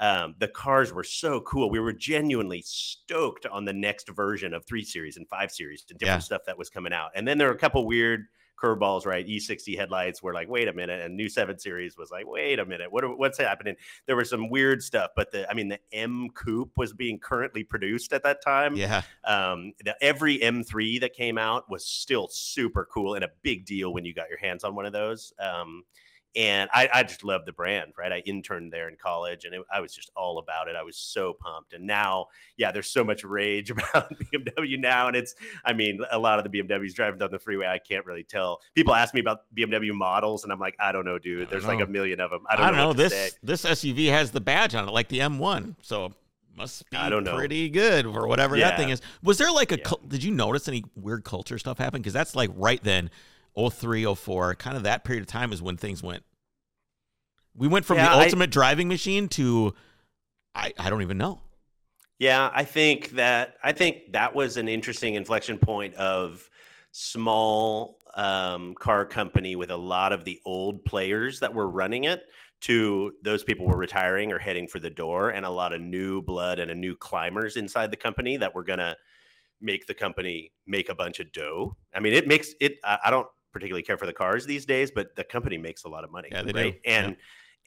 um, 0.00 0.34
the 0.38 0.48
cars 0.48 0.92
were 0.92 1.04
so 1.04 1.40
cool. 1.40 1.70
We 1.70 1.78
were 1.80 1.92
genuinely 1.92 2.62
stoked 2.64 3.46
on 3.46 3.64
the 3.64 3.72
next 3.72 4.08
version 4.08 4.52
of 4.54 4.64
three 4.64 4.84
series 4.84 5.16
and 5.16 5.28
five 5.28 5.50
series 5.52 5.84
and 5.88 5.98
different 5.98 6.20
Yeah. 6.22 6.24
stuff 6.24 6.42
that 6.46 6.58
was 6.58 6.68
coming 6.70 6.92
out. 6.92 7.10
And 7.14 7.26
then 7.26 7.38
there 7.38 7.46
were 7.48 7.54
a 7.54 7.58
couple 7.58 7.86
weird 7.86 8.26
curveballs, 8.62 9.06
right? 9.06 9.26
E60 9.26 9.76
headlights 9.76 10.22
were 10.22 10.32
like, 10.34 10.48
wait 10.48 10.68
a 10.68 10.72
minute, 10.72 11.00
and 11.00 11.16
new 11.16 11.28
seven 11.28 11.58
series 11.58 11.96
was 11.96 12.10
like, 12.10 12.26
wait 12.26 12.58
a 12.58 12.64
minute, 12.64 12.92
what 12.92 13.18
what's 13.18 13.38
happening? 13.38 13.76
There 14.06 14.16
was 14.16 14.30
some 14.30 14.48
weird 14.48 14.82
stuff, 14.82 15.10
but 15.16 15.30
the 15.32 15.50
I 15.50 15.54
mean, 15.54 15.68
the 15.68 15.80
M 15.92 16.28
Coupe 16.34 16.72
was 16.76 16.92
being 16.92 17.18
currently 17.18 17.64
produced 17.64 18.12
at 18.12 18.22
that 18.22 18.42
time. 18.42 18.76
Yeah. 18.76 19.02
Um, 19.24 19.72
the, 19.84 19.96
every 20.00 20.38
M3 20.38 21.00
that 21.00 21.14
came 21.14 21.38
out 21.38 21.70
was 21.70 21.84
still 21.86 22.28
super 22.30 22.88
cool 22.92 23.14
and 23.14 23.24
a 23.24 23.30
big 23.42 23.64
deal 23.64 23.92
when 23.92 24.04
you 24.04 24.14
got 24.14 24.28
your 24.28 24.38
hands 24.38 24.64
on 24.64 24.74
one 24.74 24.86
of 24.86 24.92
those. 24.92 25.32
Um, 25.38 25.84
and 26.34 26.70
I, 26.72 26.88
I 26.94 27.02
just 27.02 27.24
love 27.24 27.44
the 27.44 27.52
brand, 27.52 27.92
right? 27.98 28.10
I 28.12 28.18
interned 28.20 28.72
there 28.72 28.88
in 28.88 28.96
college, 28.96 29.44
and 29.44 29.54
it, 29.54 29.62
I 29.72 29.80
was 29.80 29.94
just 29.94 30.10
all 30.16 30.38
about 30.38 30.68
it. 30.68 30.76
I 30.76 30.82
was 30.82 30.96
so 30.96 31.34
pumped. 31.34 31.74
And 31.74 31.86
now, 31.86 32.26
yeah, 32.56 32.72
there's 32.72 32.88
so 32.88 33.04
much 33.04 33.22
rage 33.24 33.70
about 33.70 34.12
BMW 34.32 34.78
now, 34.78 35.08
and 35.08 35.16
it's, 35.16 35.34
I 35.64 35.72
mean, 35.72 36.00
a 36.10 36.18
lot 36.18 36.38
of 36.38 36.50
the 36.50 36.62
BMWs 36.62 36.94
driving 36.94 37.18
down 37.18 37.30
the 37.30 37.38
freeway, 37.38 37.66
I 37.66 37.78
can't 37.78 38.06
really 38.06 38.24
tell. 38.24 38.60
People 38.74 38.94
ask 38.94 39.12
me 39.12 39.20
about 39.20 39.40
BMW 39.54 39.92
models, 39.92 40.44
and 40.44 40.52
I'm 40.52 40.58
like, 40.60 40.76
I 40.80 40.90
don't 40.92 41.04
know, 41.04 41.18
dude. 41.18 41.50
There's 41.50 41.66
like 41.66 41.80
a 41.80 41.86
million 41.86 42.20
of 42.20 42.30
them. 42.30 42.44
I 42.48 42.54
I 42.54 42.56
don't, 42.56 42.66
don't, 42.68 42.76
know. 42.76 42.92
to 42.92 42.96
This 42.98 43.12
say. 43.12 43.30
this 43.42 43.64
SUV 43.64 44.08
has 44.10 44.30
the 44.30 44.40
badge 44.40 44.74
on 44.74 44.88
it, 44.88 44.92
like 44.92 45.08
the 45.08 45.18
M1. 45.18 45.76
So 45.82 46.12
must 46.56 46.88
be 46.90 46.96
I 46.98 47.08
don't 47.08 47.24
know. 47.24 47.34
pretty 47.36 47.68
good 47.70 48.04
or 48.04 48.26
whatever 48.26 48.58
that 48.58 48.76
thing 48.76 48.90
is. 48.90 49.00
Was 49.22 49.38
there 49.38 49.50
like 49.50 49.72
a 49.72 49.78
Yeah. 49.78 49.92
did 50.08 50.22
you 50.22 50.30
notice 50.30 50.68
any 50.68 50.84
weird 50.96 51.24
culture 51.24 51.58
stuff 51.58 51.78
happen? 51.78 52.00
Because 52.02 52.12
that's 52.12 52.36
like 52.36 52.50
right 52.54 52.82
then, 52.82 53.10
03, 53.56 54.14
04, 54.14 54.54
kind 54.56 54.76
of 54.76 54.82
that 54.84 55.04
period 55.04 55.22
of 55.22 55.26
time 55.26 55.52
is 55.52 55.60
when 55.62 55.76
things 55.76 56.02
went. 56.02 56.22
We 57.54 57.68
went 57.68 57.84
from 57.84 57.98
Yeah, 57.98 58.10
the 58.10 58.16
I- 58.16 58.24
ultimate 58.24 58.50
driving 58.50 58.88
machine 58.88 59.28
to 59.30 59.74
I, 60.54 60.72
I 60.78 60.90
don't 60.90 61.02
even 61.02 61.18
know. 61.18 61.40
Yeah, 62.18 62.50
I 62.54 62.64
think 62.64 63.10
that 63.12 63.56
I 63.64 63.72
think 63.72 64.12
that 64.12 64.34
was 64.34 64.56
an 64.56 64.68
interesting 64.68 65.14
inflection 65.14 65.58
point 65.58 65.94
of 65.94 66.48
small 66.92 67.98
um, 68.14 68.74
car 68.74 69.04
company 69.06 69.56
with 69.56 69.70
a 69.70 69.76
lot 69.76 70.12
of 70.12 70.24
the 70.24 70.38
old 70.44 70.84
players 70.84 71.40
that 71.40 71.52
were 71.52 71.68
running 71.68 72.04
it 72.04 72.22
to 72.60 73.12
those 73.22 73.42
people 73.42 73.66
were 73.66 73.76
retiring 73.76 74.30
or 74.30 74.38
heading 74.38 74.68
for 74.68 74.78
the 74.78 74.90
door 74.90 75.30
and 75.30 75.44
a 75.44 75.50
lot 75.50 75.72
of 75.72 75.80
new 75.80 76.22
blood 76.22 76.58
and 76.60 76.70
a 76.70 76.74
new 76.74 76.94
climbers 76.94 77.56
inside 77.56 77.90
the 77.90 77.96
company 77.96 78.36
that 78.36 78.54
were 78.54 78.62
going 78.62 78.78
to 78.78 78.94
make 79.60 79.86
the 79.86 79.94
company 79.94 80.52
make 80.66 80.88
a 80.88 80.94
bunch 80.94 81.18
of 81.18 81.32
dough. 81.32 81.76
I 81.94 82.00
mean, 82.00 82.12
it 82.12 82.28
makes 82.28 82.54
it. 82.60 82.76
I, 82.84 82.98
I, 83.06 83.10
don't 83.10 83.26
particularly 83.52 83.82
care 83.82 83.98
for 83.98 84.06
the 84.06 84.12
cars 84.12 84.46
these 84.46 84.66
days, 84.66 84.90
but 84.90 85.14
the 85.16 85.24
company 85.24 85.58
makes 85.58 85.84
a 85.84 85.88
lot 85.88 86.04
of 86.04 86.10
money. 86.10 86.28
Yeah, 86.30 86.42
they 86.42 86.52
right? 86.52 86.82
do. 86.82 86.90
And 86.90 87.16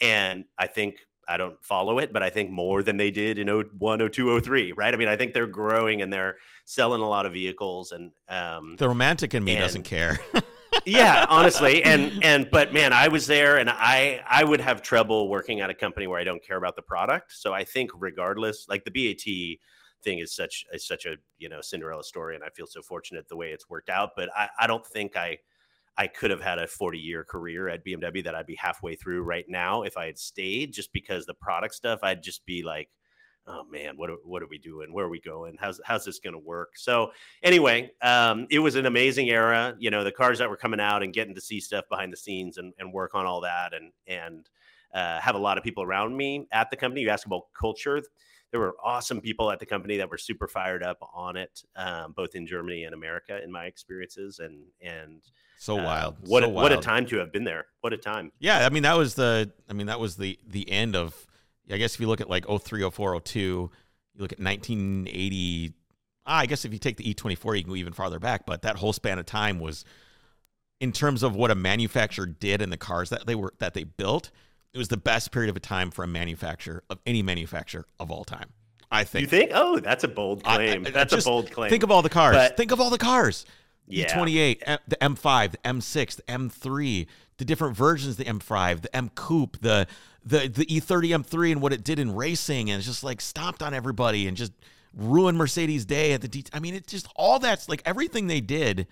yeah. 0.01 0.07
and 0.07 0.45
I 0.57 0.67
think 0.67 0.97
I 1.27 1.37
don't 1.37 1.63
follow 1.63 1.99
it, 1.99 2.13
but 2.13 2.21
I 2.23 2.29
think 2.29 2.51
more 2.51 2.83
than 2.83 2.97
they 2.97 3.11
did 3.11 3.39
in 3.39 3.47
01, 3.47 4.09
02, 4.11 4.41
03, 4.41 4.71
right? 4.73 4.93
I 4.93 4.97
mean, 4.97 5.07
I 5.07 5.15
think 5.15 5.33
they're 5.33 5.47
growing 5.47 6.01
and 6.01 6.11
they're 6.13 6.37
selling 6.65 7.01
a 7.01 7.07
lot 7.07 7.25
of 7.25 7.33
vehicles 7.33 7.91
and 7.91 8.11
um, 8.29 8.75
the 8.77 8.87
romantic 8.87 9.33
in 9.33 9.43
me 9.43 9.53
and, 9.53 9.61
doesn't 9.61 9.83
care. 9.83 10.19
yeah, 10.85 11.25
honestly. 11.29 11.83
And 11.83 12.23
and 12.23 12.49
but 12.51 12.73
man, 12.73 12.93
I 12.93 13.07
was 13.07 13.27
there 13.27 13.57
and 13.57 13.69
I 13.69 14.21
I 14.27 14.43
would 14.43 14.61
have 14.61 14.81
trouble 14.81 15.29
working 15.29 15.61
at 15.61 15.69
a 15.69 15.73
company 15.73 16.07
where 16.07 16.19
I 16.19 16.23
don't 16.23 16.43
care 16.43 16.57
about 16.57 16.75
the 16.75 16.81
product. 16.81 17.33
So 17.33 17.53
I 17.53 17.63
think 17.63 17.91
regardless, 17.95 18.67
like 18.69 18.83
the 18.83 18.91
BAT 18.91 19.59
thing 20.03 20.19
is 20.19 20.35
such 20.35 20.65
is 20.71 20.87
such 20.87 21.05
a 21.05 21.15
you 21.37 21.49
know 21.49 21.61
Cinderella 21.61 22.03
story, 22.03 22.35
and 22.35 22.43
I 22.43 22.49
feel 22.49 22.67
so 22.67 22.81
fortunate 22.81 23.27
the 23.27 23.37
way 23.37 23.49
it's 23.49 23.69
worked 23.69 23.89
out. 23.89 24.11
But 24.15 24.29
I, 24.35 24.49
I 24.59 24.67
don't 24.67 24.85
think 24.85 25.15
I 25.17 25.37
I 25.97 26.07
could 26.07 26.31
have 26.31 26.41
had 26.41 26.59
a 26.59 26.67
40 26.67 26.97
year 26.99 27.23
career 27.23 27.69
at 27.69 27.85
BMW 27.85 28.23
that 28.23 28.35
I'd 28.35 28.45
be 28.45 28.55
halfway 28.55 28.95
through 28.95 29.23
right 29.23 29.45
now 29.47 29.83
if 29.83 29.97
I 29.97 30.07
had 30.07 30.17
stayed. 30.17 30.73
Just 30.73 30.91
because 30.91 31.25
the 31.25 31.33
product 31.33 31.75
stuff, 31.75 31.99
I'd 32.03 32.21
just 32.21 32.45
be 32.45 32.63
like, 32.63 32.89
oh 33.47 33.63
man, 33.71 33.95
what 33.95 34.09
are, 34.09 34.17
what 34.23 34.41
are 34.41 34.47
we 34.47 34.57
doing? 34.57 34.93
Where 34.93 35.05
are 35.05 35.09
we 35.09 35.21
going? 35.21 35.55
How's 35.59 35.79
how's 35.85 36.05
this 36.05 36.19
going 36.19 36.33
to 36.33 36.39
work? 36.39 36.77
So 36.77 37.11
anyway, 37.43 37.91
um, 38.01 38.47
it 38.49 38.59
was 38.59 38.75
an 38.75 38.85
amazing 38.85 39.29
era. 39.29 39.75
You 39.79 39.91
know, 39.91 40.03
the 40.03 40.11
cars 40.11 40.39
that 40.39 40.49
were 40.49 40.57
coming 40.57 40.79
out 40.79 41.03
and 41.03 41.13
getting 41.13 41.35
to 41.35 41.41
see 41.41 41.59
stuff 41.59 41.85
behind 41.89 42.11
the 42.11 42.17
scenes 42.17 42.57
and, 42.57 42.73
and 42.79 42.91
work 42.91 43.15
on 43.15 43.25
all 43.25 43.41
that 43.41 43.73
and 43.73 43.91
and 44.07 44.49
uh, 44.93 45.19
have 45.19 45.35
a 45.35 45.39
lot 45.39 45.57
of 45.57 45.63
people 45.63 45.83
around 45.83 46.15
me 46.15 46.47
at 46.51 46.69
the 46.69 46.77
company. 46.77 47.01
You 47.01 47.09
ask 47.09 47.25
about 47.25 47.43
culture 47.57 48.01
there 48.55 48.61
were 48.61 48.77
awesome 48.81 49.19
people 49.19 49.51
at 49.51 49.59
the 49.59 49.65
company 49.65 49.97
that 49.97 50.09
were 50.09 50.17
super 50.17 50.47
fired 50.47 50.81
up 50.81 50.97
on 51.13 51.35
it, 51.35 51.61
um, 51.75 52.13
both 52.13 52.35
in 52.35 52.47
Germany 52.47 52.85
and 52.85 52.93
America, 52.93 53.43
in 53.43 53.51
my 53.51 53.65
experiences, 53.65 54.39
and 54.39 54.63
and 54.81 55.19
so 55.57 55.77
uh, 55.77 55.83
wild. 55.83 56.15
What 56.21 56.43
so 56.43 56.47
a, 56.47 56.49
wild. 56.53 56.63
what 56.63 56.71
a 56.71 56.81
time 56.81 57.05
to 57.07 57.17
have 57.17 57.33
been 57.33 57.43
there. 57.43 57.65
What 57.81 57.91
a 57.91 57.97
time. 57.97 58.31
Yeah, 58.39 58.65
I 58.65 58.69
mean 58.69 58.83
that 58.83 58.97
was 58.97 59.15
the 59.15 59.51
I 59.69 59.73
mean 59.73 59.87
that 59.87 59.99
was 59.99 60.15
the 60.15 60.39
the 60.47 60.71
end 60.71 60.95
of. 60.95 61.27
I 61.69 61.75
guess 61.75 61.95
if 61.95 61.99
you 61.99 62.07
look 62.07 62.21
at 62.21 62.29
like 62.29 62.45
03, 62.45 62.89
04, 62.89 63.19
02, 63.19 63.39
you 63.39 63.69
look 64.17 64.31
at 64.31 64.39
1980. 64.39 65.73
Ah, 66.25 66.37
I 66.37 66.45
guess 66.45 66.63
if 66.63 66.71
you 66.71 66.79
take 66.79 66.95
the 66.95 67.13
E24, 67.13 67.57
you 67.57 67.63
can 67.63 67.71
go 67.71 67.75
even 67.75 67.91
farther 67.91 68.19
back. 68.19 68.45
But 68.45 68.61
that 68.61 68.77
whole 68.77 68.93
span 68.93 69.19
of 69.19 69.25
time 69.25 69.59
was, 69.59 69.83
in 70.79 70.93
terms 70.93 71.23
of 71.23 71.35
what 71.35 71.51
a 71.51 71.55
manufacturer 71.55 72.27
did 72.27 72.61
in 72.61 72.69
the 72.69 72.77
cars 72.77 73.09
that 73.09 73.25
they 73.25 73.35
were 73.35 73.53
that 73.59 73.73
they 73.73 73.83
built, 73.83 74.31
it 74.75 74.77
was 74.77 74.89
the 74.89 74.97
best 74.97 75.31
period 75.31 75.49
of 75.49 75.55
a 75.55 75.61
time 75.61 75.89
for 75.89 76.03
a 76.03 76.07
manufacturer 76.07 76.83
of 76.89 76.99
any 77.05 77.23
manufacturer 77.23 77.85
of 77.97 78.11
all 78.11 78.25
time. 78.25 78.49
I 78.91 79.05
think. 79.05 79.21
You 79.21 79.27
think? 79.27 79.51
Oh, 79.53 79.79
that's 79.79 80.03
a 80.03 80.07
bold 80.09 80.43
claim. 80.43 80.85
I, 80.85 80.89
I, 80.89 80.91
that's 80.91 81.13
just, 81.13 81.25
a 81.25 81.29
bold 81.29 81.49
claim. 81.49 81.69
Think 81.69 81.83
of 81.83 81.91
all 81.91 82.01
the 82.01 82.09
cars. 82.09 82.35
But, 82.35 82.57
think 82.57 82.71
of 82.73 82.81
all 82.81 82.89
the 82.89 82.97
cars. 82.97 83.45
Yeah. 83.87 84.13
E28, 84.13 84.79
the 84.87 84.97
M5, 84.97 85.51
the 85.51 85.57
M6, 85.59 86.15
the 86.17 86.23
M3, 86.23 87.07
the 87.37 87.45
different 87.45 87.77
versions, 87.77 88.19
of 88.19 88.25
the 88.25 88.31
M5, 88.31 88.81
the 88.81 88.95
M 88.95 89.09
Coupe, 89.15 89.57
the 89.61 89.87
the 90.25 90.49
the 90.49 90.65
E30 90.65 91.23
M3, 91.23 91.53
and 91.53 91.61
what 91.61 91.71
it 91.71 91.83
did 91.83 91.97
in 91.97 92.13
racing, 92.13 92.69
and 92.69 92.79
it's 92.79 92.87
just 92.87 93.03
like 93.03 93.21
stomped 93.21 93.63
on 93.63 93.73
everybody 93.73 94.27
and 94.27 94.35
just 94.35 94.51
ruined 94.93 95.37
Mercedes' 95.37 95.85
day 95.85 96.11
at 96.11 96.21
the. 96.21 96.27
De- 96.27 96.43
I 96.51 96.59
mean, 96.59 96.73
it 96.73 96.85
just 96.85 97.07
all 97.15 97.39
that's 97.39 97.69
like 97.69 97.81
everything 97.85 98.27
they 98.27 98.41
did 98.41 98.87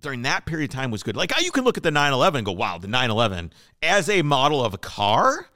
during 0.00 0.22
that 0.22 0.46
period 0.46 0.70
of 0.70 0.74
time 0.74 0.90
was 0.90 1.02
good. 1.02 1.16
Like 1.16 1.32
you 1.40 1.50
can 1.50 1.64
look 1.64 1.76
at 1.76 1.82
the 1.82 1.90
911 1.90 2.38
and 2.38 2.46
go, 2.46 2.52
wow, 2.52 2.78
the 2.78 2.88
911 2.88 3.52
as 3.82 4.08
a 4.08 4.22
model 4.22 4.64
of 4.64 4.74
a 4.74 4.78
car, 4.78 5.46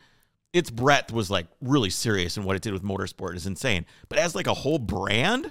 its 0.52 0.70
breadth 0.70 1.12
was 1.12 1.30
like 1.30 1.46
really 1.60 1.90
serious 1.90 2.36
and 2.36 2.46
what 2.46 2.56
it 2.56 2.62
did 2.62 2.72
with 2.72 2.82
motorsport 2.82 3.34
is 3.34 3.46
insane. 3.46 3.86
But 4.08 4.18
as 4.18 4.34
like 4.34 4.46
a 4.46 4.54
whole 4.54 4.78
brand, 4.78 5.50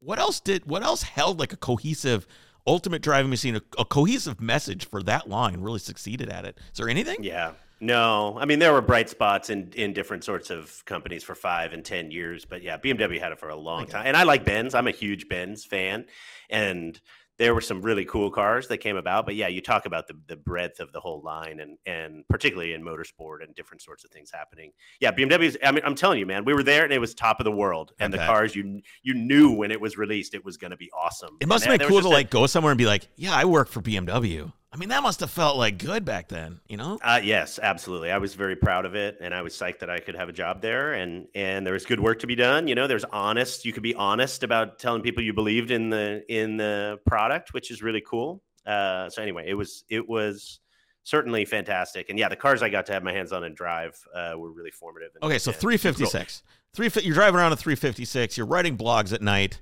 what 0.00 0.18
else 0.18 0.40
did 0.40 0.66
what 0.66 0.82
else 0.82 1.02
held 1.02 1.38
like 1.38 1.52
a 1.52 1.56
cohesive 1.56 2.26
ultimate 2.66 3.02
driving 3.02 3.30
machine, 3.30 3.56
a, 3.56 3.62
a 3.78 3.84
cohesive 3.84 4.40
message 4.40 4.88
for 4.88 5.02
that 5.04 5.28
long 5.28 5.54
and 5.54 5.64
really 5.64 5.78
succeeded 5.78 6.28
at 6.28 6.44
it? 6.44 6.58
Is 6.72 6.78
there 6.78 6.88
anything? 6.88 7.22
Yeah. 7.22 7.52
No, 7.78 8.38
I 8.40 8.46
mean 8.46 8.58
there 8.58 8.72
were 8.72 8.80
bright 8.80 9.10
spots 9.10 9.50
in 9.50 9.70
in 9.74 9.92
different 9.92 10.24
sorts 10.24 10.48
of 10.48 10.82
companies 10.86 11.22
for 11.22 11.34
five 11.34 11.74
and 11.74 11.84
ten 11.84 12.10
years, 12.10 12.46
but 12.46 12.62
yeah, 12.62 12.78
BMW 12.78 13.20
had 13.20 13.32
it 13.32 13.38
for 13.38 13.50
a 13.50 13.56
long 13.56 13.86
time. 13.86 14.06
And 14.06 14.16
I 14.16 14.22
like 14.22 14.44
Benz. 14.44 14.74
I'm 14.74 14.86
a 14.86 14.92
huge 14.92 15.28
Benz 15.28 15.64
fan, 15.64 16.06
and 16.48 16.98
there 17.38 17.54
were 17.54 17.60
some 17.60 17.82
really 17.82 18.04
cool 18.04 18.30
cars 18.30 18.68
that 18.68 18.78
came 18.78 18.96
about. 18.96 19.26
But 19.26 19.34
yeah, 19.34 19.48
you 19.48 19.60
talk 19.60 19.86
about 19.86 20.06
the, 20.06 20.14
the 20.26 20.36
breadth 20.36 20.80
of 20.80 20.92
the 20.92 21.00
whole 21.00 21.20
line 21.22 21.60
and 21.60 21.78
and 21.86 22.26
particularly 22.28 22.72
in 22.72 22.82
motorsport 22.82 23.42
and 23.42 23.54
different 23.54 23.82
sorts 23.82 24.04
of 24.04 24.10
things 24.10 24.30
happening. 24.32 24.72
Yeah, 25.00 25.12
BMW's 25.12 25.56
I 25.62 25.72
mean, 25.72 25.82
I'm 25.84 25.94
telling 25.94 26.18
you, 26.18 26.26
man, 26.26 26.44
we 26.44 26.54
were 26.54 26.62
there 26.62 26.84
and 26.84 26.92
it 26.92 27.00
was 27.00 27.14
top 27.14 27.40
of 27.40 27.44
the 27.44 27.52
world. 27.52 27.92
And 27.98 28.14
okay. 28.14 28.22
the 28.22 28.26
cars 28.26 28.54
you 28.54 28.80
you 29.02 29.14
knew 29.14 29.50
when 29.52 29.70
it 29.70 29.80
was 29.80 29.96
released 29.96 30.34
it 30.34 30.44
was 30.44 30.56
gonna 30.56 30.76
be 30.76 30.90
awesome. 30.92 31.36
It 31.40 31.48
must 31.48 31.64
have 31.64 31.78
been 31.78 31.88
cool 31.88 32.00
to 32.00 32.08
like 32.08 32.30
go 32.30 32.46
somewhere 32.46 32.72
and 32.72 32.78
be 32.78 32.86
like, 32.86 33.08
Yeah, 33.16 33.34
I 33.34 33.44
work 33.44 33.68
for 33.68 33.82
BMW. 33.82 34.52
I 34.76 34.78
mean, 34.78 34.90
that 34.90 35.02
must 35.02 35.20
have 35.20 35.30
felt 35.30 35.56
like 35.56 35.78
good 35.78 36.04
back 36.04 36.28
then, 36.28 36.60
you 36.68 36.76
know? 36.76 36.98
Uh, 37.02 37.18
yes, 37.24 37.58
absolutely. 37.62 38.10
I 38.10 38.18
was 38.18 38.34
very 38.34 38.56
proud 38.56 38.84
of 38.84 38.94
it, 38.94 39.16
and 39.22 39.32
I 39.32 39.40
was 39.40 39.54
psyched 39.54 39.78
that 39.78 39.88
I 39.88 40.00
could 40.00 40.14
have 40.14 40.28
a 40.28 40.34
job 40.34 40.60
there, 40.60 40.92
and 40.92 41.26
and 41.34 41.64
there 41.64 41.72
was 41.72 41.86
good 41.86 41.98
work 41.98 42.18
to 42.18 42.26
be 42.26 42.34
done. 42.34 42.68
You 42.68 42.74
know, 42.74 42.86
there's 42.86 43.04
honest. 43.04 43.64
You 43.64 43.72
could 43.72 43.82
be 43.82 43.94
honest 43.94 44.42
about 44.42 44.78
telling 44.78 45.00
people 45.00 45.22
you 45.22 45.32
believed 45.32 45.70
in 45.70 45.88
the 45.88 46.22
in 46.28 46.58
the 46.58 47.00
product, 47.06 47.54
which 47.54 47.70
is 47.70 47.82
really 47.82 48.02
cool. 48.06 48.42
Uh, 48.66 49.08
so 49.08 49.22
anyway, 49.22 49.44
it 49.48 49.54
was 49.54 49.84
it 49.88 50.06
was 50.06 50.60
certainly 51.04 51.46
fantastic, 51.46 52.10
and 52.10 52.18
yeah, 52.18 52.28
the 52.28 52.36
cars 52.36 52.62
I 52.62 52.68
got 52.68 52.84
to 52.86 52.92
have 52.92 53.02
my 53.02 53.14
hands 53.14 53.32
on 53.32 53.44
and 53.44 53.56
drive 53.56 53.98
uh, 54.14 54.34
were 54.36 54.52
really 54.52 54.72
formative. 54.72 55.12
And, 55.14 55.24
okay, 55.24 55.38
so 55.38 55.52
356, 55.52 56.42
three 56.74 56.90
you're 57.02 57.14
driving 57.14 57.40
around 57.40 57.52
a 57.52 57.56
356. 57.56 58.36
You're 58.36 58.46
writing 58.46 58.76
blogs 58.76 59.14
at 59.14 59.22
night. 59.22 59.58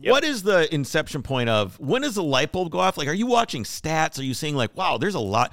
Yep. 0.00 0.10
What 0.10 0.24
is 0.24 0.42
the 0.42 0.72
inception 0.74 1.22
point 1.22 1.48
of 1.48 1.78
when 1.80 2.02
does 2.02 2.16
the 2.16 2.22
light 2.22 2.52
bulb 2.52 2.70
go 2.70 2.78
off? 2.78 2.98
Like, 2.98 3.08
are 3.08 3.14
you 3.14 3.26
watching 3.26 3.64
stats? 3.64 4.18
Are 4.18 4.24
you 4.24 4.34
seeing 4.34 4.54
like, 4.54 4.76
wow, 4.76 4.98
there's 4.98 5.14
a 5.14 5.20
lot, 5.20 5.52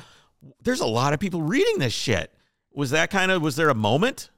there's 0.61 0.81
a 0.81 0.85
lot 0.85 1.13
of 1.13 1.19
people 1.19 1.41
reading 1.41 1.79
this 1.79 1.93
shit? 1.93 2.33
Was 2.73 2.91
that 2.91 3.09
kind 3.09 3.31
of 3.31 3.41
was 3.41 3.55
there 3.55 3.69
a 3.69 3.75
moment? 3.75 4.29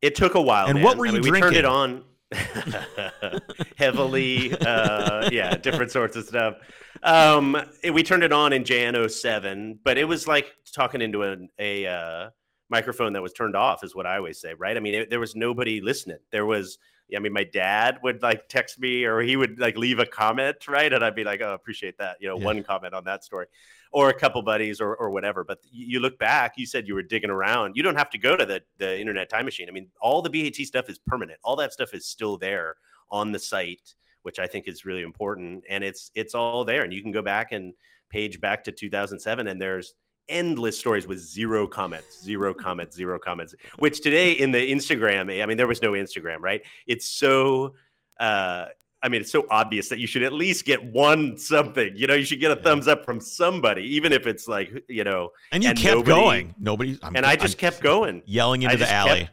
It 0.00 0.14
took 0.14 0.34
a 0.34 0.40
while. 0.40 0.66
And 0.66 0.76
man. 0.76 0.84
what 0.84 0.96
were 0.96 1.06
you 1.06 1.12
I 1.12 1.14
mean, 1.14 1.22
drinking? 1.22 1.34
We 1.34 1.40
turned 1.40 1.56
it 1.56 1.64
on 1.64 2.04
heavily. 3.76 4.52
Uh, 4.60 5.28
yeah, 5.32 5.56
different 5.56 5.90
sorts 5.90 6.16
of 6.16 6.24
stuff. 6.24 6.54
Um, 7.02 7.56
we 7.92 8.02
turned 8.02 8.22
it 8.22 8.32
on 8.32 8.52
in 8.52 8.64
Jan 8.64 9.08
07, 9.08 9.80
but 9.82 9.98
it 9.98 10.04
was 10.04 10.26
like 10.28 10.52
talking 10.72 11.00
into 11.00 11.24
a, 11.24 11.36
a 11.58 11.86
uh, 11.86 12.30
microphone 12.70 13.12
that 13.14 13.22
was 13.22 13.32
turned 13.32 13.56
off, 13.56 13.82
is 13.82 13.94
what 13.94 14.06
I 14.06 14.16
always 14.16 14.40
say, 14.40 14.54
right? 14.54 14.76
I 14.76 14.80
mean, 14.80 14.94
it, 14.94 15.10
there 15.10 15.20
was 15.20 15.34
nobody 15.34 15.80
listening. 15.80 16.18
There 16.30 16.46
was 16.46 16.78
I 17.16 17.20
mean, 17.20 17.32
my 17.32 17.44
dad 17.44 17.98
would 18.02 18.22
like 18.22 18.48
text 18.48 18.78
me 18.78 19.04
or 19.04 19.20
he 19.20 19.36
would 19.36 19.58
like 19.58 19.76
leave 19.76 19.98
a 19.98 20.06
comment, 20.06 20.68
right? 20.68 20.92
And 20.92 21.02
I'd 21.02 21.14
be 21.14 21.24
like, 21.24 21.40
oh, 21.40 21.54
appreciate 21.54 21.98
that. 21.98 22.16
You 22.20 22.28
know, 22.28 22.38
yeah. 22.38 22.44
one 22.44 22.62
comment 22.62 22.94
on 22.94 23.04
that 23.04 23.24
story 23.24 23.46
or 23.92 24.10
a 24.10 24.14
couple 24.14 24.42
buddies 24.42 24.80
or, 24.80 24.94
or 24.96 25.10
whatever. 25.10 25.44
But 25.44 25.58
you 25.70 26.00
look 26.00 26.18
back, 26.18 26.54
you 26.56 26.66
said 26.66 26.86
you 26.86 26.94
were 26.94 27.02
digging 27.02 27.30
around. 27.30 27.76
You 27.76 27.82
don't 27.82 27.96
have 27.96 28.10
to 28.10 28.18
go 28.18 28.36
to 28.36 28.44
the, 28.44 28.62
the 28.78 29.00
internet 29.00 29.30
time 29.30 29.44
machine. 29.44 29.68
I 29.68 29.72
mean, 29.72 29.88
all 30.00 30.22
the 30.22 30.30
BAT 30.30 30.56
stuff 30.66 30.88
is 30.90 30.98
permanent. 30.98 31.38
All 31.42 31.56
that 31.56 31.72
stuff 31.72 31.94
is 31.94 32.06
still 32.06 32.36
there 32.36 32.76
on 33.10 33.32
the 33.32 33.38
site, 33.38 33.94
which 34.22 34.38
I 34.38 34.46
think 34.46 34.68
is 34.68 34.84
really 34.84 35.02
important. 35.02 35.64
And 35.68 35.82
it's, 35.82 36.10
it's 36.14 36.34
all 36.34 36.64
there. 36.64 36.82
And 36.82 36.92
you 36.92 37.02
can 37.02 37.12
go 37.12 37.22
back 37.22 37.52
and 37.52 37.72
page 38.10 38.40
back 38.40 38.64
to 38.64 38.72
2007 38.72 39.48
and 39.48 39.60
there's, 39.60 39.94
endless 40.28 40.78
stories 40.78 41.06
with 41.06 41.18
zero 41.18 41.66
comments, 41.66 42.22
zero 42.22 42.54
comments, 42.54 42.96
zero 42.96 43.18
comments. 43.18 43.54
Which 43.78 44.00
today 44.00 44.32
in 44.32 44.50
the 44.52 44.72
Instagram, 44.72 45.42
I 45.42 45.46
mean, 45.46 45.56
there 45.56 45.66
was 45.66 45.82
no 45.82 45.92
Instagram, 45.92 46.38
right? 46.40 46.62
It's 46.86 47.08
so. 47.08 47.74
Uh, 48.18 48.66
I 49.00 49.08
mean, 49.08 49.20
it's 49.20 49.30
so 49.30 49.46
obvious 49.48 49.88
that 49.90 50.00
you 50.00 50.08
should 50.08 50.24
at 50.24 50.32
least 50.32 50.64
get 50.64 50.82
one 50.84 51.38
something. 51.38 51.92
You 51.94 52.08
know, 52.08 52.14
you 52.14 52.24
should 52.24 52.40
get 52.40 52.50
a 52.50 52.56
thumbs 52.56 52.88
up 52.88 53.04
from 53.04 53.20
somebody, 53.20 53.82
even 53.82 54.12
if 54.12 54.26
it's 54.26 54.48
like, 54.48 54.84
you 54.88 55.04
know. 55.04 55.30
And 55.52 55.62
you 55.62 55.70
and 55.70 55.78
kept 55.78 55.98
nobody, 55.98 56.10
going. 56.10 56.54
Nobody. 56.58 56.98
I'm, 57.02 57.14
and 57.14 57.24
I 57.24 57.36
just 57.36 57.54
I'm 57.54 57.60
kept 57.60 57.80
going, 57.80 58.22
yelling 58.26 58.62
into 58.62 58.76
the 58.76 58.90
alley. 58.90 59.20
Kept, 59.20 59.30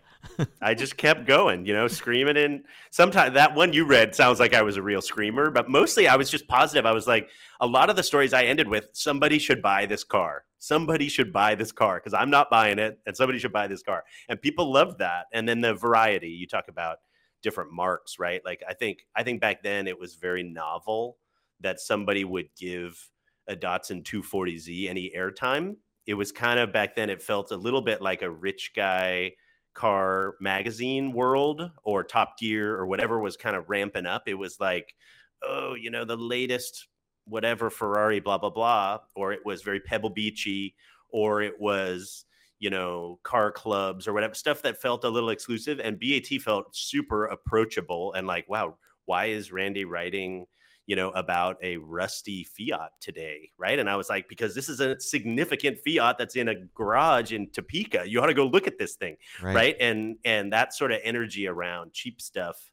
I 0.61 0.73
just 0.73 0.97
kept 0.97 1.25
going, 1.25 1.65
you 1.65 1.73
know, 1.73 1.88
screaming. 1.88 2.38
And 2.38 2.63
sometimes 2.91 3.33
that 3.33 3.55
one 3.55 3.73
you 3.73 3.85
read 3.85 4.15
sounds 4.15 4.39
like 4.39 4.53
I 4.53 4.61
was 4.61 4.77
a 4.77 4.81
real 4.81 5.01
screamer, 5.01 5.51
but 5.51 5.69
mostly 5.69 6.07
I 6.07 6.15
was 6.15 6.29
just 6.29 6.47
positive. 6.47 6.85
I 6.85 6.91
was 6.91 7.07
like, 7.07 7.29
a 7.59 7.67
lot 7.67 7.89
of 7.89 7.95
the 7.95 8.03
stories 8.03 8.33
I 8.33 8.43
ended 8.43 8.67
with, 8.67 8.89
somebody 8.93 9.39
should 9.39 9.61
buy 9.61 9.85
this 9.85 10.03
car. 10.03 10.43
Somebody 10.57 11.07
should 11.07 11.31
buy 11.31 11.55
this 11.55 11.71
car 11.71 11.97
because 11.97 12.13
I'm 12.13 12.29
not 12.29 12.49
buying 12.49 12.79
it, 12.79 12.99
and 13.05 13.15
somebody 13.15 13.38
should 13.39 13.53
buy 13.53 13.67
this 13.67 13.83
car. 13.83 14.03
And 14.29 14.41
people 14.41 14.71
loved 14.71 14.99
that. 14.99 15.25
And 15.31 15.47
then 15.47 15.61
the 15.61 15.73
variety 15.73 16.29
you 16.29 16.47
talk 16.47 16.67
about 16.67 16.97
different 17.43 17.71
marques, 17.71 18.17
right? 18.17 18.41
Like 18.43 18.63
I 18.67 18.73
think 18.73 19.05
I 19.15 19.21
think 19.21 19.39
back 19.41 19.61
then 19.61 19.88
it 19.88 19.99
was 19.99 20.15
very 20.15 20.41
novel 20.41 21.17
that 21.59 21.79
somebody 21.79 22.23
would 22.23 22.49
give 22.57 22.99
a 23.47 23.55
Datsun 23.55 24.03
240Z 24.03 24.89
any 24.89 25.11
airtime. 25.15 25.75
It 26.07 26.15
was 26.15 26.31
kind 26.31 26.59
of 26.59 26.73
back 26.73 26.95
then. 26.95 27.09
It 27.09 27.21
felt 27.21 27.51
a 27.51 27.55
little 27.55 27.81
bit 27.81 28.01
like 28.01 28.23
a 28.23 28.29
rich 28.29 28.71
guy 28.75 29.33
car 29.75 30.35
magazine 30.39 31.13
world 31.13 31.69
or 31.83 32.03
Top 32.03 32.39
Gear 32.39 32.75
or 32.75 32.88
whatever 32.88 33.19
was 33.19 33.38
kind 33.38 33.55
of 33.55 33.69
ramping 33.69 34.07
up. 34.07 34.23
It 34.27 34.33
was 34.33 34.59
like, 34.59 34.95
oh, 35.43 35.75
you 35.75 35.91
know, 35.91 36.05
the 36.05 36.17
latest 36.17 36.88
whatever 37.25 37.69
Ferrari, 37.69 38.19
blah 38.19 38.38
blah 38.38 38.49
blah, 38.49 38.99
or 39.15 39.33
it 39.33 39.45
was 39.45 39.61
very 39.61 39.79
Pebble 39.79 40.09
Beachy, 40.09 40.75
or 41.09 41.41
it 41.41 41.59
was 41.59 42.25
you 42.59 42.69
know 42.69 43.19
car 43.23 43.51
clubs 43.51 44.07
or 44.07 44.13
whatever 44.13 44.33
stuff 44.33 44.61
that 44.61 44.81
felt 44.81 45.03
a 45.03 45.09
little 45.09 45.29
exclusive, 45.29 45.79
and 45.79 45.99
BAT 45.99 46.41
felt 46.41 46.75
super 46.75 47.25
approachable 47.25 48.13
and 48.13 48.27
like, 48.27 48.47
wow, 48.49 48.77
why 49.05 49.25
is 49.25 49.51
Randy 49.51 49.85
writing? 49.85 50.45
You 50.88 50.95
know, 50.95 51.10
about 51.12 51.58
a 51.63 51.78
rusty 51.78 52.43
Fiat 52.43 52.91
today, 53.00 53.50
right? 53.58 53.80
And 53.80 53.89
I 53.89 53.95
was 53.95 54.10
like, 54.10 54.30
because 54.30 54.54
this 54.54 54.69
is 54.69 54.80
a 54.80 55.00
significant 55.00 55.80
Fiat 55.80 56.17
that's 56.17 56.36
in 56.36 56.50
a 56.50 56.56
garage 56.76 57.32
in 57.32 57.50
Topeka. 57.50 58.04
You 58.06 58.21
ought 58.21 58.28
to 58.28 58.34
go 58.34 58.45
look 58.45 58.67
at 58.67 58.78
this 58.78 58.95
thing, 58.95 59.17
right? 59.41 59.56
right? 59.56 59.76
And 59.80 60.17
and 60.26 60.54
that 60.54 60.74
sort 60.74 60.91
of 60.91 61.00
energy 61.04 61.48
around 61.48 61.93
cheap 61.93 62.21
stuff, 62.21 62.71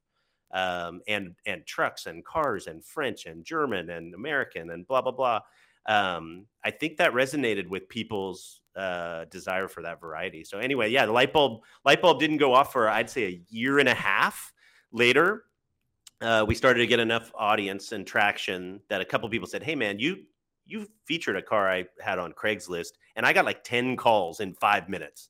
um, 0.52 1.00
and 1.08 1.34
and 1.46 1.64
trucks 1.64 2.06
and 2.06 2.24
cars 2.24 2.66
and 2.66 2.84
French 2.84 3.26
and 3.26 3.44
German 3.44 3.90
and 3.90 4.14
American 4.14 4.70
and 4.70 4.86
blah 4.86 5.00
blah 5.00 5.12
blah. 5.12 5.40
Um, 5.86 6.46
I 6.64 6.70
think 6.70 6.98
that 6.98 7.12
resonated 7.12 7.66
with 7.68 7.88
people's 7.88 8.60
uh, 8.76 9.24
desire 9.26 9.68
for 9.68 9.82
that 9.82 10.00
variety. 10.00 10.44
So 10.44 10.58
anyway, 10.58 10.90
yeah, 10.90 11.06
the 11.06 11.12
light 11.12 11.32
bulb 11.32 11.62
light 11.84 12.02
bulb 12.02 12.20
didn't 12.20 12.36
go 12.36 12.52
off 12.52 12.72
for 12.72 12.88
I'd 12.88 13.10
say 13.10 13.24
a 13.24 13.40
year 13.48 13.78
and 13.78 13.88
a 13.88 13.94
half 13.94 14.52
later 14.92 15.44
uh, 16.22 16.44
we 16.46 16.54
started 16.54 16.80
to 16.80 16.86
get 16.86 17.00
enough 17.00 17.32
audience 17.34 17.92
and 17.92 18.06
traction 18.06 18.80
that 18.88 19.00
a 19.00 19.04
couple 19.04 19.28
people 19.28 19.48
said, 19.48 19.62
"Hey, 19.62 19.74
man, 19.74 19.98
you 19.98 20.24
you 20.64 20.88
featured 21.06 21.36
a 21.36 21.42
car 21.42 21.70
I 21.70 21.86
had 22.00 22.18
on 22.18 22.32
Craigslist, 22.32 22.92
and 23.16 23.26
I 23.26 23.32
got 23.32 23.44
like 23.44 23.64
ten 23.64 23.96
calls 23.96 24.40
in 24.40 24.54
five 24.54 24.88
minutes. 24.88 25.28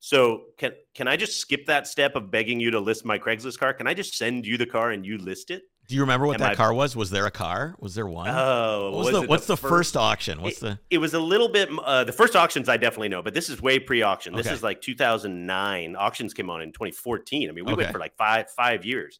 So 0.00 0.46
can 0.58 0.72
can 0.94 1.08
I 1.08 1.16
just 1.16 1.40
skip 1.40 1.66
that 1.66 1.86
step 1.86 2.16
of 2.16 2.30
begging 2.30 2.60
you 2.60 2.70
to 2.72 2.80
list 2.80 3.04
my 3.04 3.18
Craigslist 3.18 3.58
car? 3.58 3.72
Can 3.72 3.86
I 3.86 3.94
just 3.94 4.16
send 4.16 4.46
you 4.46 4.58
the 4.58 4.66
car 4.66 4.90
and 4.90 5.06
you 5.06 5.18
list 5.18 5.50
it?" 5.50 5.62
Do 5.88 5.96
you 5.96 6.00
remember 6.00 6.26
what 6.26 6.34
Am 6.34 6.40
that 6.40 6.52
I, 6.52 6.54
car 6.54 6.72
was? 6.72 6.94
Was 6.94 7.10
there 7.10 7.26
a 7.26 7.30
car? 7.30 7.74
Was 7.78 7.94
there 7.94 8.06
one? 8.06 8.28
Oh, 8.28 8.90
what 8.92 8.98
was 8.98 9.12
was 9.12 9.20
the, 9.22 9.28
what's 9.28 9.46
the, 9.46 9.54
the 9.54 9.56
first, 9.56 9.70
first, 9.70 9.96
auction? 9.96 10.40
What's 10.40 10.58
it, 10.58 10.60
the? 10.60 10.78
It 10.90 10.98
was 10.98 11.14
a 11.14 11.20
little 11.20 11.48
bit. 11.48 11.68
Uh, 11.84 12.04
the 12.04 12.12
first 12.12 12.36
auctions 12.36 12.68
I 12.68 12.76
definitely 12.76 13.08
know, 13.08 13.22
but 13.22 13.34
this 13.34 13.50
is 13.50 13.60
way 13.60 13.78
pre-auction. 13.78 14.34
This 14.34 14.46
okay. 14.46 14.54
is 14.54 14.62
like 14.62 14.80
2009. 14.80 15.96
Auctions 15.96 16.34
came 16.34 16.50
on 16.50 16.62
in 16.62 16.72
2014. 16.72 17.48
I 17.48 17.52
mean, 17.52 17.64
we 17.64 17.72
okay. 17.72 17.82
went 17.82 17.92
for 17.92 17.98
like 17.98 18.16
five 18.16 18.48
five 18.50 18.84
years. 18.84 19.18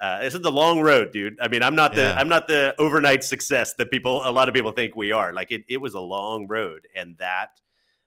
Uh, 0.00 0.20
this 0.20 0.34
is 0.34 0.42
the 0.42 0.52
long 0.52 0.80
road, 0.80 1.12
dude. 1.12 1.36
I 1.40 1.48
mean, 1.48 1.62
I'm 1.62 1.74
not 1.74 1.94
the 1.94 2.02
yeah. 2.02 2.14
I'm 2.16 2.28
not 2.28 2.46
the 2.46 2.74
overnight 2.78 3.24
success 3.24 3.74
that 3.74 3.90
people 3.90 4.22
a 4.24 4.30
lot 4.30 4.48
of 4.48 4.54
people 4.54 4.70
think 4.70 4.94
we 4.94 5.10
are. 5.10 5.32
Like 5.32 5.50
it, 5.50 5.64
it 5.68 5.78
was 5.78 5.94
a 5.94 6.00
long 6.00 6.46
road, 6.46 6.86
and 6.94 7.16
that 7.18 7.60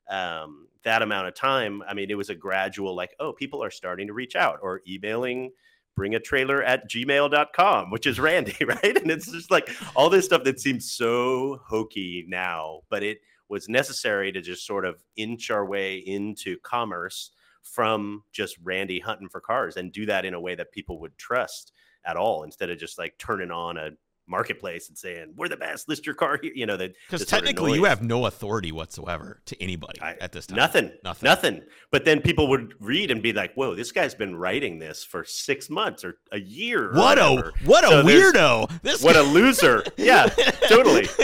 um, 0.10 0.68
that 0.84 1.02
amount 1.02 1.28
of 1.28 1.36
time. 1.36 1.84
I 1.88 1.94
mean, 1.94 2.10
it 2.10 2.16
was 2.16 2.30
a 2.30 2.36
gradual 2.36 2.96
like, 2.96 3.16
oh, 3.20 3.34
people 3.34 3.64
are 3.64 3.72
starting 3.72 4.08
to 4.08 4.14
reach 4.14 4.36
out 4.36 4.60
or 4.62 4.82
emailing 4.88 5.52
bring 5.96 6.16
a 6.16 6.20
trailer 6.20 6.64
at 6.64 6.90
gmail.com 6.90 7.92
which 7.92 8.08
is 8.08 8.20
randy 8.20 8.56
right 8.66 8.98
and 8.98 9.12
it's 9.12 9.30
just 9.30 9.52
like 9.52 9.70
all 9.96 10.10
this 10.10 10.26
stuff 10.26 10.44
that 10.44 10.60
seems 10.60 10.92
so 10.92 11.60
hokey 11.68 12.26
now 12.28 12.80
but 12.90 13.04
it 13.04 13.20
was 13.50 13.68
necessary 13.68 14.32
to 14.32 14.42
just 14.42 14.66
sort 14.66 14.86
of 14.86 15.04
inch 15.18 15.52
our 15.52 15.66
way 15.66 15.98
into 15.98 16.58
commerce 16.60 17.32
from 17.62 18.24
just 18.32 18.58
randy 18.64 19.00
hunting 19.00 19.30
for 19.30 19.42
cars 19.42 19.76
and 19.76 19.92
do 19.92 20.06
that 20.06 20.26
in 20.26 20.34
a 20.34 20.40
way 20.40 20.56
that 20.56 20.72
people 20.72 21.00
would 21.00 21.18
trust 21.18 21.74
at 22.06 22.18
all 22.18 22.44
instead 22.44 22.70
of 22.70 22.78
just 22.78 22.98
like 22.98 23.18
turning 23.18 23.52
on 23.52 23.78
a 23.78 23.92
marketplace 24.28 24.88
and 24.88 24.98
saying 24.98 25.34
we're 25.36 25.50
the 25.50 25.58
best 25.58 25.90
list 25.90 26.06
your 26.06 26.16
car 26.16 26.40
here 26.42 26.52
you 26.56 26.66
know 26.66 26.78
that 26.78 26.94
because 27.10 27.26
technically 27.26 27.74
you 27.74 27.84
have 27.84 28.02
no 28.02 28.26
authority 28.28 28.72
whatsoever 28.72 29.42
to 29.46 29.62
anybody 29.62 30.00
I, 30.02 30.16
at 30.22 30.32
this 30.32 30.48
time. 30.48 30.56
nothing 30.56 30.92
nothing. 31.04 31.26
nothing. 31.26 31.62
But 31.92 32.06
then 32.06 32.22
people 32.22 32.48
would 32.48 32.74
read 32.80 33.12
and 33.12 33.22
be 33.22 33.34
like 33.34 33.54
whoa 33.56 33.76
this 33.76 33.92
guy's 33.92 34.16
been 34.16 34.36
writing 34.36 34.80
this 34.80 35.04
for 35.04 35.26
six 35.26 35.70
months 35.70 36.06
or 36.06 36.18
a 36.32 36.40
year 36.40 36.94
what 36.94 37.18
a 37.18 37.52
what 37.66 37.84
a 37.84 37.90
so 37.90 38.04
weirdo. 38.04 38.82
This 38.82 39.04
what 39.04 39.16
a 39.18 39.22
loser. 39.22 39.84
Yeah 39.98 40.28
totally. 40.68 41.08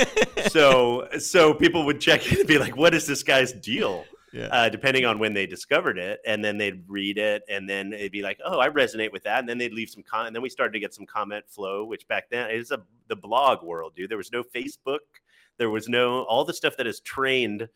So 0.49 1.07
so 1.19 1.53
people 1.53 1.85
would 1.85 1.99
check 1.99 2.31
in 2.31 2.39
and 2.39 2.47
be 2.47 2.57
like 2.57 2.75
what 2.75 2.93
is 2.93 3.05
this 3.07 3.23
guy's 3.23 3.53
deal 3.53 4.05
yeah. 4.33 4.47
uh, 4.47 4.69
depending 4.69 5.05
on 5.05 5.19
when 5.19 5.33
they 5.33 5.45
discovered 5.45 5.97
it. 5.97 6.19
And 6.25 6.43
then 6.43 6.57
they'd 6.57 6.83
read 6.87 7.17
it, 7.17 7.43
and 7.49 7.69
then 7.69 7.93
it'd 7.93 8.11
be 8.11 8.21
like, 8.21 8.39
"Oh, 8.43 8.59
I 8.59 8.69
resonate 8.69 9.11
with 9.11 9.23
that." 9.23 9.39
And 9.39 9.49
then 9.49 9.57
they'd 9.57 9.73
leave 9.73 9.89
some 9.89 10.03
comment. 10.03 10.27
And 10.27 10.35
then 10.35 10.43
we 10.43 10.49
started 10.49 10.73
to 10.73 10.79
get 10.79 10.93
some 10.93 11.05
comment 11.05 11.45
flow, 11.47 11.85
which 11.85 12.07
back 12.07 12.29
then 12.29 12.49
is 12.51 12.71
a 12.71 12.81
the 13.07 13.15
blog 13.15 13.63
world, 13.63 13.95
dude. 13.95 14.09
There 14.09 14.17
was 14.17 14.31
no 14.31 14.43
Facebook. 14.43 14.99
There 15.57 15.69
was 15.69 15.87
no 15.87 16.23
all 16.23 16.45
the 16.45 16.53
stuff 16.53 16.77
that 16.77 16.85
has 16.85 16.99
trained 16.99 17.67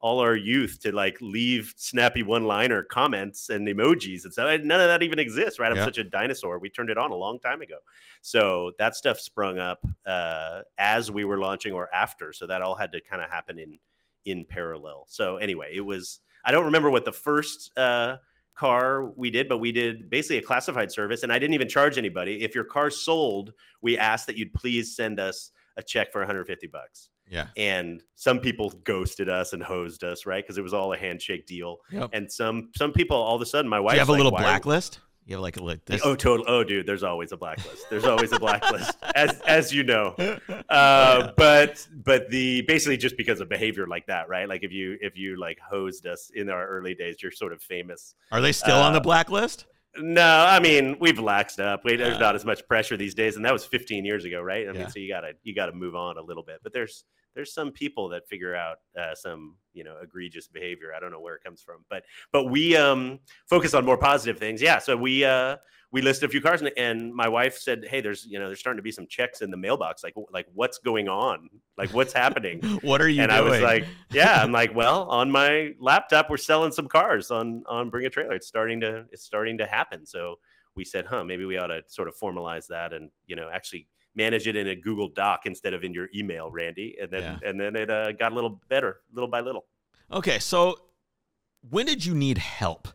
all 0.00 0.18
our 0.20 0.34
youth 0.34 0.80
to 0.80 0.92
like 0.92 1.18
leave 1.20 1.74
snappy 1.76 2.22
one-liner 2.22 2.82
comments 2.84 3.50
and 3.50 3.68
emojis 3.68 4.24
and 4.24 4.32
stuff. 4.32 4.60
None 4.62 4.80
of 4.80 4.88
that 4.88 5.02
even 5.02 5.18
exists, 5.18 5.58
right? 5.58 5.70
I'm 5.70 5.76
yeah. 5.76 5.84
such 5.84 5.98
a 5.98 6.04
dinosaur. 6.04 6.58
We 6.58 6.70
turned 6.70 6.88
it 6.88 6.96
on 6.96 7.10
a 7.10 7.14
long 7.14 7.38
time 7.38 7.60
ago, 7.60 7.76
so 8.22 8.72
that 8.78 8.96
stuff 8.96 9.20
sprung 9.20 9.58
up 9.58 9.84
uh, 10.06 10.62
as 10.78 11.10
we 11.10 11.24
were 11.24 11.38
launching 11.38 11.72
or 11.72 11.94
after. 11.94 12.32
So 12.32 12.46
that 12.46 12.62
all 12.62 12.74
had 12.74 12.92
to 12.92 13.00
kind 13.00 13.22
of 13.22 13.30
happen 13.30 13.58
in 13.58 13.78
in 14.24 14.44
parallel. 14.44 15.06
So 15.08 15.36
anyway, 15.36 15.72
it 15.74 15.80
was 15.80 16.20
I 16.44 16.52
don't 16.52 16.64
remember 16.64 16.90
what 16.90 17.04
the 17.04 17.12
first 17.12 17.76
uh, 17.76 18.16
car 18.54 19.10
we 19.16 19.30
did, 19.30 19.48
but 19.48 19.58
we 19.58 19.72
did 19.72 20.10
basically 20.10 20.38
a 20.38 20.42
classified 20.42 20.92
service, 20.92 21.22
and 21.22 21.32
I 21.32 21.38
didn't 21.38 21.54
even 21.54 21.68
charge 21.68 21.98
anybody. 21.98 22.42
If 22.42 22.54
your 22.54 22.64
car 22.64 22.90
sold, 22.90 23.52
we 23.82 23.98
asked 23.98 24.26
that 24.26 24.36
you'd 24.36 24.52
please 24.52 24.96
send 24.96 25.20
us 25.20 25.50
a 25.76 25.82
check 25.82 26.12
for 26.12 26.20
150 26.20 26.66
bucks. 26.66 27.10
Yeah. 27.28 27.46
And 27.56 28.02
some 28.16 28.40
people 28.40 28.70
ghosted 28.84 29.28
us 29.28 29.52
and 29.52 29.62
hosed 29.62 30.02
us, 30.02 30.26
right? 30.26 30.44
Because 30.44 30.58
it 30.58 30.62
was 30.62 30.74
all 30.74 30.92
a 30.92 30.98
handshake 30.98 31.46
deal. 31.46 31.78
Yep. 31.92 32.10
And 32.12 32.30
some 32.30 32.70
some 32.74 32.92
people 32.92 33.16
all 33.16 33.36
of 33.36 33.42
a 33.42 33.46
sudden, 33.46 33.68
my 33.70 33.80
wife. 33.80 33.94
you 33.94 34.00
have 34.00 34.08
a 34.08 34.12
little 34.12 34.32
blacklist? 34.32 35.00
You 35.30 35.36
have 35.36 35.42
like 35.42 35.60
like 35.60 35.84
this. 35.84 36.00
Oh, 36.04 36.16
total. 36.16 36.44
Oh, 36.48 36.64
dude, 36.64 36.86
there's 36.86 37.04
always 37.04 37.30
a 37.30 37.36
blacklist. 37.36 37.88
There's 37.88 38.04
always 38.04 38.32
a 38.32 38.40
blacklist, 38.40 38.98
as 39.14 39.40
as 39.42 39.72
you 39.72 39.84
know. 39.84 40.16
Uh, 40.68 41.32
but 41.36 41.86
but 42.04 42.30
the 42.30 42.62
basically 42.62 42.96
just 42.96 43.16
because 43.16 43.40
of 43.40 43.48
behavior 43.48 43.86
like 43.86 44.06
that, 44.06 44.28
right? 44.28 44.48
Like 44.48 44.62
if 44.62 44.72
you 44.72 44.96
if 45.00 45.16
you 45.16 45.38
like 45.38 45.58
hosed 45.58 46.06
us 46.06 46.30
in 46.34 46.48
our 46.48 46.66
early 46.66 46.94
days, 46.94 47.16
you're 47.22 47.32
sort 47.32 47.52
of 47.52 47.60
famous. 47.60 48.14
Are 48.30 48.40
they 48.40 48.52
still 48.52 48.76
uh, 48.76 48.86
on 48.86 48.92
the 48.92 49.00
uh, 49.00 49.02
blacklist? 49.02 49.66
No, 49.96 50.46
I 50.48 50.60
mean 50.60 50.96
we've 51.00 51.16
laxed 51.16 51.58
up. 51.58 51.84
We, 51.84 51.96
there's 51.96 52.20
not 52.20 52.36
as 52.36 52.44
much 52.44 52.66
pressure 52.68 52.96
these 52.96 53.14
days, 53.14 53.36
and 53.36 53.44
that 53.44 53.52
was 53.52 53.64
15 53.64 54.04
years 54.04 54.24
ago, 54.24 54.40
right? 54.40 54.68
I 54.68 54.72
mean, 54.72 54.88
so 54.88 55.00
you 55.00 55.08
gotta 55.08 55.32
you 55.42 55.54
gotta 55.54 55.72
move 55.72 55.96
on 55.96 56.18
a 56.18 56.22
little 56.22 56.44
bit. 56.44 56.60
But 56.62 56.72
there's 56.72 57.04
there's 57.34 57.52
some 57.52 57.70
people 57.70 58.08
that 58.10 58.26
figure 58.28 58.54
out 58.54 58.78
uh, 58.98 59.14
some 59.14 59.56
you 59.72 59.84
know 59.84 59.96
egregious 60.02 60.48
behavior. 60.48 60.92
I 60.96 61.00
don't 61.00 61.10
know 61.10 61.20
where 61.20 61.34
it 61.34 61.44
comes 61.44 61.62
from, 61.62 61.84
but 61.88 62.04
but 62.32 62.44
we 62.46 62.76
um, 62.76 63.20
focus 63.48 63.74
on 63.74 63.84
more 63.84 63.98
positive 63.98 64.38
things. 64.38 64.60
Yeah, 64.60 64.78
so 64.78 64.96
we 64.96 65.24
uh, 65.24 65.56
we 65.92 66.02
listed 66.02 66.28
a 66.28 66.30
few 66.30 66.40
cars, 66.40 66.62
and, 66.62 66.70
and, 66.76 67.12
my 67.14 67.28
wife 67.28 67.58
said, 67.58 67.84
"Hey, 67.88 68.00
there's 68.00 68.26
you 68.26 68.38
know 68.38 68.46
there's 68.46 68.60
starting 68.60 68.78
to 68.78 68.82
be 68.82 68.92
some 68.92 69.06
checks 69.06 69.42
in 69.42 69.50
the 69.50 69.56
mailbox. 69.56 70.02
Like 70.02 70.14
like 70.32 70.46
what's 70.54 70.78
going 70.78 71.08
on? 71.08 71.48
Like 71.76 71.90
what's 71.90 72.12
happening? 72.12 72.60
what 72.82 73.00
are 73.00 73.08
you?" 73.08 73.22
And 73.22 73.30
doing? 73.30 73.46
I 73.46 73.48
was 73.48 73.60
like, 73.60 73.86
"Yeah." 74.10 74.42
I'm 74.42 74.52
like, 74.52 74.74
"Well, 74.74 75.04
on 75.04 75.30
my 75.30 75.74
laptop, 75.78 76.30
we're 76.30 76.36
selling 76.36 76.72
some 76.72 76.88
cars 76.88 77.30
on 77.30 77.64
on 77.68 77.90
Bring 77.90 78.06
a 78.06 78.10
Trailer. 78.10 78.34
It's 78.34 78.46
starting 78.46 78.80
to 78.80 79.06
it's 79.12 79.24
starting 79.24 79.58
to 79.58 79.66
happen." 79.66 80.06
So 80.06 80.36
we 80.76 80.84
said, 80.84 81.06
"Huh, 81.06 81.24
maybe 81.24 81.44
we 81.44 81.58
ought 81.58 81.68
to 81.68 81.82
sort 81.88 82.08
of 82.08 82.16
formalize 82.16 82.66
that 82.68 82.92
and 82.92 83.10
you 83.26 83.36
know 83.36 83.48
actually." 83.52 83.86
Manage 84.20 84.46
it 84.46 84.56
in 84.56 84.68
a 84.68 84.76
Google 84.76 85.08
Doc 85.08 85.42
instead 85.46 85.72
of 85.74 85.82
in 85.82 85.94
your 85.94 86.08
email, 86.14 86.50
Randy. 86.50 86.96
And 87.00 87.10
then 87.10 87.22
yeah. 87.22 87.48
and 87.48 87.58
then 87.58 87.76
it 87.76 87.90
uh, 87.90 88.12
got 88.12 88.32
a 88.32 88.34
little 88.34 88.60
better, 88.68 89.00
little 89.12 89.28
by 89.28 89.40
little. 89.40 89.64
Okay, 90.12 90.38
so 90.38 90.76
when 91.68 91.86
did 91.86 92.04
you 92.04 92.14
need 92.14 92.38
help? 92.38 92.88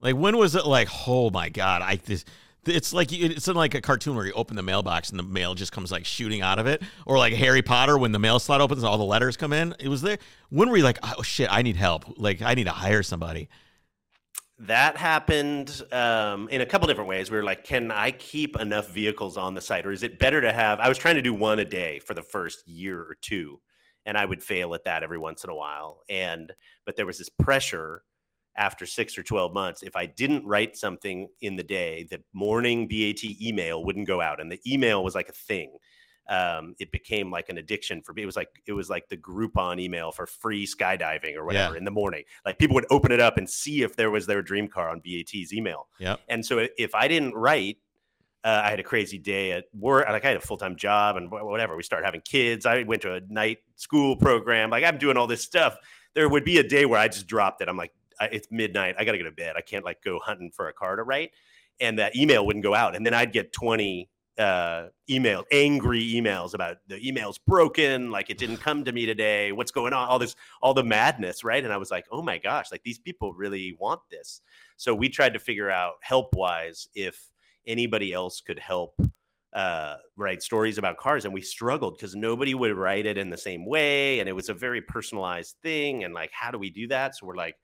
Like 0.00 0.16
when 0.16 0.36
was 0.36 0.54
it 0.54 0.66
like, 0.66 0.88
oh 1.06 1.30
my 1.30 1.48
god, 1.48 1.82
I 1.82 1.96
this 1.96 2.24
it's 2.66 2.92
like 2.92 3.12
it's 3.12 3.48
in 3.48 3.56
like 3.56 3.74
a 3.74 3.80
cartoon 3.80 4.16
where 4.16 4.26
you 4.26 4.32
open 4.32 4.56
the 4.56 4.62
mailbox 4.62 5.10
and 5.10 5.18
the 5.18 5.22
mail 5.24 5.54
just 5.54 5.72
comes 5.72 5.92
like 5.92 6.04
shooting 6.04 6.40
out 6.40 6.58
of 6.58 6.66
it, 6.66 6.82
or 7.06 7.18
like 7.18 7.32
Harry 7.34 7.62
Potter 7.62 7.98
when 7.98 8.12
the 8.12 8.18
mail 8.18 8.38
slot 8.38 8.60
opens 8.60 8.82
and 8.82 8.88
all 8.88 8.98
the 8.98 9.04
letters 9.04 9.36
come 9.36 9.52
in. 9.52 9.74
It 9.78 9.88
was 9.88 10.02
there. 10.02 10.18
When 10.50 10.70
were 10.70 10.76
you 10.76 10.84
like, 10.84 10.98
oh 11.02 11.22
shit, 11.22 11.48
I 11.50 11.62
need 11.62 11.76
help? 11.76 12.18
Like 12.18 12.42
I 12.42 12.54
need 12.54 12.64
to 12.64 12.70
hire 12.70 13.02
somebody 13.02 13.48
that 14.58 14.96
happened 14.96 15.82
um, 15.92 16.48
in 16.48 16.60
a 16.60 16.66
couple 16.66 16.86
different 16.86 17.08
ways. 17.08 17.30
We 17.30 17.36
were 17.36 17.44
like, 17.44 17.64
can 17.64 17.90
I 17.90 18.12
keep 18.12 18.58
enough 18.58 18.90
vehicles 18.90 19.36
on 19.36 19.54
the 19.54 19.60
site, 19.60 19.84
or 19.84 19.92
is 19.92 20.02
it 20.02 20.18
better 20.18 20.40
to 20.40 20.52
have? 20.52 20.80
I 20.80 20.88
was 20.88 20.98
trying 20.98 21.16
to 21.16 21.22
do 21.22 21.34
one 21.34 21.58
a 21.58 21.64
day 21.64 21.98
for 21.98 22.14
the 22.14 22.22
first 22.22 22.66
year 22.68 23.00
or 23.00 23.16
two, 23.20 23.60
and 24.06 24.16
I 24.16 24.24
would 24.24 24.42
fail 24.42 24.74
at 24.74 24.84
that 24.84 25.02
every 25.02 25.18
once 25.18 25.44
in 25.44 25.50
a 25.50 25.54
while. 25.54 26.02
And 26.08 26.52
but 26.86 26.96
there 26.96 27.06
was 27.06 27.18
this 27.18 27.28
pressure 27.28 28.02
after 28.56 28.86
six 28.86 29.18
or 29.18 29.24
12 29.24 29.52
months. 29.52 29.82
If 29.82 29.96
I 29.96 30.06
didn't 30.06 30.46
write 30.46 30.76
something 30.76 31.28
in 31.40 31.56
the 31.56 31.64
day, 31.64 32.06
the 32.08 32.22
morning 32.32 32.86
BAT 32.86 33.24
email 33.42 33.84
wouldn't 33.84 34.06
go 34.06 34.20
out, 34.20 34.40
and 34.40 34.52
the 34.52 34.60
email 34.66 35.02
was 35.02 35.16
like 35.16 35.28
a 35.28 35.32
thing 35.32 35.76
um, 36.28 36.74
it 36.78 36.90
became 36.90 37.30
like 37.30 37.48
an 37.48 37.58
addiction 37.58 38.02
for 38.02 38.12
me. 38.12 38.22
It 38.22 38.26
was 38.26 38.36
like 38.36 38.48
it 38.66 38.72
was 38.72 38.88
like 38.88 39.08
the 39.08 39.16
Groupon 39.16 39.80
email 39.80 40.10
for 40.10 40.26
free 40.26 40.66
skydiving 40.66 41.36
or 41.36 41.44
whatever 41.44 41.74
yeah. 41.74 41.78
in 41.78 41.84
the 41.84 41.90
morning. 41.90 42.24
Like 42.46 42.58
people 42.58 42.74
would 42.74 42.86
open 42.90 43.12
it 43.12 43.20
up 43.20 43.36
and 43.36 43.48
see 43.48 43.82
if 43.82 43.96
there 43.96 44.10
was 44.10 44.26
their 44.26 44.42
dream 44.42 44.68
car 44.68 44.90
on 44.90 45.00
BAT's 45.00 45.52
email. 45.52 45.88
Yeah. 45.98 46.16
And 46.28 46.44
so 46.44 46.66
if 46.78 46.94
I 46.94 47.08
didn't 47.08 47.34
write, 47.34 47.78
uh, 48.42 48.62
I 48.64 48.70
had 48.70 48.80
a 48.80 48.84
crazy 48.84 49.18
day 49.18 49.52
at 49.52 49.64
work. 49.78 50.06
Like 50.08 50.24
I 50.24 50.28
had 50.28 50.36
a 50.36 50.40
full 50.40 50.56
time 50.56 50.76
job 50.76 51.16
and 51.16 51.30
whatever. 51.30 51.76
We 51.76 51.82
started 51.82 52.04
having 52.04 52.22
kids. 52.22 52.64
I 52.66 52.82
went 52.82 53.02
to 53.02 53.14
a 53.14 53.20
night 53.28 53.58
school 53.76 54.16
program. 54.16 54.70
Like 54.70 54.84
I'm 54.84 54.98
doing 54.98 55.16
all 55.16 55.26
this 55.26 55.42
stuff. 55.42 55.76
There 56.14 56.28
would 56.28 56.44
be 56.44 56.58
a 56.58 56.62
day 56.66 56.86
where 56.86 57.00
I 57.00 57.08
just 57.08 57.26
dropped 57.26 57.60
it. 57.60 57.68
I'm 57.68 57.76
like, 57.76 57.92
it's 58.20 58.48
midnight. 58.50 58.94
I 58.98 59.04
got 59.04 59.12
to 59.12 59.18
go 59.18 59.24
to 59.24 59.32
bed. 59.32 59.54
I 59.56 59.60
can't 59.60 59.84
like 59.84 60.02
go 60.02 60.20
hunting 60.20 60.50
for 60.50 60.68
a 60.68 60.72
car 60.72 60.96
to 60.96 61.02
write. 61.02 61.32
And 61.80 61.98
that 61.98 62.16
email 62.16 62.46
wouldn't 62.46 62.62
go 62.62 62.74
out. 62.74 62.94
And 62.94 63.04
then 63.04 63.14
I'd 63.14 63.32
get 63.32 63.52
20 63.52 64.08
uh, 64.38 64.86
email, 65.08 65.44
angry 65.52 66.02
emails 66.02 66.54
about 66.54 66.78
the 66.88 67.06
email's 67.06 67.38
broken, 67.38 68.10
like 68.10 68.30
it 68.30 68.38
didn't 68.38 68.56
come 68.58 68.84
to 68.84 68.92
me 68.92 69.06
today. 69.06 69.52
What's 69.52 69.70
going 69.70 69.92
on? 69.92 70.08
All 70.08 70.18
this, 70.18 70.34
all 70.60 70.74
the 70.74 70.84
madness, 70.84 71.44
right? 71.44 71.62
And 71.62 71.72
I 71.72 71.76
was 71.76 71.90
like, 71.90 72.06
oh 72.10 72.22
my 72.22 72.38
gosh, 72.38 72.72
like 72.72 72.82
these 72.82 72.98
people 72.98 73.32
really 73.34 73.76
want 73.78 74.00
this. 74.10 74.40
So 74.76 74.94
we 74.94 75.08
tried 75.08 75.34
to 75.34 75.38
figure 75.38 75.70
out 75.70 75.94
help 76.00 76.34
wise 76.34 76.88
if 76.94 77.30
anybody 77.66 78.12
else 78.12 78.40
could 78.40 78.58
help 78.58 79.00
uh, 79.52 79.96
write 80.16 80.42
stories 80.42 80.78
about 80.78 80.96
cars, 80.96 81.24
and 81.24 81.32
we 81.32 81.40
struggled 81.40 81.96
because 81.96 82.16
nobody 82.16 82.54
would 82.54 82.76
write 82.76 83.06
it 83.06 83.16
in 83.16 83.30
the 83.30 83.36
same 83.36 83.64
way, 83.64 84.18
and 84.18 84.28
it 84.28 84.32
was 84.32 84.48
a 84.48 84.54
very 84.54 84.82
personalized 84.82 85.54
thing. 85.62 86.02
And 86.02 86.12
like, 86.12 86.30
how 86.32 86.50
do 86.50 86.58
we 86.58 86.70
do 86.70 86.88
that? 86.88 87.16
So 87.16 87.26
we're 87.26 87.36
like, 87.36 87.54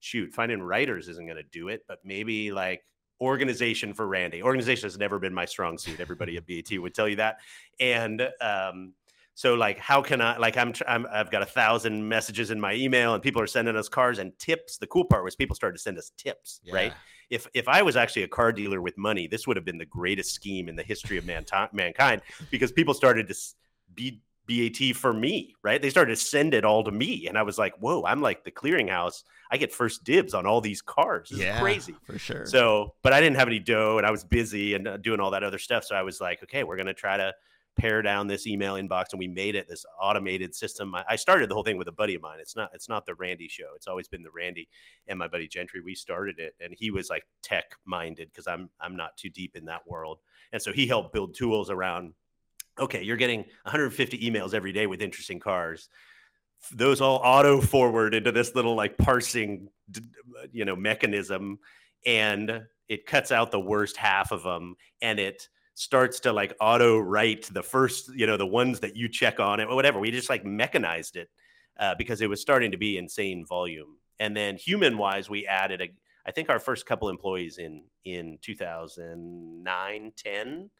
shoot, 0.00 0.32
finding 0.32 0.62
writers 0.62 1.08
isn't 1.08 1.26
going 1.26 1.38
to 1.38 1.48
do 1.50 1.68
it, 1.68 1.82
but 1.88 1.98
maybe 2.04 2.52
like 2.52 2.82
organization 3.20 3.94
for 3.94 4.06
Randy. 4.06 4.42
Organization 4.42 4.86
has 4.86 4.98
never 4.98 5.18
been 5.18 5.34
my 5.34 5.44
strong 5.44 5.78
suit. 5.78 6.00
Everybody 6.00 6.36
at 6.36 6.46
BAT 6.46 6.80
would 6.80 6.94
tell 6.94 7.08
you 7.08 7.16
that. 7.16 7.38
And 7.80 8.28
um, 8.40 8.92
so, 9.34 9.54
like, 9.54 9.78
how 9.78 10.02
can 10.02 10.20
I? 10.20 10.36
Like, 10.36 10.56
I'm, 10.56 10.72
I'm 10.86 11.06
I've 11.12 11.30
got 11.30 11.42
a 11.42 11.46
thousand 11.46 12.08
messages 12.08 12.50
in 12.50 12.60
my 12.60 12.74
email, 12.74 13.14
and 13.14 13.22
people 13.22 13.40
are 13.40 13.46
sending 13.46 13.76
us 13.76 13.88
cars 13.88 14.18
and 14.18 14.36
tips. 14.38 14.78
The 14.78 14.86
cool 14.88 15.04
part 15.04 15.22
was 15.22 15.36
people 15.36 15.54
started 15.54 15.76
to 15.76 15.82
send 15.82 15.96
us 15.96 16.10
tips, 16.16 16.60
yeah. 16.64 16.74
right? 16.74 16.92
If 17.30 17.46
if 17.54 17.68
I 17.68 17.82
was 17.82 17.96
actually 17.96 18.24
a 18.24 18.28
car 18.28 18.50
dealer 18.50 18.82
with 18.82 18.98
money, 18.98 19.28
this 19.28 19.46
would 19.46 19.56
have 19.56 19.64
been 19.64 19.78
the 19.78 19.86
greatest 19.86 20.32
scheme 20.32 20.68
in 20.68 20.74
the 20.74 20.82
history 20.82 21.18
of 21.18 21.24
man- 21.24 21.46
mankind 21.72 22.22
because 22.50 22.72
people 22.72 22.94
started 22.94 23.28
to 23.28 23.34
be 23.94 24.20
BAT 24.48 24.96
for 24.96 25.12
me, 25.12 25.54
right? 25.62 25.80
They 25.80 25.90
started 25.90 26.16
to 26.16 26.20
send 26.20 26.54
it 26.54 26.64
all 26.64 26.82
to 26.84 26.90
me. 26.90 27.26
And 27.28 27.36
I 27.36 27.42
was 27.42 27.58
like, 27.58 27.74
whoa, 27.78 28.04
I'm 28.04 28.22
like 28.22 28.44
the 28.44 28.50
clearinghouse. 28.50 29.22
I 29.50 29.56
get 29.56 29.72
first 29.72 30.04
dibs 30.04 30.34
on 30.34 30.46
all 30.46 30.60
these 30.60 30.82
cars. 30.82 31.28
This 31.30 31.40
yeah, 31.40 31.60
crazy. 31.60 31.94
For 32.04 32.18
sure. 32.18 32.46
So, 32.46 32.94
but 33.02 33.12
I 33.12 33.20
didn't 33.20 33.36
have 33.36 33.48
any 33.48 33.58
dough 33.58 33.98
and 33.98 34.06
I 34.06 34.10
was 34.10 34.24
busy 34.24 34.74
and 34.74 34.88
uh, 34.88 34.96
doing 34.96 35.20
all 35.20 35.30
that 35.30 35.44
other 35.44 35.58
stuff. 35.58 35.84
So 35.84 35.94
I 35.94 36.02
was 36.02 36.20
like, 36.20 36.42
okay, 36.42 36.64
we're 36.64 36.76
going 36.76 36.86
to 36.86 36.94
try 36.94 37.16
to 37.16 37.32
pare 37.78 38.02
down 38.02 38.26
this 38.26 38.46
email 38.46 38.74
inbox 38.74 39.12
and 39.12 39.20
we 39.20 39.28
made 39.28 39.54
it 39.54 39.68
this 39.68 39.86
automated 40.00 40.54
system. 40.54 40.94
I, 40.94 41.04
I 41.10 41.16
started 41.16 41.48
the 41.48 41.54
whole 41.54 41.62
thing 41.62 41.78
with 41.78 41.88
a 41.88 41.92
buddy 41.92 42.14
of 42.14 42.22
mine. 42.22 42.38
It's 42.40 42.56
not, 42.56 42.70
it's 42.74 42.88
not 42.88 43.06
the 43.06 43.14
Randy 43.14 43.48
show. 43.48 43.68
It's 43.76 43.86
always 43.86 44.08
been 44.08 44.22
the 44.22 44.30
Randy 44.30 44.68
and 45.06 45.18
my 45.18 45.28
buddy 45.28 45.46
Gentry. 45.46 45.80
We 45.80 45.94
started 45.94 46.38
it 46.38 46.54
and 46.60 46.74
he 46.76 46.90
was 46.90 47.08
like 47.08 47.24
tech 47.42 47.76
minded 47.84 48.30
because 48.30 48.48
I'm, 48.48 48.68
I'm 48.80 48.96
not 48.96 49.16
too 49.16 49.30
deep 49.30 49.54
in 49.54 49.64
that 49.66 49.86
world. 49.86 50.18
And 50.52 50.60
so 50.60 50.72
he 50.72 50.86
helped 50.86 51.12
build 51.12 51.34
tools 51.34 51.70
around 51.70 52.14
okay, 52.78 53.02
you're 53.02 53.16
getting 53.16 53.40
150 53.64 54.18
emails 54.18 54.54
every 54.54 54.72
day 54.72 54.86
with 54.86 55.02
interesting 55.02 55.40
cars. 55.40 55.88
Those 56.72 57.00
all 57.00 57.20
auto 57.22 57.60
forward 57.60 58.14
into 58.14 58.32
this 58.32 58.54
little 58.54 58.74
like 58.74 58.98
parsing, 58.98 59.68
you 60.52 60.64
know, 60.64 60.76
mechanism, 60.76 61.58
and 62.04 62.62
it 62.88 63.06
cuts 63.06 63.30
out 63.32 63.50
the 63.50 63.60
worst 63.60 63.96
half 63.96 64.32
of 64.32 64.42
them, 64.42 64.76
and 65.00 65.18
it 65.18 65.48
starts 65.74 66.20
to 66.20 66.32
like 66.32 66.56
auto 66.60 66.98
write 66.98 67.48
the 67.52 67.62
first, 67.62 68.10
you 68.14 68.26
know, 68.26 68.36
the 68.36 68.46
ones 68.46 68.80
that 68.80 68.96
you 68.96 69.08
check 69.08 69.38
on 69.38 69.60
it 69.60 69.68
or 69.68 69.76
whatever. 69.76 70.00
We 70.00 70.10
just 70.10 70.28
like 70.28 70.44
mechanized 70.44 71.16
it 71.16 71.28
uh, 71.78 71.94
because 71.96 72.20
it 72.20 72.28
was 72.28 72.40
starting 72.40 72.72
to 72.72 72.76
be 72.76 72.98
insane 72.98 73.46
volume. 73.46 73.96
And 74.18 74.36
then 74.36 74.56
human 74.56 74.98
wise, 74.98 75.30
we 75.30 75.46
added 75.46 75.80
a, 75.80 75.88
I 76.26 76.32
think 76.32 76.50
our 76.50 76.58
first 76.58 76.86
couple 76.86 77.08
employees 77.08 77.58
in 77.58 77.84
in 78.04 78.38
2009, 78.42 80.12
10 80.16 80.70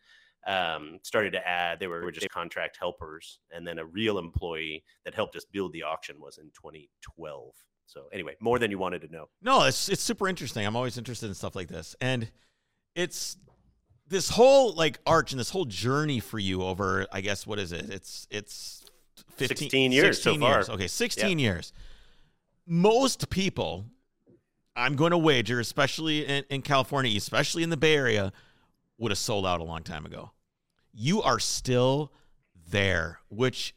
um, 0.46 0.98
started 1.02 1.32
to 1.32 1.46
add. 1.46 1.80
They 1.80 1.86
were 1.86 2.10
just 2.10 2.28
contract 2.30 2.76
helpers, 2.78 3.40
and 3.50 3.66
then 3.66 3.78
a 3.78 3.84
real 3.84 4.18
employee 4.18 4.84
that 5.04 5.14
helped 5.14 5.36
us 5.36 5.44
build 5.44 5.72
the 5.72 5.82
auction 5.82 6.20
was 6.20 6.38
in 6.38 6.46
2012. 6.46 7.52
So 7.86 8.04
anyway, 8.12 8.36
more 8.40 8.58
than 8.58 8.70
you 8.70 8.78
wanted 8.78 9.00
to 9.02 9.08
know. 9.08 9.28
No, 9.42 9.64
it's 9.64 9.88
it's 9.88 10.02
super 10.02 10.28
interesting. 10.28 10.66
I'm 10.66 10.76
always 10.76 10.98
interested 10.98 11.26
in 11.26 11.34
stuff 11.34 11.56
like 11.56 11.68
this, 11.68 11.96
and 12.00 12.30
it's 12.94 13.36
this 14.06 14.30
whole 14.30 14.74
like 14.74 14.98
arch 15.06 15.32
and 15.32 15.40
this 15.40 15.50
whole 15.50 15.64
journey 15.64 16.20
for 16.20 16.38
you 16.38 16.62
over. 16.62 17.06
I 17.12 17.20
guess 17.20 17.46
what 17.46 17.58
is 17.58 17.72
it? 17.72 17.90
It's 17.90 18.26
it's 18.30 18.84
15, 19.36 19.56
16 19.56 19.92
years 19.92 20.16
16 20.22 20.40
so 20.40 20.46
years. 20.46 20.66
far. 20.66 20.74
Okay, 20.74 20.86
16 20.86 21.38
years. 21.38 21.72
Most 22.66 23.30
people, 23.30 23.86
I'm 24.76 24.94
going 24.94 25.12
to 25.12 25.18
wager, 25.18 25.58
especially 25.58 26.26
in, 26.26 26.44
in 26.50 26.62
California, 26.62 27.16
especially 27.16 27.62
in 27.62 27.70
the 27.70 27.76
Bay 27.76 27.94
Area, 27.94 28.32
would 28.98 29.10
have 29.10 29.18
sold 29.18 29.46
out 29.46 29.60
a 29.60 29.64
long 29.64 29.82
time 29.82 30.04
ago. 30.04 30.32
You 30.92 31.22
are 31.22 31.38
still 31.38 32.12
there, 32.70 33.20
which 33.28 33.74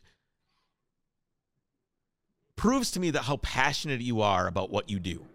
proves 2.55 2.91
to 2.91 2.99
me 2.99 3.11
that 3.11 3.23
how 3.23 3.37
passionate 3.37 4.01
you 4.01 4.21
are 4.21 4.47
about 4.47 4.69
what 4.69 4.89
you 4.89 4.99
do. 4.99 5.25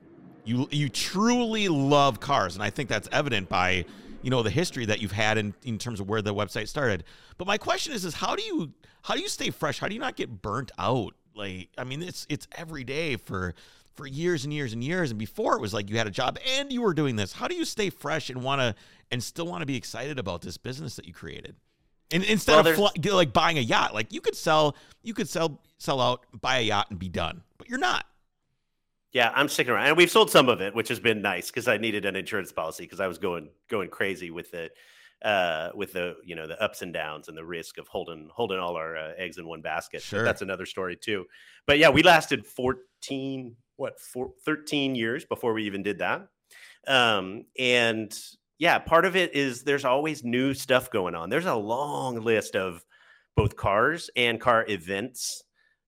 You 0.44 0.68
you 0.70 0.88
truly 0.88 1.68
love 1.68 2.20
cars, 2.20 2.54
and 2.54 2.62
I 2.62 2.70
think 2.70 2.88
that's 2.88 3.08
evident 3.10 3.48
by 3.48 3.84
you 4.22 4.30
know 4.30 4.42
the 4.42 4.50
history 4.50 4.86
that 4.86 5.00
you've 5.00 5.12
had 5.12 5.38
in, 5.38 5.54
in 5.64 5.78
terms 5.78 6.00
of 6.00 6.08
where 6.08 6.22
the 6.22 6.34
website 6.34 6.68
started. 6.68 7.04
But 7.36 7.46
my 7.46 7.58
question 7.58 7.92
is 7.92 8.04
is 8.04 8.14
how 8.14 8.36
do 8.36 8.42
you 8.42 8.72
how 9.02 9.14
do 9.14 9.20
you 9.20 9.28
stay 9.28 9.50
fresh? 9.50 9.78
How 9.78 9.88
do 9.88 9.94
you 9.94 10.00
not 10.00 10.16
get 10.16 10.42
burnt 10.42 10.70
out? 10.78 11.14
Like 11.34 11.68
I 11.76 11.84
mean 11.84 12.02
it's 12.02 12.26
it's 12.28 12.46
every 12.56 12.84
day 12.84 13.16
for 13.16 13.54
for 13.96 14.06
years 14.06 14.44
and 14.44 14.52
years 14.52 14.72
and 14.72 14.84
years. 14.84 15.10
And 15.10 15.18
before 15.18 15.56
it 15.56 15.60
was 15.60 15.74
like 15.74 15.90
you 15.90 15.96
had 15.96 16.06
a 16.06 16.12
job 16.12 16.38
and 16.56 16.72
you 16.72 16.82
were 16.82 16.94
doing 16.94 17.16
this. 17.16 17.32
How 17.32 17.48
do 17.48 17.56
you 17.56 17.64
stay 17.64 17.90
fresh 17.90 18.30
and 18.30 18.42
want 18.42 18.60
to 18.60 18.74
and 19.10 19.22
still 19.22 19.46
want 19.46 19.62
to 19.62 19.66
be 19.66 19.76
excited 19.76 20.18
about 20.18 20.42
this 20.42 20.56
business 20.56 20.96
that 20.96 21.06
you 21.06 21.12
created? 21.12 21.56
And 22.10 22.22
instead 22.24 22.64
well, 22.64 22.92
of 22.94 23.04
like 23.14 23.32
buying 23.32 23.58
a 23.58 23.62
yacht, 23.62 23.92
like 23.92 24.12
you 24.12 24.20
could 24.20 24.36
sell, 24.36 24.76
you 25.02 25.12
could 25.12 25.28
sell, 25.28 25.60
sell 25.78 26.00
out, 26.00 26.24
buy 26.40 26.58
a 26.58 26.62
yacht, 26.62 26.86
and 26.90 26.98
be 26.98 27.08
done. 27.08 27.42
But 27.58 27.68
you're 27.68 27.78
not. 27.78 28.04
Yeah, 29.12 29.32
I'm 29.34 29.48
sticking 29.48 29.72
around, 29.72 29.86
and 29.86 29.96
we've 29.96 30.10
sold 30.10 30.30
some 30.30 30.48
of 30.48 30.60
it, 30.60 30.74
which 30.74 30.88
has 30.88 31.00
been 31.00 31.22
nice 31.22 31.50
because 31.50 31.68
I 31.68 31.78
needed 31.78 32.04
an 32.04 32.14
insurance 32.14 32.52
policy 32.52 32.84
because 32.84 33.00
I 33.00 33.06
was 33.06 33.18
going 33.18 33.48
going 33.68 33.88
crazy 33.88 34.30
with 34.30 34.54
it, 34.54 34.72
uh, 35.24 35.70
with 35.74 35.94
the 35.94 36.16
you 36.24 36.36
know 36.36 36.46
the 36.46 36.62
ups 36.62 36.82
and 36.82 36.92
downs 36.92 37.28
and 37.28 37.36
the 37.36 37.44
risk 37.44 37.78
of 37.78 37.88
holding 37.88 38.28
holding 38.32 38.58
all 38.58 38.76
our 38.76 38.96
uh, 38.96 39.12
eggs 39.16 39.38
in 39.38 39.46
one 39.46 39.62
basket. 39.62 40.02
Sure, 40.02 40.20
but 40.20 40.24
that's 40.24 40.42
another 40.42 40.66
story 40.66 40.96
too. 40.96 41.24
But 41.66 41.78
yeah, 41.78 41.88
we 41.88 42.02
lasted 42.02 42.46
14 42.46 43.56
what 43.76 43.98
four, 43.98 44.32
13 44.44 44.94
years 44.94 45.24
before 45.24 45.52
we 45.54 45.64
even 45.64 45.82
did 45.82 45.98
that 45.98 46.28
um, 46.86 47.44
and 47.58 48.16
yeah 48.58 48.78
part 48.78 49.04
of 49.04 49.16
it 49.16 49.34
is 49.34 49.62
there's 49.62 49.84
always 49.84 50.24
new 50.24 50.54
stuff 50.54 50.90
going 50.90 51.14
on. 51.14 51.30
There's 51.30 51.46
a 51.46 51.54
long 51.54 52.20
list 52.22 52.56
of 52.56 52.84
both 53.36 53.56
cars 53.56 54.10
and 54.16 54.40
car 54.40 54.64
events 54.68 55.42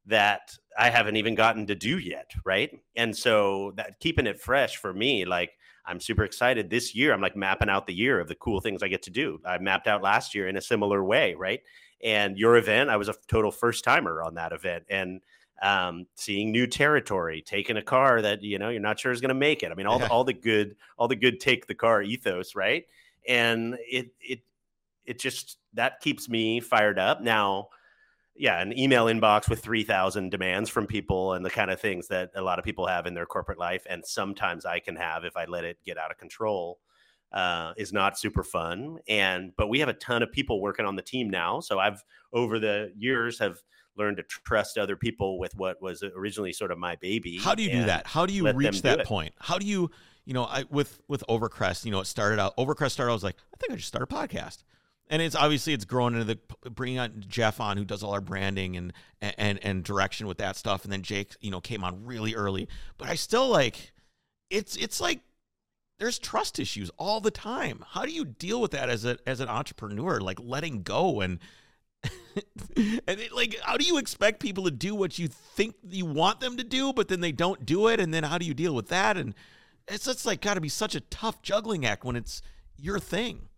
that 0.06 0.56
i 0.78 0.88
haven't 0.88 1.16
even 1.16 1.34
gotten 1.34 1.66
to 1.66 1.74
do 1.74 1.98
yet 1.98 2.30
right? 2.44 2.70
And 2.96 3.16
so 3.16 3.72
that 3.76 4.00
keeping 4.00 4.26
it 4.26 4.40
fresh 4.40 4.76
for 4.76 4.92
me 4.92 5.24
like 5.24 5.50
i'm 5.86 6.00
super 6.00 6.24
excited 6.24 6.70
this 6.70 6.94
year. 6.94 7.12
I'm 7.12 7.20
like 7.20 7.36
mapping 7.36 7.70
out 7.70 7.86
the 7.86 7.94
year 7.94 8.20
of 8.20 8.28
the 8.28 8.34
cool 8.36 8.60
things 8.60 8.82
i 8.82 8.88
get 8.88 9.02
to 9.02 9.10
do. 9.10 9.40
I 9.46 9.58
mapped 9.58 9.86
out 9.86 10.02
last 10.02 10.34
year 10.34 10.48
in 10.48 10.56
a 10.56 10.62
similar 10.62 11.04
way 11.04 11.34
right? 11.34 11.60
And 12.02 12.38
your 12.38 12.56
event 12.56 12.90
i 12.90 12.96
was 12.96 13.08
a 13.08 13.14
total 13.28 13.50
first 13.50 13.84
timer 13.84 14.22
on 14.22 14.34
that 14.34 14.52
event. 14.52 14.84
And 14.90 15.20
um, 15.62 16.06
seeing 16.14 16.52
new 16.52 16.66
territory, 16.66 17.42
taking 17.42 17.76
a 17.76 17.82
car 17.82 18.22
that 18.22 18.42
you 18.42 18.58
know 18.58 18.68
you're 18.68 18.80
not 18.80 18.98
sure 18.98 19.12
is 19.12 19.20
going 19.20 19.30
to 19.30 19.34
make 19.34 19.62
it. 19.62 19.72
I 19.72 19.74
mean, 19.74 19.86
all 19.86 19.98
the, 19.98 20.08
all 20.10 20.24
the 20.24 20.32
good, 20.32 20.76
all 20.96 21.08
the 21.08 21.16
good 21.16 21.40
take 21.40 21.66
the 21.66 21.74
car 21.74 22.02
ethos, 22.02 22.54
right? 22.54 22.84
And 23.26 23.76
it 23.80 24.12
it 24.20 24.40
it 25.04 25.18
just 25.18 25.58
that 25.74 26.00
keeps 26.00 26.28
me 26.28 26.60
fired 26.60 26.98
up. 26.98 27.20
Now, 27.20 27.68
yeah, 28.36 28.60
an 28.60 28.78
email 28.78 29.06
inbox 29.06 29.48
with 29.48 29.60
three 29.60 29.84
thousand 29.84 30.30
demands 30.30 30.70
from 30.70 30.86
people 30.86 31.32
and 31.32 31.44
the 31.44 31.50
kind 31.50 31.70
of 31.70 31.80
things 31.80 32.08
that 32.08 32.30
a 32.34 32.42
lot 32.42 32.58
of 32.58 32.64
people 32.64 32.86
have 32.86 33.06
in 33.06 33.14
their 33.14 33.26
corporate 33.26 33.58
life, 33.58 33.84
and 33.88 34.04
sometimes 34.06 34.64
I 34.64 34.78
can 34.78 34.96
have 34.96 35.24
if 35.24 35.36
I 35.36 35.46
let 35.46 35.64
it 35.64 35.78
get 35.84 35.98
out 35.98 36.10
of 36.10 36.18
control. 36.18 36.78
Uh, 37.30 37.74
is 37.76 37.92
not 37.92 38.18
super 38.18 38.42
fun 38.42 38.96
and 39.06 39.52
but 39.58 39.68
we 39.68 39.80
have 39.80 39.90
a 39.90 39.92
ton 39.92 40.22
of 40.22 40.32
people 40.32 40.62
working 40.62 40.86
on 40.86 40.96
the 40.96 41.02
team 41.02 41.28
now 41.28 41.60
so 41.60 41.78
i've 41.78 42.02
over 42.32 42.58
the 42.58 42.90
years 42.96 43.38
have 43.38 43.58
learn 43.98 44.16
to 44.16 44.22
trust 44.22 44.78
other 44.78 44.96
people 44.96 45.38
with 45.38 45.54
what 45.56 45.80
was 45.82 46.02
originally 46.02 46.52
sort 46.52 46.70
of 46.70 46.78
my 46.78 46.96
baby. 46.96 47.38
How 47.38 47.54
do 47.54 47.62
you 47.62 47.70
do 47.70 47.84
that? 47.84 48.06
How 48.06 48.26
do 48.26 48.32
you 48.32 48.50
reach 48.52 48.82
that 48.82 49.04
point? 49.04 49.34
How 49.38 49.58
do 49.58 49.66
you, 49.66 49.90
you 50.24 50.34
know, 50.34 50.44
I 50.44 50.64
with 50.70 51.00
with 51.08 51.24
Overcrest, 51.28 51.84
you 51.84 51.90
know, 51.90 52.00
it 52.00 52.06
started 52.06 52.38
out 52.38 52.56
Overcrest 52.56 52.92
started. 52.92 53.10
I 53.10 53.14
was 53.14 53.24
like, 53.24 53.36
I 53.54 53.56
think 53.58 53.72
I 53.72 53.76
just 53.76 53.88
start 53.88 54.02
a 54.02 54.06
podcast, 54.06 54.62
and 55.08 55.20
it's 55.20 55.34
obviously 55.34 55.72
it's 55.72 55.84
grown 55.84 56.14
into 56.14 56.24
the 56.24 56.70
bringing 56.70 56.98
on 56.98 57.24
Jeff 57.26 57.60
on 57.60 57.76
who 57.76 57.84
does 57.84 58.02
all 58.02 58.12
our 58.12 58.20
branding 58.20 58.76
and 58.76 58.92
and 59.20 59.58
and 59.62 59.84
direction 59.84 60.26
with 60.26 60.38
that 60.38 60.56
stuff, 60.56 60.84
and 60.84 60.92
then 60.92 61.02
Jake, 61.02 61.34
you 61.40 61.50
know, 61.50 61.60
came 61.60 61.84
on 61.84 62.04
really 62.04 62.34
early. 62.34 62.68
But 62.96 63.08
I 63.08 63.14
still 63.14 63.48
like, 63.48 63.92
it's 64.50 64.76
it's 64.76 65.00
like 65.00 65.20
there's 65.98 66.18
trust 66.18 66.58
issues 66.58 66.90
all 66.96 67.20
the 67.20 67.30
time. 67.30 67.84
How 67.88 68.04
do 68.04 68.12
you 68.12 68.24
deal 68.24 68.60
with 68.60 68.70
that 68.70 68.88
as 68.88 69.04
a 69.04 69.18
as 69.26 69.40
an 69.40 69.48
entrepreneur, 69.48 70.20
like 70.20 70.38
letting 70.40 70.82
go 70.82 71.20
and 71.20 71.38
and 72.76 73.20
it, 73.20 73.32
like, 73.32 73.58
how 73.62 73.76
do 73.76 73.84
you 73.84 73.98
expect 73.98 74.40
people 74.40 74.64
to 74.64 74.70
do 74.70 74.94
what 74.94 75.18
you 75.18 75.28
think 75.28 75.74
you 75.88 76.06
want 76.06 76.40
them 76.40 76.56
to 76.56 76.64
do, 76.64 76.92
but 76.92 77.08
then 77.08 77.20
they 77.20 77.32
don't 77.32 77.66
do 77.66 77.88
it? 77.88 78.00
And 78.00 78.12
then 78.12 78.24
how 78.24 78.38
do 78.38 78.46
you 78.46 78.54
deal 78.54 78.74
with 78.74 78.88
that? 78.88 79.16
And 79.16 79.34
it's 79.88 80.04
just 80.04 80.26
like 80.26 80.40
got 80.40 80.54
to 80.54 80.60
be 80.60 80.68
such 80.68 80.94
a 80.94 81.00
tough 81.00 81.42
juggling 81.42 81.84
act 81.86 82.04
when 82.04 82.16
it's 82.16 82.42
your 82.76 82.98
thing. 82.98 83.48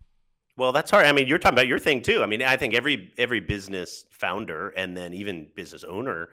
Well, 0.57 0.73
that's 0.73 0.91
hard. 0.91 1.07
I 1.07 1.13
mean, 1.13 1.27
you're 1.27 1.39
talking 1.39 1.55
about 1.55 1.69
your 1.69 1.79
thing 1.79 2.03
too. 2.03 2.23
I 2.23 2.27
mean, 2.27 2.43
I 2.43 2.57
think 2.57 2.75
every 2.75 3.13
every 3.17 3.41
business 3.41 4.05
founder 4.11 4.71
and 4.71 4.97
then 4.97 5.15
even 5.15 5.49
business 5.55 5.85
owner, 5.85 6.29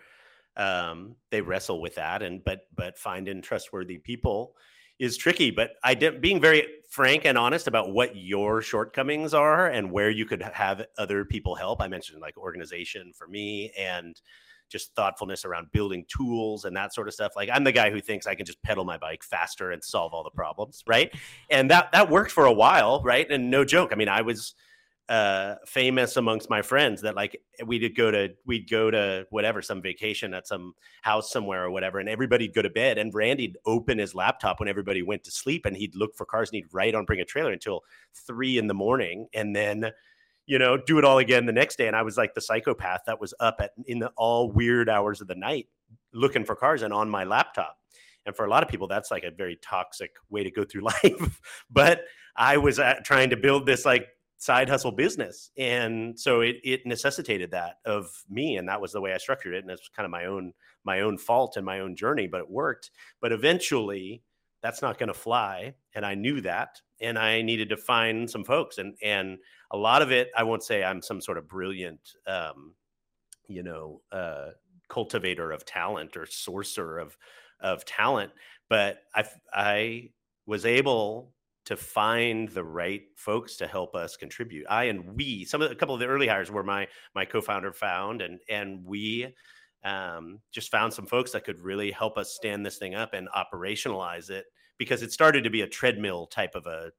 um, 0.58 1.16
they 1.30 1.42
wrestle 1.42 1.82
with 1.82 1.96
that. 1.96 2.22
And 2.22 2.44
but 2.44 2.68
but 2.76 2.98
finding 2.98 3.42
trustworthy 3.42 3.98
people 3.98 4.56
is 5.00 5.18
tricky. 5.18 5.52
But 5.52 5.72
I 5.84 5.94
did 5.94 6.22
being 6.22 6.42
very 6.42 6.66
frank 6.90 7.26
and 7.26 7.38
honest 7.38 7.68
about 7.68 7.94
what 7.94 8.16
your 8.16 8.62
shortcomings 8.62 9.34
are 9.34 9.68
and 9.68 9.92
where 9.92 10.10
you 10.10 10.26
could 10.26 10.42
have 10.42 10.86
other 10.98 11.26
people 11.26 11.56
help. 11.56 11.82
I 11.82 11.88
mentioned 11.88 12.22
like 12.22 12.38
organization 12.38 13.12
for 13.14 13.28
me 13.28 13.72
and 13.78 14.20
just 14.70 14.94
thoughtfulness 14.96 15.46
around 15.46 15.72
building 15.72 16.06
tools 16.08 16.66
and 16.66 16.76
that 16.76 16.94
sort 16.94 17.08
of 17.08 17.14
stuff. 17.14 17.34
Like 17.36 17.50
I'm 17.52 17.64
the 17.64 17.72
guy 17.72 17.90
who 17.90 18.02
thinks 18.02 18.28
I 18.28 18.36
can 18.36 18.46
just 18.46 18.62
pedal 18.64 18.84
my 18.84 18.98
bike 18.98 19.24
faster 19.24 19.72
and 19.72 19.84
solve 19.84 20.14
all 20.14 20.24
the 20.24 20.30
problems, 20.30 20.84
right? 20.88 21.14
And 21.50 21.72
that 21.72 21.92
that 21.92 22.10
worked 22.10 22.32
for 22.32 22.46
a 22.46 22.54
while, 22.54 23.02
right? 23.04 23.30
And 23.30 23.50
no 23.50 23.64
joke. 23.64 23.92
I 23.92 23.96
mean, 23.96 24.10
I 24.10 24.22
was 24.22 24.56
uh 25.10 25.56
famous 25.66 26.18
amongst 26.18 26.50
my 26.50 26.62
friends 26.62 27.02
that 27.02 27.16
like 27.16 27.42
we'd 27.66 27.96
go 27.96 28.12
to 28.12 28.30
we'd 28.46 28.70
go 28.70 28.92
to 28.92 29.26
whatever 29.30 29.62
some 29.62 29.82
vacation 29.82 30.34
at 30.34 30.46
some 30.46 30.74
house 31.02 31.32
somewhere 31.32 31.64
or 31.64 31.72
whatever 31.72 32.00
and 32.00 32.10
everybody'd 32.10 32.54
go 32.54 32.62
to 32.62 32.70
bed 32.70 32.98
and 32.98 33.14
randy'd 33.14 33.58
open 33.66 33.98
his 33.98 34.14
laptop 34.14 34.60
when 34.60 34.68
everybody 34.68 35.02
went 35.02 35.24
to 35.24 35.32
sleep 35.32 35.66
and 35.66 35.78
he'd 35.78 35.96
look 35.96 36.14
for 36.14 36.26
cars 36.26 36.50
and 36.50 36.56
he'd 36.56 36.74
write 36.74 36.94
on 36.94 37.06
bring 37.06 37.22
a 37.22 37.26
trailer 37.26 37.54
until 37.54 37.86
three 38.14 38.58
in 38.58 38.68
the 38.68 38.74
morning 38.74 39.28
and 39.34 39.56
then 39.56 39.92
you 40.46 40.60
know 40.60 40.76
do 40.76 40.98
it 40.98 41.06
all 41.06 41.20
again 41.20 41.46
the 41.46 41.54
next 41.54 41.78
day 41.78 41.88
and 41.88 41.96
i 41.96 42.02
was 42.02 42.18
like 42.18 42.34
the 42.34 42.42
psychopath 42.42 43.02
that 43.06 43.22
was 43.22 43.34
up 43.40 43.56
at 43.60 43.72
in 43.86 44.00
the 44.00 44.12
all 44.18 44.52
weird 44.52 44.90
hours 44.90 45.22
of 45.22 45.28
the 45.28 45.36
night 45.36 45.68
looking 46.14 46.44
for 46.44 46.56
cars 46.56 46.82
and 46.82 46.94
on 46.94 47.10
my 47.10 47.24
laptop 47.24 47.78
and 48.26 48.36
for 48.36 48.46
a 48.46 48.50
lot 48.50 48.62
of 48.62 48.68
people 48.68 48.88
that's 48.88 49.10
like 49.10 49.24
a 49.24 49.32
very 49.32 49.58
toxic 49.62 50.12
way 50.30 50.44
to 50.44 50.52
go 50.52 50.66
through 50.66 50.82
life 51.04 51.40
but 51.70 52.02
i 52.36 52.58
was 52.58 52.78
uh, 52.78 52.96
trying 53.06 53.30
to 53.30 53.38
build 53.38 53.66
this 53.66 53.86
like 53.86 54.10
side 54.38 54.70
hustle 54.70 54.92
business. 54.92 55.52
And 55.58 56.20
so 56.20 56.42
it 56.42 56.58
it 56.64 56.86
necessitated 56.86 57.52
that 57.52 57.78
of 57.86 58.24
me. 58.30 58.58
And 58.58 58.70
that 58.70 58.82
was 58.82 58.92
the 58.92 59.02
way 59.02 59.14
I 59.14 59.18
structured 59.18 59.54
it. 59.54 59.64
And 59.64 59.72
it's 59.72 59.90
kind 59.90 60.06
of 60.06 60.12
my 60.12 60.26
own 60.26 60.54
my 60.84 61.02
own 61.02 61.18
fault 61.18 61.58
and 61.58 61.66
my 61.66 61.80
own 61.80 61.96
journey, 61.96 62.28
but 62.28 62.42
it 62.42 62.50
worked. 62.50 62.92
But 63.22 63.32
eventually 63.32 64.24
that's 64.62 64.82
not 64.82 64.98
going 64.98 65.08
to 65.08 65.14
fly. 65.14 65.76
And 65.94 66.06
I 66.06 66.16
knew 66.16 66.42
that. 66.42 66.82
And 67.00 67.18
I 67.18 67.42
needed 67.42 67.70
to 67.70 67.78
find 67.78 68.30
some 68.30 68.44
folks. 68.44 68.78
And 68.78 68.96
and 69.04 69.38
a 69.72 69.78
lot 69.78 70.02
of 70.02 70.12
it, 70.12 70.30
I 70.36 70.44
won't 70.44 70.64
say 70.64 70.84
I'm 70.84 71.02
some 71.02 71.22
sort 71.22 71.38
of 71.38 71.48
brilliant 71.48 72.02
um, 72.26 72.74
you 73.48 73.64
know, 73.64 74.02
uh 74.12 74.50
cultivator 74.90 75.52
of 75.52 75.66
talent 75.66 76.16
or 76.16 76.26
sourcer 76.26 77.02
of 77.02 77.18
of 77.60 77.86
talent, 77.86 78.32
but 78.70 79.00
I 79.16 79.26
I 79.54 80.10
was 80.46 80.66
able 80.66 81.34
to 81.68 81.76
find 81.76 82.48
the 82.48 82.64
right 82.64 83.02
folks 83.18 83.58
to 83.58 83.68
help 83.68 83.94
us 83.94 84.16
contribute. 84.16 84.66
I 84.70 84.86
and 84.86 85.18
we, 85.18 85.44
some 85.44 85.62
of 85.62 85.68
the, 85.68 85.76
a 85.76 85.78
couple 85.78 85.94
of 85.94 86.00
the 86.00 86.08
early 86.08 86.26
hires 86.26 86.50
were 86.50 86.64
my 86.64 86.88
my 87.14 87.26
co-founder 87.26 87.74
found, 87.74 88.22
and 88.22 88.40
and 88.50 88.86
we 88.86 89.36
um, 89.84 90.40
just 90.50 90.72
found 90.72 90.94
some 90.94 91.06
folks 91.06 91.32
that 91.32 91.44
could 91.44 91.60
really 91.60 91.92
help 91.92 92.18
us 92.18 92.34
stand 92.34 92.66
this 92.66 92.78
thing 92.78 92.96
up 92.96 93.14
and 93.14 93.28
operationalize 93.36 94.30
it 94.30 94.46
because 94.78 95.02
it 95.02 95.12
started 95.12 95.44
to 95.44 95.50
be 95.50 95.62
a 95.62 95.68
treadmill 95.68 96.28
type 96.28 96.56
of 96.56 96.68
a 96.68 96.92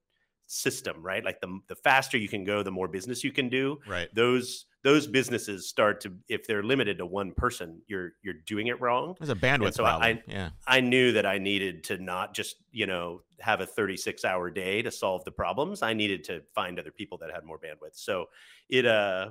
system, 0.49 1.03
right? 1.03 1.25
Like 1.25 1.41
the 1.41 1.61
the 1.69 1.77
faster 1.77 2.19
you 2.19 2.29
can 2.29 2.45
go, 2.45 2.63
the 2.63 2.71
more 2.71 2.89
business 2.89 3.25
you 3.25 3.33
can 3.33 3.49
do. 3.49 3.79
Right. 3.87 4.15
Those 4.15 4.67
those 4.85 5.07
businesses 5.07 5.69
start 5.69 6.01
to 6.03 6.13
if 6.29 6.47
they're 6.47 6.63
limited 6.63 6.99
to 6.99 7.07
one 7.07 7.33
person, 7.33 7.83
you're 7.89 8.13
you're 8.23 8.35
doing 8.47 8.69
it 8.69 8.81
wrong. 8.81 9.17
There's 9.19 9.31
a 9.31 9.35
bandwidth 9.35 9.75
so 9.75 9.83
problem. 9.83 10.03
I, 10.03 10.31
yeah. 10.31 10.51
I 10.67 10.81
knew 10.81 11.13
that 11.13 11.27
I 11.27 11.39
needed 11.39 11.85
to 11.85 11.99
not 11.99 12.35
just, 12.35 12.57
you 12.71 12.87
know, 12.87 13.23
have 13.41 13.61
a 13.61 13.67
36 13.67 14.25
hour 14.25 14.51
day 14.51 14.83
to 14.83 14.91
solve 14.91 15.25
the 15.25 15.33
problems. 15.33 15.83
I 15.83 15.95
needed 15.95 16.25
to 16.25 16.43
find 16.55 16.79
other 16.79 16.93
people 16.93 17.19
that 17.19 17.33
had 17.33 17.45
more 17.45 17.59
bandwidth. 17.59 17.95
So 17.95 18.27
it 18.69 18.87
uh 18.87 19.31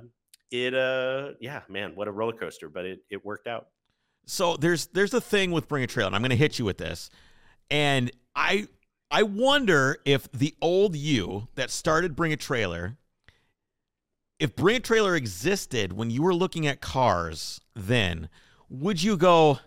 it 0.50 0.74
uh 0.74 1.30
yeah, 1.40 1.62
man, 1.68 1.92
what 1.94 2.08
a 2.08 2.12
roller 2.12 2.34
coaster, 2.34 2.68
but 2.68 2.84
it 2.84 3.00
it 3.10 3.24
worked 3.24 3.46
out. 3.46 3.68
So 4.26 4.56
there's 4.56 4.88
there's 4.88 5.14
a 5.14 5.20
thing 5.20 5.52
with 5.52 5.66
Bring 5.68 5.82
a 5.82 5.86
Trail, 5.86 6.06
and 6.06 6.14
I'm 6.14 6.20
gonna 6.20 6.34
hit 6.34 6.58
you 6.58 6.66
with 6.66 6.76
this. 6.76 7.08
And 7.70 8.10
I 8.36 8.68
I 9.10 9.22
wonder 9.22 9.96
if 10.04 10.30
the 10.32 10.54
old 10.60 10.94
you 10.94 11.48
that 11.54 11.70
started 11.70 12.14
Bring 12.14 12.32
a 12.34 12.36
Trailer, 12.36 12.98
if 14.38 14.54
Brand 14.54 14.84
Trailer 14.84 15.16
existed 15.16 15.92
when 15.92 16.10
you 16.10 16.22
were 16.22 16.34
looking 16.34 16.66
at 16.66 16.80
cars 16.80 17.60
then, 17.74 18.28
would 18.70 19.02
you 19.02 19.16
go, 19.16 19.58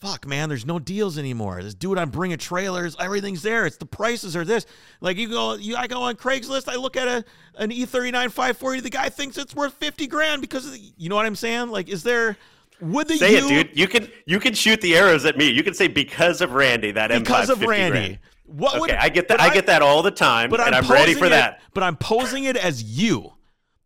fuck, 0.00 0.26
man, 0.26 0.48
there's 0.48 0.66
no 0.66 0.78
deals 0.78 1.16
anymore. 1.18 1.62
Do 1.78 1.92
it 1.92 1.98
on 1.98 2.10
Bring 2.10 2.32
a 2.32 2.36
Trailers. 2.36 2.96
Everything's 2.98 3.42
there. 3.42 3.66
It's 3.66 3.76
the 3.76 3.86
prices 3.86 4.34
are 4.34 4.44
this. 4.44 4.66
Like 5.00 5.16
you 5.16 5.28
go, 5.28 5.54
you, 5.54 5.76
I 5.76 5.86
go 5.86 6.02
on 6.02 6.16
Craigslist. 6.16 6.68
I 6.68 6.76
look 6.76 6.96
at 6.96 7.06
a 7.06 7.24
an 7.56 7.70
E39 7.70 8.12
540. 8.32 8.80
The 8.80 8.90
guy 8.90 9.08
thinks 9.08 9.38
it's 9.38 9.54
worth 9.54 9.74
50 9.74 10.06
grand 10.08 10.40
because 10.40 10.66
of 10.66 10.72
the, 10.72 10.80
you 10.96 11.08
know 11.08 11.16
what 11.16 11.26
I'm 11.26 11.36
saying. 11.36 11.68
Like, 11.68 11.88
is 11.88 12.02
there? 12.02 12.36
Would 12.80 13.06
the 13.06 13.16
say 13.16 13.38
you, 13.38 13.46
it, 13.46 13.48
dude? 13.48 13.78
You 13.78 13.86
can 13.86 14.08
you 14.26 14.40
can 14.40 14.54
shoot 14.54 14.80
the 14.80 14.96
arrows 14.96 15.24
at 15.24 15.36
me. 15.36 15.48
You 15.48 15.62
can 15.62 15.74
say 15.74 15.86
because 15.86 16.40
of 16.40 16.52
Randy 16.52 16.90
that 16.90 17.10
because 17.10 17.48
M5 17.48 17.52
of 17.52 17.62
Randy. 17.62 17.98
Grand. 17.98 18.18
What 18.46 18.72
Okay, 18.72 18.80
would, 18.80 18.90
I 18.90 19.08
get 19.08 19.28
that. 19.28 19.38
but 19.38 19.50
I, 19.50 19.54
get 19.54 19.66
that 19.66 19.82
all 19.82 20.02
the 20.02 20.10
time, 20.10 20.50
but 20.50 20.58
and 20.60 20.74
I'm, 20.74 20.84
I'm, 20.84 20.90
ready 20.90 21.14
for 21.14 21.26
it- 21.26 21.30
that. 21.30 21.62
But 21.74 21.84
I'm 21.84 21.96
posing 21.96 22.44
it 22.44 22.56
as 22.56 22.82
you, 22.82 23.32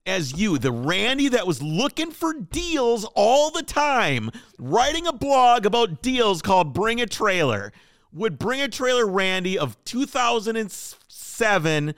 as 0.07 0.39
you, 0.39 0.59
the 0.59 0.73
Randy 0.73 1.29
that 1.29 1.47
was 1.47 1.63
looking 1.63 2.11
for 2.11 2.33
deals 2.33 3.05
all 3.15 3.51
the 3.51 3.63
time, 3.63 4.31
writing 4.59 5.07
a 5.07 5.13
blog 5.13 5.67
about 5.67 6.03
deals 6.03 6.43
called 6.43 6.73
Bring 6.73 7.01
a 7.01 7.07
Trailer. 7.07 7.73
Would 8.13 8.39
Bring 8.39 8.61
a 8.63 8.69
Trailer 8.69 9.07
Randy 9.07 9.59
of 9.59 9.83
2007 9.85 11.95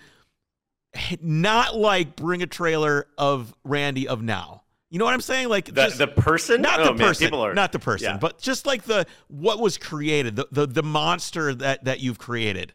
not 1.21 1.77
like 1.77 2.17
Bring 2.17 2.43
a 2.43 2.47
Trailer 2.47 3.07
of 3.17 3.55
Randy 3.65 4.09
of 4.09 4.23
now? 4.23 4.63
You 4.91 4.99
know 4.99 5.05
what 5.05 5.13
I'm 5.13 5.21
saying? 5.21 5.49
Like 5.49 5.67
The, 5.67 5.73
just- 5.85 5.99
the 5.99 6.07
person, 6.09 6.63
not 6.63 6.81
Oh, 6.81 6.85
the 6.87 6.95
man, 6.95 7.09
person, 7.09 7.27
people 7.27 7.45
are 7.45 7.53
not 7.55 7.73
the 7.73 7.79
person, 7.79 8.13
yeah. 8.13 8.17
but 8.17 8.41
just 8.41 8.67
like 8.67 8.85
the 8.85 9.07
what 9.29 9.61
was 9.61 9.77
created, 9.77 10.37
the 10.37 10.49
the, 10.51 10.67
the 10.67 10.83
monster 10.83 11.55
that 11.57 11.85
that 11.85 12.01
you've 12.01 12.19
created. 12.19 12.73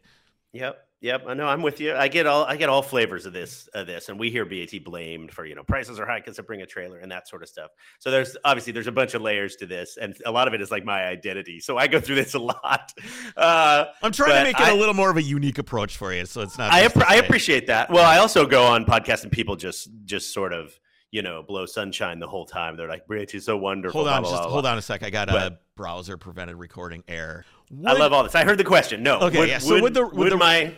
Yep. 0.52 0.80
Yep, 1.04 1.24
I 1.28 1.34
know. 1.34 1.46
I'm 1.46 1.60
with 1.60 1.80
you. 1.80 1.94
I 1.94 2.08
get 2.08 2.26
all 2.26 2.46
I 2.46 2.56
get 2.56 2.70
all 2.70 2.80
flavors 2.80 3.26
of 3.26 3.34
this 3.34 3.68
of 3.74 3.86
this, 3.86 4.08
and 4.08 4.18
we 4.18 4.30
hear 4.30 4.46
BAT 4.46 4.82
blamed 4.82 5.32
for 5.32 5.44
you 5.44 5.54
know 5.54 5.62
prices 5.62 6.00
are 6.00 6.06
high 6.06 6.18
because 6.18 6.38
they 6.38 6.42
bring 6.42 6.62
a 6.62 6.66
trailer 6.66 6.96
and 6.96 7.12
that 7.12 7.28
sort 7.28 7.42
of 7.42 7.50
stuff. 7.50 7.72
So 7.98 8.10
there's 8.10 8.38
obviously 8.42 8.72
there's 8.72 8.86
a 8.86 8.92
bunch 8.92 9.12
of 9.12 9.20
layers 9.20 9.56
to 9.56 9.66
this, 9.66 9.98
and 9.98 10.16
a 10.24 10.32
lot 10.32 10.48
of 10.48 10.54
it 10.54 10.62
is 10.62 10.70
like 10.70 10.82
my 10.82 11.04
identity. 11.04 11.60
So 11.60 11.76
I 11.76 11.88
go 11.88 12.00
through 12.00 12.14
this 12.14 12.32
a 12.32 12.38
lot. 12.38 12.92
Uh, 13.36 13.86
I'm 14.02 14.12
trying 14.12 14.28
to 14.28 14.34
but 14.34 14.44
make 14.44 14.68
it 14.68 14.72
a 14.72 14.78
little 14.78 14.94
more 14.94 15.10
of 15.10 15.16
a 15.16 15.22
unique 15.22 15.58
approach 15.58 15.96
for 15.96 16.12
you, 16.14 16.24
so 16.24 16.40
it's 16.40 16.56
not. 16.56 16.72
I 16.72 16.86
to 16.86 17.04
I 17.08 17.16
appreciate 17.16 17.66
that. 17.66 17.90
Well, 17.90 18.04
I 18.04 18.18
also 18.18 18.46
go 18.46 18.64
on 18.64 18.84
podcasts 18.84 19.24
and 19.24 19.32
people 19.32 19.56
just 19.56 19.88
just 20.04 20.32
sort 20.32 20.52
of 20.52 20.78
you 21.10 21.22
know 21.22 21.42
blow 21.42 21.66
sunshine 21.66 22.20
the 22.20 22.26
whole 22.26 22.46
time. 22.46 22.76
They're 22.76 22.88
like 22.88 23.06
BAT 23.08 23.34
is 23.34 23.44
so 23.44 23.56
wonderful. 23.56 24.00
Hold 24.00 24.08
on, 24.08 24.22
blah, 24.22 24.30
blah, 24.30 24.38
just 24.38 24.42
blah, 24.44 24.52
hold 24.52 24.66
on 24.66 24.78
a 24.78 24.82
sec. 24.82 25.02
I 25.02 25.10
got 25.10 25.28
a 25.28 25.58
browser 25.76 26.16
prevented 26.16 26.56
recording 26.56 27.02
error. 27.08 27.44
I 27.84 27.92
love 27.94 28.12
all 28.12 28.22
this. 28.22 28.34
I 28.34 28.44
heard 28.44 28.58
the 28.58 28.64
question. 28.64 29.02
No. 29.02 29.18
Okay, 29.20 29.38
Would, 29.38 29.48
yeah, 29.48 29.58
so 29.58 29.74
would, 29.74 29.82
would 29.82 29.94
the- 29.94 30.06
would 30.06 30.14
would 30.14 30.32
the- 30.32 30.36
my 30.36 30.74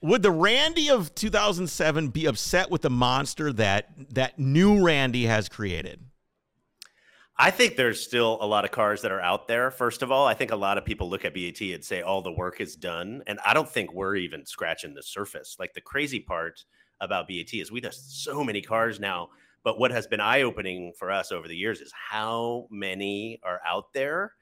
Would 0.00 0.22
the 0.22 0.32
Randy 0.32 0.90
of 0.90 1.14
2007 1.14 2.08
be 2.08 2.26
upset 2.26 2.70
with 2.70 2.82
the 2.82 2.90
monster 2.90 3.52
that 3.52 3.90
that 4.14 4.38
new 4.38 4.84
Randy 4.84 5.26
has 5.26 5.48
created? 5.48 6.00
I 7.38 7.50
think 7.50 7.76
there's 7.76 8.02
still 8.02 8.38
a 8.40 8.46
lot 8.46 8.64
of 8.64 8.70
cars 8.70 9.02
that 9.02 9.12
are 9.12 9.20
out 9.20 9.46
there. 9.46 9.70
First 9.70 10.02
of 10.02 10.10
all, 10.10 10.26
I 10.26 10.32
think 10.32 10.52
a 10.52 10.56
lot 10.56 10.78
of 10.78 10.86
people 10.86 11.10
look 11.10 11.24
at 11.24 11.34
BAT 11.34 11.60
and 11.60 11.84
say 11.84 12.00
all 12.00 12.22
the 12.22 12.32
work 12.32 12.62
is 12.62 12.76
done, 12.76 13.22
and 13.26 13.38
I 13.44 13.52
don't 13.52 13.68
think 13.68 13.92
we're 13.92 14.16
even 14.16 14.46
scratching 14.46 14.94
the 14.94 15.02
surface. 15.02 15.56
Like 15.58 15.74
the 15.74 15.82
crazy 15.82 16.18
part 16.18 16.64
about 17.00 17.28
BAT 17.28 17.52
is 17.52 17.70
we 17.70 17.82
have 17.82 17.94
so 17.94 18.42
many 18.42 18.62
cars 18.62 18.98
now, 18.98 19.28
but 19.62 19.78
what 19.78 19.90
has 19.90 20.06
been 20.06 20.20
eye 20.20 20.42
opening 20.42 20.94
for 20.98 21.10
us 21.10 21.30
over 21.30 21.46
the 21.46 21.56
years 21.56 21.80
is 21.82 21.92
how 21.92 22.68
many 22.70 23.38
are 23.44 23.60
out 23.66 23.92
there. 23.92 24.32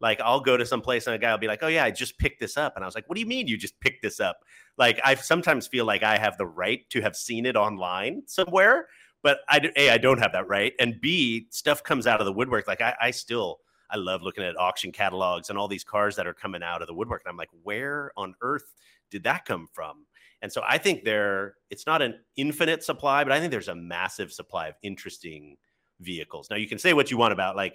Like 0.00 0.20
I'll 0.20 0.40
go 0.40 0.56
to 0.56 0.64
some 0.66 0.80
place 0.80 1.06
and 1.06 1.14
a 1.14 1.18
guy 1.18 1.30
will 1.30 1.38
be 1.38 1.46
like, 1.46 1.62
"Oh 1.62 1.68
yeah, 1.68 1.84
I 1.84 1.90
just 1.90 2.18
picked 2.18 2.40
this 2.40 2.56
up," 2.56 2.74
and 2.76 2.84
I 2.84 2.86
was 2.88 2.94
like, 2.94 3.08
"What 3.08 3.16
do 3.16 3.20
you 3.20 3.26
mean 3.26 3.46
you 3.46 3.56
just 3.56 3.78
picked 3.80 4.02
this 4.02 4.18
up?" 4.20 4.40
Like 4.78 5.00
I 5.04 5.14
sometimes 5.14 5.66
feel 5.66 5.84
like 5.84 6.02
I 6.02 6.16
have 6.18 6.38
the 6.38 6.46
right 6.46 6.88
to 6.90 7.00
have 7.02 7.16
seen 7.16 7.46
it 7.46 7.56
online 7.56 8.22
somewhere, 8.26 8.88
but 9.22 9.40
I 9.48 9.70
a 9.76 9.90
I 9.90 9.98
don't 9.98 10.18
have 10.18 10.32
that 10.32 10.48
right, 10.48 10.72
and 10.80 11.00
b 11.00 11.46
stuff 11.50 11.82
comes 11.82 12.06
out 12.06 12.20
of 12.20 12.26
the 12.26 12.32
woodwork. 12.32 12.66
Like 12.66 12.80
I, 12.80 12.94
I 13.00 13.10
still 13.10 13.60
I 13.90 13.96
love 13.96 14.22
looking 14.22 14.44
at 14.44 14.58
auction 14.58 14.92
catalogs 14.92 15.50
and 15.50 15.58
all 15.58 15.68
these 15.68 15.84
cars 15.84 16.16
that 16.16 16.26
are 16.26 16.34
coming 16.34 16.62
out 16.62 16.80
of 16.82 16.88
the 16.88 16.94
woodwork, 16.94 17.22
and 17.24 17.30
I'm 17.30 17.36
like, 17.36 17.50
where 17.62 18.12
on 18.16 18.34
earth 18.40 18.72
did 19.10 19.24
that 19.24 19.44
come 19.44 19.68
from? 19.72 20.06
And 20.42 20.50
so 20.52 20.62
I 20.66 20.78
think 20.78 21.04
there 21.04 21.56
it's 21.70 21.86
not 21.86 22.00
an 22.02 22.14
infinite 22.36 22.82
supply, 22.82 23.24
but 23.24 23.32
I 23.32 23.40
think 23.40 23.50
there's 23.50 23.68
a 23.68 23.74
massive 23.74 24.32
supply 24.32 24.68
of 24.68 24.74
interesting 24.82 25.56
vehicles. 26.00 26.48
Now 26.50 26.56
you 26.56 26.66
can 26.66 26.78
say 26.78 26.94
what 26.94 27.10
you 27.10 27.18
want 27.18 27.32
about 27.32 27.56
like 27.56 27.74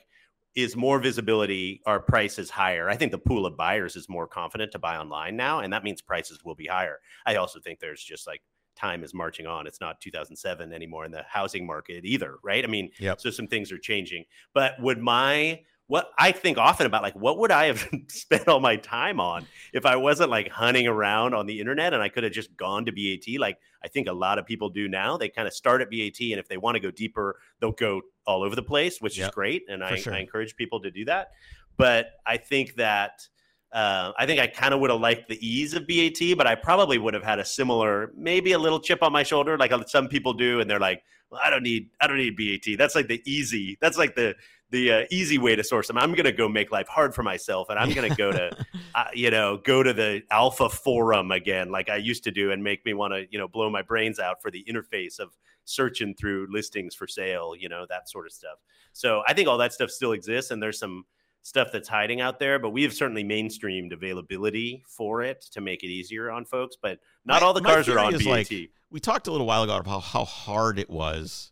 is 0.56 0.76
more 0.76 1.00
visibility 1.00 1.82
our 1.86 2.00
price 2.00 2.40
is 2.40 2.50
higher. 2.50 2.90
I 2.90 2.96
think 2.96 3.12
the 3.12 3.18
pool 3.18 3.46
of 3.46 3.58
buyers 3.58 3.96
is 3.96 4.08
more 4.08 4.28
confident 4.28 4.72
to 4.72 4.80
buy 4.80 4.98
online 4.98 5.36
now 5.36 5.60
and 5.60 5.72
that 5.74 5.84
means 5.84 6.02
prices 6.02 6.44
will 6.44 6.56
be 6.56 6.68
higher. 6.68 7.00
I 7.26 7.36
also 7.36 7.60
think 7.60 7.80
there's 7.80 8.04
just 8.04 8.26
like 8.26 8.42
time 8.76 9.04
is 9.04 9.14
marching 9.14 9.48
on. 9.48 9.68
It's 9.68 9.82
not 9.82 10.02
2007 10.02 10.74
anymore 10.74 11.06
in 11.06 11.12
the 11.12 11.24
housing 11.28 11.66
market 11.66 12.06
either 12.06 12.36
right? 12.44 12.64
I 12.64 12.68
mean 12.68 12.90
Yep. 13.00 13.22
so 13.22 13.30
some 13.30 13.48
things 13.48 13.72
are 13.72 13.78
changing. 13.78 14.26
But 14.54 14.80
would 14.80 15.00
my 15.00 15.62
what 15.88 16.10
i 16.18 16.32
think 16.32 16.58
often 16.58 16.86
about 16.86 17.04
like 17.04 17.16
what 17.16 17.38
would 17.38 17.52
i 17.52 17.66
have 17.66 17.88
spent 18.08 18.48
all 18.48 18.60
my 18.60 18.76
time 18.76 19.20
on 19.20 19.46
if 19.74 19.86
i 19.86 19.96
wasn't 19.96 20.30
like 20.30 20.50
hunting 20.50 20.88
around 20.88 21.34
on 21.34 21.46
the 21.46 21.60
internet 21.60 21.94
and 21.94 22.02
i 22.02 22.10
could 22.10 22.24
have 22.24 22.34
just 22.34 22.56
gone 22.58 22.86
to 22.86 22.92
bat 22.92 23.40
like 23.40 23.58
i 23.84 23.88
think 23.88 24.08
a 24.08 24.14
lot 24.14 24.40
of 24.40 24.46
people 24.46 24.70
do 24.70 24.88
now 24.88 25.18
they 25.18 25.30
kind 25.30 25.48
of 25.48 25.54
start 25.54 25.82
at 25.82 25.90
bat 25.90 26.20
and 26.20 26.40
if 26.40 26.48
they 26.48 26.58
want 26.58 26.76
to 26.76 26.80
go 26.80 26.92
deeper 26.92 27.40
they'll 27.60 27.72
go 27.72 28.02
all 28.26 28.44
over 28.44 28.56
the 28.56 28.64
place 28.64 29.00
which 29.00 29.18
Yep, 29.18 29.30
is 29.30 29.34
great 29.34 29.64
and 29.68 29.84
I, 29.84 29.96
sure. 29.96 30.14
I 30.14 30.20
encourage 30.20 30.56
people 30.56 30.82
to 30.82 30.92
do 30.92 31.06
that 31.06 31.32
but 31.78 32.14
i 32.26 32.38
think 32.38 32.76
that 32.76 33.28
uh, 33.76 34.14
I 34.18 34.26
think 34.26 34.40
I 34.40 34.48
kind 34.48 34.74
of 34.74 34.80
would 34.80 34.90
have 34.90 35.02
liked 35.02 35.28
the 35.28 35.46
ease 35.46 35.74
of 35.74 35.86
BAT, 35.86 36.38
but 36.38 36.48
I 36.48 36.56
probably 36.56 36.98
would 36.98 37.14
have 37.14 37.24
had 37.24 37.40
a 37.40 37.46
similar, 37.46 38.14
maybe 38.16 38.54
a 38.54 38.58
little 38.58 38.80
chip 38.80 39.04
on 39.04 39.12
my 39.12 39.22
shoulder, 39.22 39.58
like 39.58 39.74
some 39.90 40.08
people 40.08 40.32
do, 40.32 40.62
and 40.62 40.70
they're 40.70 40.80
like, 40.80 41.04
well, 41.30 41.42
"I 41.44 41.50
don't 41.50 41.64
need, 41.64 41.90
I 42.00 42.08
don't 42.08 42.18
need 42.18 42.38
BAT." 42.38 42.78
That's 42.78 42.96
like 42.96 43.10
the 43.10 43.22
easy. 43.26 43.78
That's 43.82 43.98
like 43.98 44.16
the 44.16 44.36
the 44.72 44.92
uh, 44.92 45.06
easy 45.12 45.38
way 45.38 45.56
to 45.56 45.64
source 45.64 45.88
them. 45.88 45.98
I'm 45.98 46.12
going 46.14 46.26
to 46.26 46.32
go 46.32 46.50
make 46.50 46.72
life 46.72 46.88
hard 46.88 47.14
for 47.14 47.24
myself, 47.24 47.70
and 47.70 47.78
I'm 47.78 47.94
going 47.94 48.10
to 48.10 48.16
go 48.16 48.32
to, 48.32 48.66
uh, 48.96 49.06
you 49.14 49.30
know, 49.30 49.58
go 49.58 49.84
to 49.84 49.94
the 49.94 50.24
Alfa 50.32 50.70
Forum 50.70 51.32
again, 51.32 51.72
like 51.72 51.90
I 51.90 51.98
used 51.98 52.24
to 52.26 52.32
do, 52.32 52.52
and 52.52 52.64
make 52.64 52.86
me 52.86 52.94
want 52.94 53.14
to, 53.14 53.26
you 53.30 53.38
know, 53.38 53.48
blow 53.48 53.70
my 53.70 53.82
brains 53.82 54.20
out 54.20 54.42
for 54.42 54.50
the 54.50 54.66
interface 54.70 55.20
of 55.20 55.30
searching 55.66 56.14
through 56.16 56.48
listings 56.52 56.96
for 56.96 57.08
sale, 57.08 57.56
you 57.58 57.70
know, 57.70 57.86
that 57.90 58.10
sort 58.10 58.26
of 58.26 58.32
stuff. 58.32 58.58
So 58.94 59.22
I 59.28 59.34
think 59.34 59.48
all 59.48 59.58
that 59.60 59.74
stuff 59.74 59.90
still 59.90 60.14
exists, 60.14 60.52
and 60.52 60.62
there's 60.62 60.80
some 60.80 61.06
stuff 61.44 61.68
that's 61.72 61.88
hiding 61.88 62.22
out 62.22 62.40
there, 62.40 62.58
but 62.58 62.72
we 62.72 62.82
have 62.82 62.94
certainly 62.94 63.24
mainstreamed 63.24 63.94
availability 63.94 64.84
for 64.88 65.22
it 65.22 65.42
to 65.52 65.62
make 65.62 65.84
it 65.84 65.88
easier 65.88 66.32
on 66.32 66.44
folks. 66.44 66.76
But 66.82 67.00
not 67.24 67.42
my, 67.42 67.48
all 67.48 67.54
the 67.54 67.62
cars 67.62 67.88
are 67.88 68.00
on 68.00 68.14
BAT. 68.14 68.26
Like, 68.26 68.52
we 68.90 69.00
talked 69.00 69.28
a 69.28 69.32
little 69.32 69.46
while 69.46 69.62
ago 69.62 69.76
about 69.78 70.02
how 70.02 70.26
hard 70.26 70.80
it 70.80 70.90
was 70.90 71.52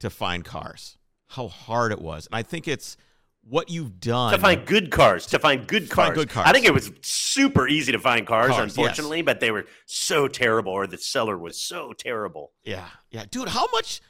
to 0.00 0.10
find 0.10 0.44
cars 0.44 0.97
how 1.28 1.48
hard 1.48 1.92
it 1.92 2.00
was. 2.00 2.26
And 2.26 2.34
I 2.34 2.42
think 2.42 2.66
it's 2.66 2.96
what 3.42 3.70
you've 3.70 4.00
done 4.00 4.32
to 4.32 4.38
find 4.38 4.66
good 4.66 4.90
cars. 4.90 5.26
To 5.26 5.38
find 5.38 5.66
good 5.66 5.88
cars. 5.88 6.08
Find 6.08 6.14
good 6.14 6.28
cars. 6.28 6.46
I 6.48 6.52
think 6.52 6.66
it 6.66 6.74
was 6.74 6.90
super 7.00 7.66
easy 7.68 7.92
to 7.92 7.98
find 7.98 8.26
cars, 8.26 8.50
cars 8.50 8.62
unfortunately, 8.62 9.18
yes. 9.18 9.24
but 9.24 9.40
they 9.40 9.50
were 9.50 9.66
so 9.86 10.28
terrible, 10.28 10.72
or 10.72 10.86
the 10.86 10.98
seller 10.98 11.38
was 11.38 11.60
so 11.60 11.92
terrible. 11.92 12.52
Yeah, 12.64 12.88
yeah, 13.10 13.24
dude. 13.30 13.48
How 13.48 13.66
much? 13.72 14.00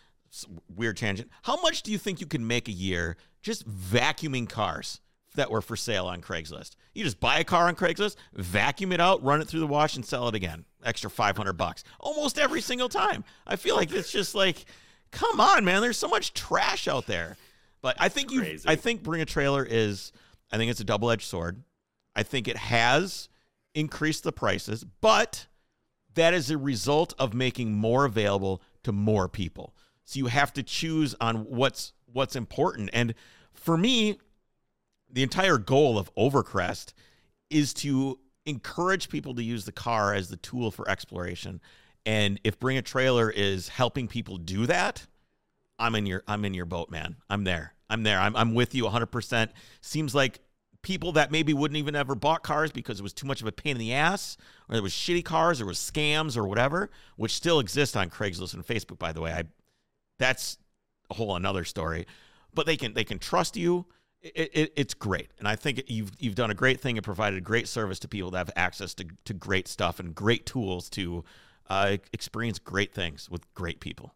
Weird 0.75 0.99
tangent. 0.99 1.31
How 1.43 1.61
much 1.63 1.83
do 1.83 1.91
you 1.91 1.99
think 1.99 2.21
you 2.21 2.27
can 2.27 2.47
make 2.47 2.69
a 2.69 2.73
year 2.73 3.17
just 3.41 3.67
vacuuming 3.69 4.49
cars 4.49 5.01
that 5.37 5.51
were 5.51 5.63
for 5.63 5.75
sale 5.75 6.07
on 6.07 6.21
Craigslist? 6.21 6.77
You 6.93 7.03
just 7.03 7.19
buy 7.19 7.39
a 7.39 7.45
car 7.45 7.69
on 7.69 7.77
Craigslist, 7.77 8.17
vacuum 8.35 8.93
it 8.93 9.01
out, 9.01 9.25
run 9.25 9.41
it 9.41 9.49
through 9.49 9.61
the 9.61 9.67
wash, 9.67 9.97
and 9.97 10.05
sell 10.05 10.29
it 10.29 10.35
again. 10.35 10.67
Extra 10.85 11.09
five 11.09 11.37
hundred 11.37 11.55
bucks 11.55 11.83
almost 11.99 12.39
every 12.39 12.61
single 12.61 12.89
time. 12.89 13.25
I 13.47 13.57
feel 13.57 13.75
like 13.75 13.91
it's 13.93 14.13
just 14.13 14.35
like 14.35 14.67
come 15.11 15.41
on, 15.41 15.65
man. 15.65 15.83
There's 15.83 15.97
so 15.97 16.09
much 16.09 16.35
trash 16.35 16.89
out 16.89 17.07
there. 17.07 17.37
But 17.81 17.97
I 17.99 18.09
think 18.09 18.33
you 18.33 18.59
I 18.67 18.77
think 18.77 19.03
bring 19.03 19.21
a 19.21 19.27
trailer 19.27 19.65
is 19.65 20.13
I 20.51 20.57
think 20.57 20.71
it's 20.71 20.81
a 20.81 20.85
double-edged 20.85 21.27
sword. 21.27 21.63
I 22.17 22.23
think 22.23 22.49
it 22.49 22.57
has 22.57 23.29
increased 23.75 24.25
the 24.25 24.33
prices, 24.33 24.85
but 25.01 25.47
that 26.15 26.35
is 26.35 26.51
a 26.51 26.59
result 26.59 27.15
of 27.19 27.35
making 27.35 27.73
more 27.75 28.05
available 28.05 28.61
to 28.83 28.93
more 28.93 29.29
people. 29.29 29.75
So 30.05 30.19
you 30.19 30.27
have 30.27 30.53
to 30.55 30.63
choose 30.63 31.15
on 31.21 31.45
what's 31.45 31.93
what's 32.13 32.35
important. 32.35 32.91
And 32.93 33.15
for 33.53 33.77
me, 33.77 34.19
the 35.11 35.23
entire 35.23 35.59
goal 35.59 35.99
of 35.99 36.13
Overcrest 36.17 36.93
is 37.51 37.73
to 37.75 38.19
encourage 38.47 39.09
people 39.09 39.35
to 39.35 39.43
use 39.43 39.65
the 39.65 39.73
car 39.73 40.15
as 40.15 40.29
the 40.29 40.37
tool 40.37 40.71
for 40.71 40.89
exploration 40.89 41.61
and 42.07 42.41
if 42.45 42.59
Bring 42.59 42.77
a 42.77 42.83
Trailer 42.83 43.31
is 43.31 43.69
helping 43.69 44.09
people 44.09 44.37
do 44.37 44.67
that, 44.67 45.07
I'm 45.79 45.95
in 45.95 46.07
your 46.07 46.23
I'm 46.27 46.45
in 46.45 46.55
your 46.55 46.67
boat, 46.67 46.91
man. 46.91 47.17
I'm 47.29 47.45
there. 47.45 47.75
I'm 47.89 48.03
there. 48.03 48.19
I'm 48.19 48.35
I'm 48.37 48.55
with 48.55 48.75
you 48.75 48.85
100%. 48.85 49.51
Seems 49.81 50.15
like 50.15 50.41
people 50.83 51.13
that 51.13 51.31
maybe 51.31 51.53
wouldn't 51.53 51.77
even 51.77 51.97
ever 51.97 52.15
bought 52.15 52.43
cars 52.43 52.71
because 52.71 53.01
it 53.01 53.03
was 53.03 53.13
too 53.13 53.27
much 53.27 53.41
of 53.41 53.47
a 53.47 53.53
pain 53.53 53.73
in 53.73 53.79
the 53.79 53.93
ass 53.93 54.37
or 54.69 54.75
there 54.75 54.83
was 54.83 54.93
shitty 54.93 55.25
cars 55.25 55.61
or 55.61 55.67
was 55.67 55.79
scams 55.79 56.37
or 56.37 56.47
whatever, 56.47 56.91
which 57.17 57.35
still 57.35 57.59
exist 57.59 57.97
on 57.97 58.11
Craigslist 58.11 58.55
and 58.55 58.67
Facebook 58.67 58.99
by 58.99 59.13
the 59.13 59.21
way. 59.21 59.33
I 59.33 59.45
that's 60.19 60.59
a 61.11 61.15
whole 61.15 61.37
another 61.37 61.65
story. 61.65 62.07
But 62.55 62.67
they 62.67 62.77
can 62.77 62.95
they 62.95 63.05
can 63.05 63.19
trust 63.19 63.57
you. 63.57 63.87
It, 64.21 64.51
it, 64.53 64.73
it's 64.75 64.95
great, 64.95 65.31
and 65.39 65.47
I 65.47 65.55
think 65.55 65.85
you've 65.87 66.11
you've 66.19 66.35
done 66.35 66.51
a 66.51 66.55
great 66.55 66.81
thing 66.81 66.99
and 66.99 67.05
provided 67.05 67.37
a 67.37 67.41
great 67.41 67.69
service 67.69 68.01
to 68.01 68.09
people 68.09 68.33
that 68.33 68.39
have 68.39 68.51
access 68.57 68.93
to, 68.95 69.07
to 69.27 69.33
great 69.33 69.69
stuff 69.69 70.01
and 70.01 70.13
great 70.13 70.45
tools 70.45 70.91
to 70.91 71.25
uh, 71.69 71.97
experience 72.13 72.59
great 72.59 72.95
things 72.95 73.29
with 73.31 73.43
great 73.55 73.81
people. 73.81 74.15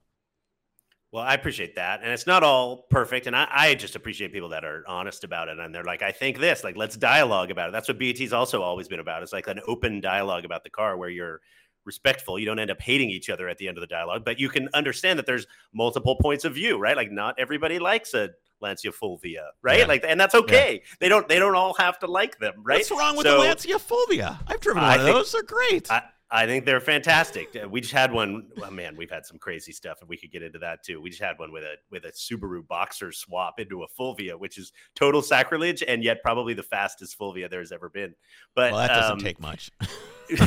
Well, 1.13 1.23
I 1.23 1.35
appreciate 1.35 1.77
that. 1.77 2.01
And 2.03 2.11
it's 2.11 2.27
not 2.27 2.43
all 2.43 2.87
perfect. 2.89 3.27
And 3.27 3.37
I, 3.37 3.47
I, 3.51 3.75
just 3.75 3.97
appreciate 3.97 4.33
people 4.33 4.49
that 4.49 4.65
are 4.65 4.83
honest 4.89 5.25
about 5.25 5.49
it. 5.49 5.59
And 5.59 5.75
they're 5.75 5.85
like, 5.85 6.01
I 6.01 6.11
think 6.11 6.39
this, 6.39 6.65
like, 6.65 6.75
let's 6.75 6.97
dialogue 6.97 7.51
about 7.51 7.69
it. 7.69 7.73
That's 7.73 7.87
what 7.87 7.99
BAT's 7.99 8.33
also 8.33 8.63
always 8.63 8.89
been 8.89 8.99
about. 8.99 9.23
It's 9.23 9.33
like 9.33 9.47
an 9.47 9.61
open 9.69 10.01
dialogue 10.01 10.47
about 10.47 10.65
the 10.65 10.71
car 10.71 10.97
where 10.97 11.11
you're 11.11 11.43
respectful. 11.85 12.39
You 12.39 12.47
don't 12.47 12.59
end 12.59 12.71
up 12.71 12.81
hating 12.81 13.11
each 13.11 13.29
other 13.29 13.47
at 13.47 13.59
the 13.59 13.69
end 13.69 13.77
of 13.77 13.83
the 13.83 13.89
dialogue, 13.89 14.25
but 14.25 14.41
you 14.41 14.49
can 14.49 14.71
understand 14.73 15.19
that 15.19 15.27
there's 15.27 15.47
multiple 15.75 16.17
points 16.17 16.47
of 16.47 16.55
view, 16.55 16.79
right? 16.79 16.97
Like, 16.97 17.11
not 17.11 17.35
everybody 17.39 17.79
likes 17.79 18.15
a 18.15 18.31
Lancia 18.63 18.91
Fulvia, 18.91 19.51
right? 19.61 19.81
Yeah. 19.81 19.87
Like, 19.87 20.05
and 20.09 20.19
that's 20.19 20.35
okay. 20.35 20.75
Yeah. 20.83 20.95
They 21.01 21.09
don't, 21.11 21.29
they 21.29 21.39
don't 21.39 21.57
all 21.57 21.75
have 21.75 21.99
to 21.99 22.07
like 22.07 22.39
them, 22.39 22.55
right? 22.63 22.79
What's 22.79 22.91
wrong 22.91 23.17
with 23.19 23.27
so, 23.27 23.35
the 23.35 23.39
Lancia 23.41 23.79
Fulvia? 23.79 24.41
I've 24.47 24.61
driven 24.61 24.83
one 24.83 24.93
I 24.93 24.95
of 24.95 25.03
think, 25.03 25.15
those. 25.15 25.33
They're 25.33 25.43
great. 25.43 25.91
I, 25.91 26.05
I 26.35 26.47
think 26.47 26.65
they're 26.65 26.81
fantastic. 26.81 27.55
Uh, 27.63 27.69
we 27.69 27.83
just 27.83 27.93
had 27.93 28.11
one. 28.11 28.49
Oh 28.63 28.71
man, 28.71 28.97
we've 28.97 29.11
had 29.11 29.27
some 29.27 29.37
crazy 29.39 29.71
stuff, 29.71 30.01
and 30.01 30.09
we 30.09 30.17
could 30.17 30.33
get 30.33 30.43
into 30.43 30.59
that 30.61 30.83
too. 30.83 30.99
We 30.99 31.11
just 31.11 31.21
had 31.21 31.39
one 31.39 31.53
with 31.53 31.63
a 31.63 31.75
with 31.91 32.07
a 32.07 32.13
Subaru 32.13 32.67
Boxer 32.67 33.13
swap 33.13 33.61
into 33.61 33.83
a 33.83 33.89
Fulvia, 33.89 34.39
which 34.39 34.57
is 34.57 34.73
total 34.95 35.21
sacrilege, 35.21 35.83
and 35.87 36.03
yet 36.03 36.23
probably 36.23 36.55
the 36.55 36.63
fastest 36.63 37.19
Fulvia 37.19 37.51
there's 37.51 37.71
ever 37.71 37.91
been. 37.91 38.15
But 38.55 38.73
well, 38.73 38.81
that 38.81 38.89
doesn't 38.89 39.13
um, 39.13 39.19
take 39.19 39.41
much. 39.41 39.71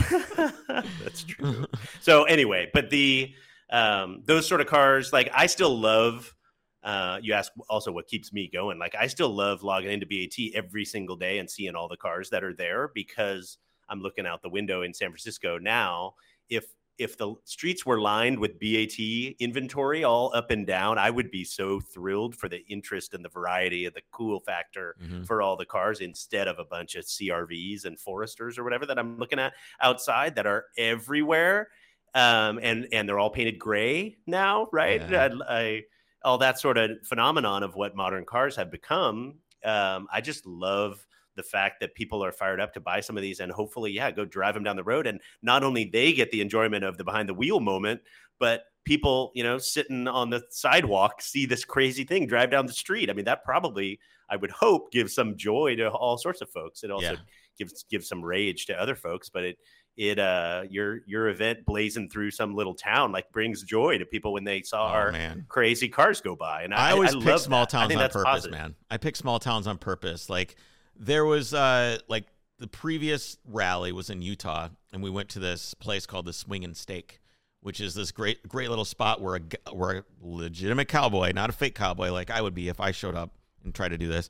that's 1.04 1.24
true. 1.24 1.68
So 2.02 2.24
anyway, 2.24 2.72
but 2.74 2.90
the 2.90 3.36
um, 3.70 4.24
those 4.26 4.48
sort 4.48 4.62
of 4.62 4.68
cars, 4.68 5.14
like 5.14 5.30
I 5.34 5.46
still 5.46 5.78
love. 5.78 6.34
Uh, 6.82 7.20
you 7.20 7.34
ask 7.34 7.52
also 7.68 7.92
what 7.92 8.08
keeps 8.08 8.32
me 8.32 8.48
going. 8.52 8.78
Like 8.78 8.96
I 9.00 9.08
still 9.08 9.30
love 9.30 9.64
logging 9.64 9.92
into 9.92 10.06
BAT 10.06 10.56
every 10.56 10.86
single 10.86 11.16
day 11.16 11.40
and 11.40 11.50
seeing 11.50 11.74
all 11.76 11.88
the 11.88 11.98
cars 11.98 12.30
that 12.30 12.44
are 12.44 12.54
there 12.54 12.92
because 12.94 13.58
I'm 13.90 14.02
looking 14.02 14.26
out 14.26 14.42
the 14.42 14.50
window 14.50 14.82
in 14.82 14.94
San 14.94 15.10
Francisco 15.10 15.58
now. 15.58 16.16
If 16.50 16.66
if 16.98 17.18
the 17.18 17.36
streets 17.44 17.86
were 17.86 18.00
lined 18.00 18.40
with 18.40 18.60
BAT 18.60 18.98
inventory 19.40 20.04
all 20.04 20.32
up 20.34 20.52
and 20.52 20.66
down, 20.66 20.98
I 20.98 21.10
would 21.10 21.30
be 21.30 21.44
so 21.44 21.80
thrilled 21.80 22.36
for 22.36 22.48
the 22.48 22.66
interest 22.68 23.14
and 23.14 23.24
the 23.24 23.30
variety 23.30 23.86
of 23.86 23.94
the 23.94 24.02
cool 24.12 24.40
factor 24.40 24.96
mm-hmm. 25.02 25.24
for 25.24 25.42
all 25.42 25.58
the 25.58 25.66
cars 25.66 26.00
instead 26.00 26.48
of 26.48 26.58
a 26.58 26.64
bunch 26.64 26.96
of 26.96 27.06
CRVs 27.06 27.86
and 27.86 28.00
Foresters 28.00 28.58
or 28.58 28.64
whatever 28.64 28.86
that 28.86 28.98
I'm 28.98 29.18
looking 29.18 29.40
at 29.40 29.54
outside 29.82 30.36
that 30.36 30.48
are 30.48 30.66
everywhere. 30.78 31.70
Um, 32.14 32.60
and 32.64 32.88
and 32.94 33.10
they're 33.10 33.20
all 33.20 33.30
painted 33.30 33.60
gray 33.60 34.18
now, 34.26 34.70
right? 34.72 35.02
Yeah. 35.10 35.30
I, 35.50 35.58
I, 35.60 35.82
all 36.24 36.38
that 36.38 36.60
sort 36.60 36.78
of 36.78 36.92
phenomenon 37.04 37.62
of 37.62 37.76
what 37.76 37.96
modern 37.96 38.26
cars 38.26 38.56
have 38.56 38.72
become. 38.72 39.36
Um, 39.66 40.08
I 40.12 40.22
just 40.22 40.46
love 40.46 41.06
the 41.36 41.44
fact 41.44 41.80
that 41.80 41.96
people 41.96 42.24
are 42.24 42.32
fired 42.32 42.60
up 42.60 42.74
to 42.74 42.80
buy 42.80 43.00
some 43.02 43.18
of 43.18 43.24
these 43.24 43.40
and 43.40 43.52
hopefully, 43.52 43.92
yeah, 43.92 44.12
go 44.12 44.26
drive 44.26 44.54
them 44.54 44.64
down 44.64 44.76
the 44.76 44.84
road. 44.84 45.08
And 45.08 45.20
not 45.42 45.64
only 45.64 45.86
they 45.86 46.14
get 46.14 46.32
the 46.32 46.42
enjoyment 46.42 46.84
of 46.84 46.98
the 46.98 47.04
behind 47.04 47.30
the 47.30 47.34
wheel 47.34 47.60
moment, 47.60 48.02
but 48.40 48.64
people, 48.86 49.32
you 49.36 49.44
know, 49.44 49.58
sitting 49.58 50.08
on 50.08 50.30
the 50.30 50.44
sidewalk 50.50 51.22
see 51.22 51.46
this 51.46 51.66
crazy 51.66 52.04
thing 52.04 52.28
drive 52.28 52.52
down 52.52 52.66
the 52.66 52.74
street. 52.74 53.10
I 53.10 53.14
mean, 53.14 53.26
that 53.26 53.44
probably, 53.44 54.00
I 54.30 54.36
would 54.36 54.52
hope, 54.52 54.92
gives 54.92 55.14
some 55.14 55.36
joy 55.36 55.76
to 55.78 55.90
all 55.90 56.18
sorts 56.18 56.42
of 56.42 56.50
folks. 56.50 56.84
It 56.84 56.92
also 56.92 57.12
yeah. 57.12 57.16
gives 57.58 57.84
gives 57.90 58.08
some 58.08 58.24
rage 58.24 58.66
to 58.68 58.80
other 58.80 58.96
folks, 58.96 59.30
but 59.30 59.44
it 59.44 59.58
it 59.98 60.20
uh 60.20 60.64
your 60.70 61.00
your 61.06 61.30
event 61.30 61.66
blazing 61.66 62.10
through 62.10 62.30
some 62.30 62.54
little 62.54 62.74
town 62.74 63.14
like 63.14 63.32
brings 63.32 63.64
joy 63.64 63.98
to 63.98 64.06
people 64.06 64.34
when 64.34 64.44
they 64.44 64.62
saw 64.62 64.88
oh, 64.88 64.94
our 64.94 65.12
man. 65.12 65.46
crazy 65.48 65.88
cars 65.88 66.20
go 66.20 66.36
by. 66.36 66.64
And 66.64 66.74
I, 66.74 66.90
I 66.90 66.92
always 66.92 67.16
I 67.16 67.20
pick 67.20 67.40
small 67.40 67.62
that. 67.62 67.70
towns 67.70 67.96
on 67.96 68.10
purpose, 68.10 68.24
positive. 68.24 68.58
man. 68.58 68.76
I 68.90 68.98
pick 68.98 69.16
small 69.16 69.40
towns 69.40 69.68
on 69.68 69.78
purpose. 69.78 70.30
Like 70.30 70.58
there 70.98 71.26
was 71.26 71.54
uh 71.54 71.98
like 72.08 72.26
the 72.58 72.68
previous 72.68 73.38
rally 73.46 73.91
was 73.91 74.10
in 74.10 74.22
Utah, 74.22 74.70
and 74.93 75.04
we 75.04 75.10
went 75.10 75.30
to 75.30 75.39
this 75.39 75.74
place 75.74 76.06
called 76.06 76.26
the 76.26 76.34
Swing 76.34 76.64
and 76.64 76.76
Steak, 76.76 77.20
which 77.62 77.82
is 77.82 77.93
this 77.93 78.12
great 78.12 78.48
great 78.48 78.70
little 78.70 78.86
spot 78.86 79.22
where 79.22 79.36
a 79.36 79.74
where 79.74 79.98
a 79.98 80.04
legitimate 80.22 80.88
cowboy, 80.88 81.32
not 81.32 81.50
a 81.50 81.54
fake 81.54 81.76
cowboy 81.76 82.12
like 82.12 82.30
I 82.30 82.41
would 82.41 82.56
be 82.56 82.70
if 82.70 82.80
I 82.80 82.91
showed 82.91 83.16
up 83.16 83.32
and 83.64 83.74
tried 83.74 83.89
to 83.89 83.98
do 83.98 84.08
this. 84.08 84.30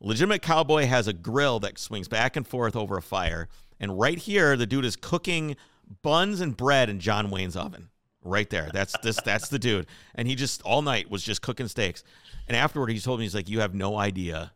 Legitimate 0.00 0.42
cowboy 0.42 0.86
has 0.86 1.08
a 1.08 1.12
grill 1.12 1.60
that 1.60 1.78
swings 1.78 2.08
back 2.08 2.36
and 2.36 2.46
forth 2.46 2.76
over 2.76 2.96
a 2.96 3.02
fire, 3.02 3.48
and 3.80 3.98
right 3.98 4.18
here 4.18 4.56
the 4.56 4.66
dude 4.66 4.84
is 4.84 4.96
cooking 4.96 5.56
buns 6.02 6.40
and 6.40 6.56
bread 6.56 6.88
in 6.88 7.00
John 7.00 7.30
Wayne's 7.30 7.56
oven. 7.56 7.90
Right 8.26 8.48
there. 8.48 8.70
That's 8.72 8.96
this 9.02 9.20
that's 9.20 9.48
the 9.48 9.58
dude. 9.58 9.86
And 10.14 10.26
he 10.26 10.34
just 10.34 10.62
all 10.62 10.80
night 10.80 11.10
was 11.10 11.22
just 11.22 11.42
cooking 11.42 11.68
steaks. 11.68 12.02
And 12.48 12.56
afterward 12.56 12.90
he 12.90 12.98
told 12.98 13.18
me 13.18 13.26
he's 13.26 13.34
like, 13.34 13.50
You 13.50 13.60
have 13.60 13.74
no 13.74 13.98
idea 13.98 14.52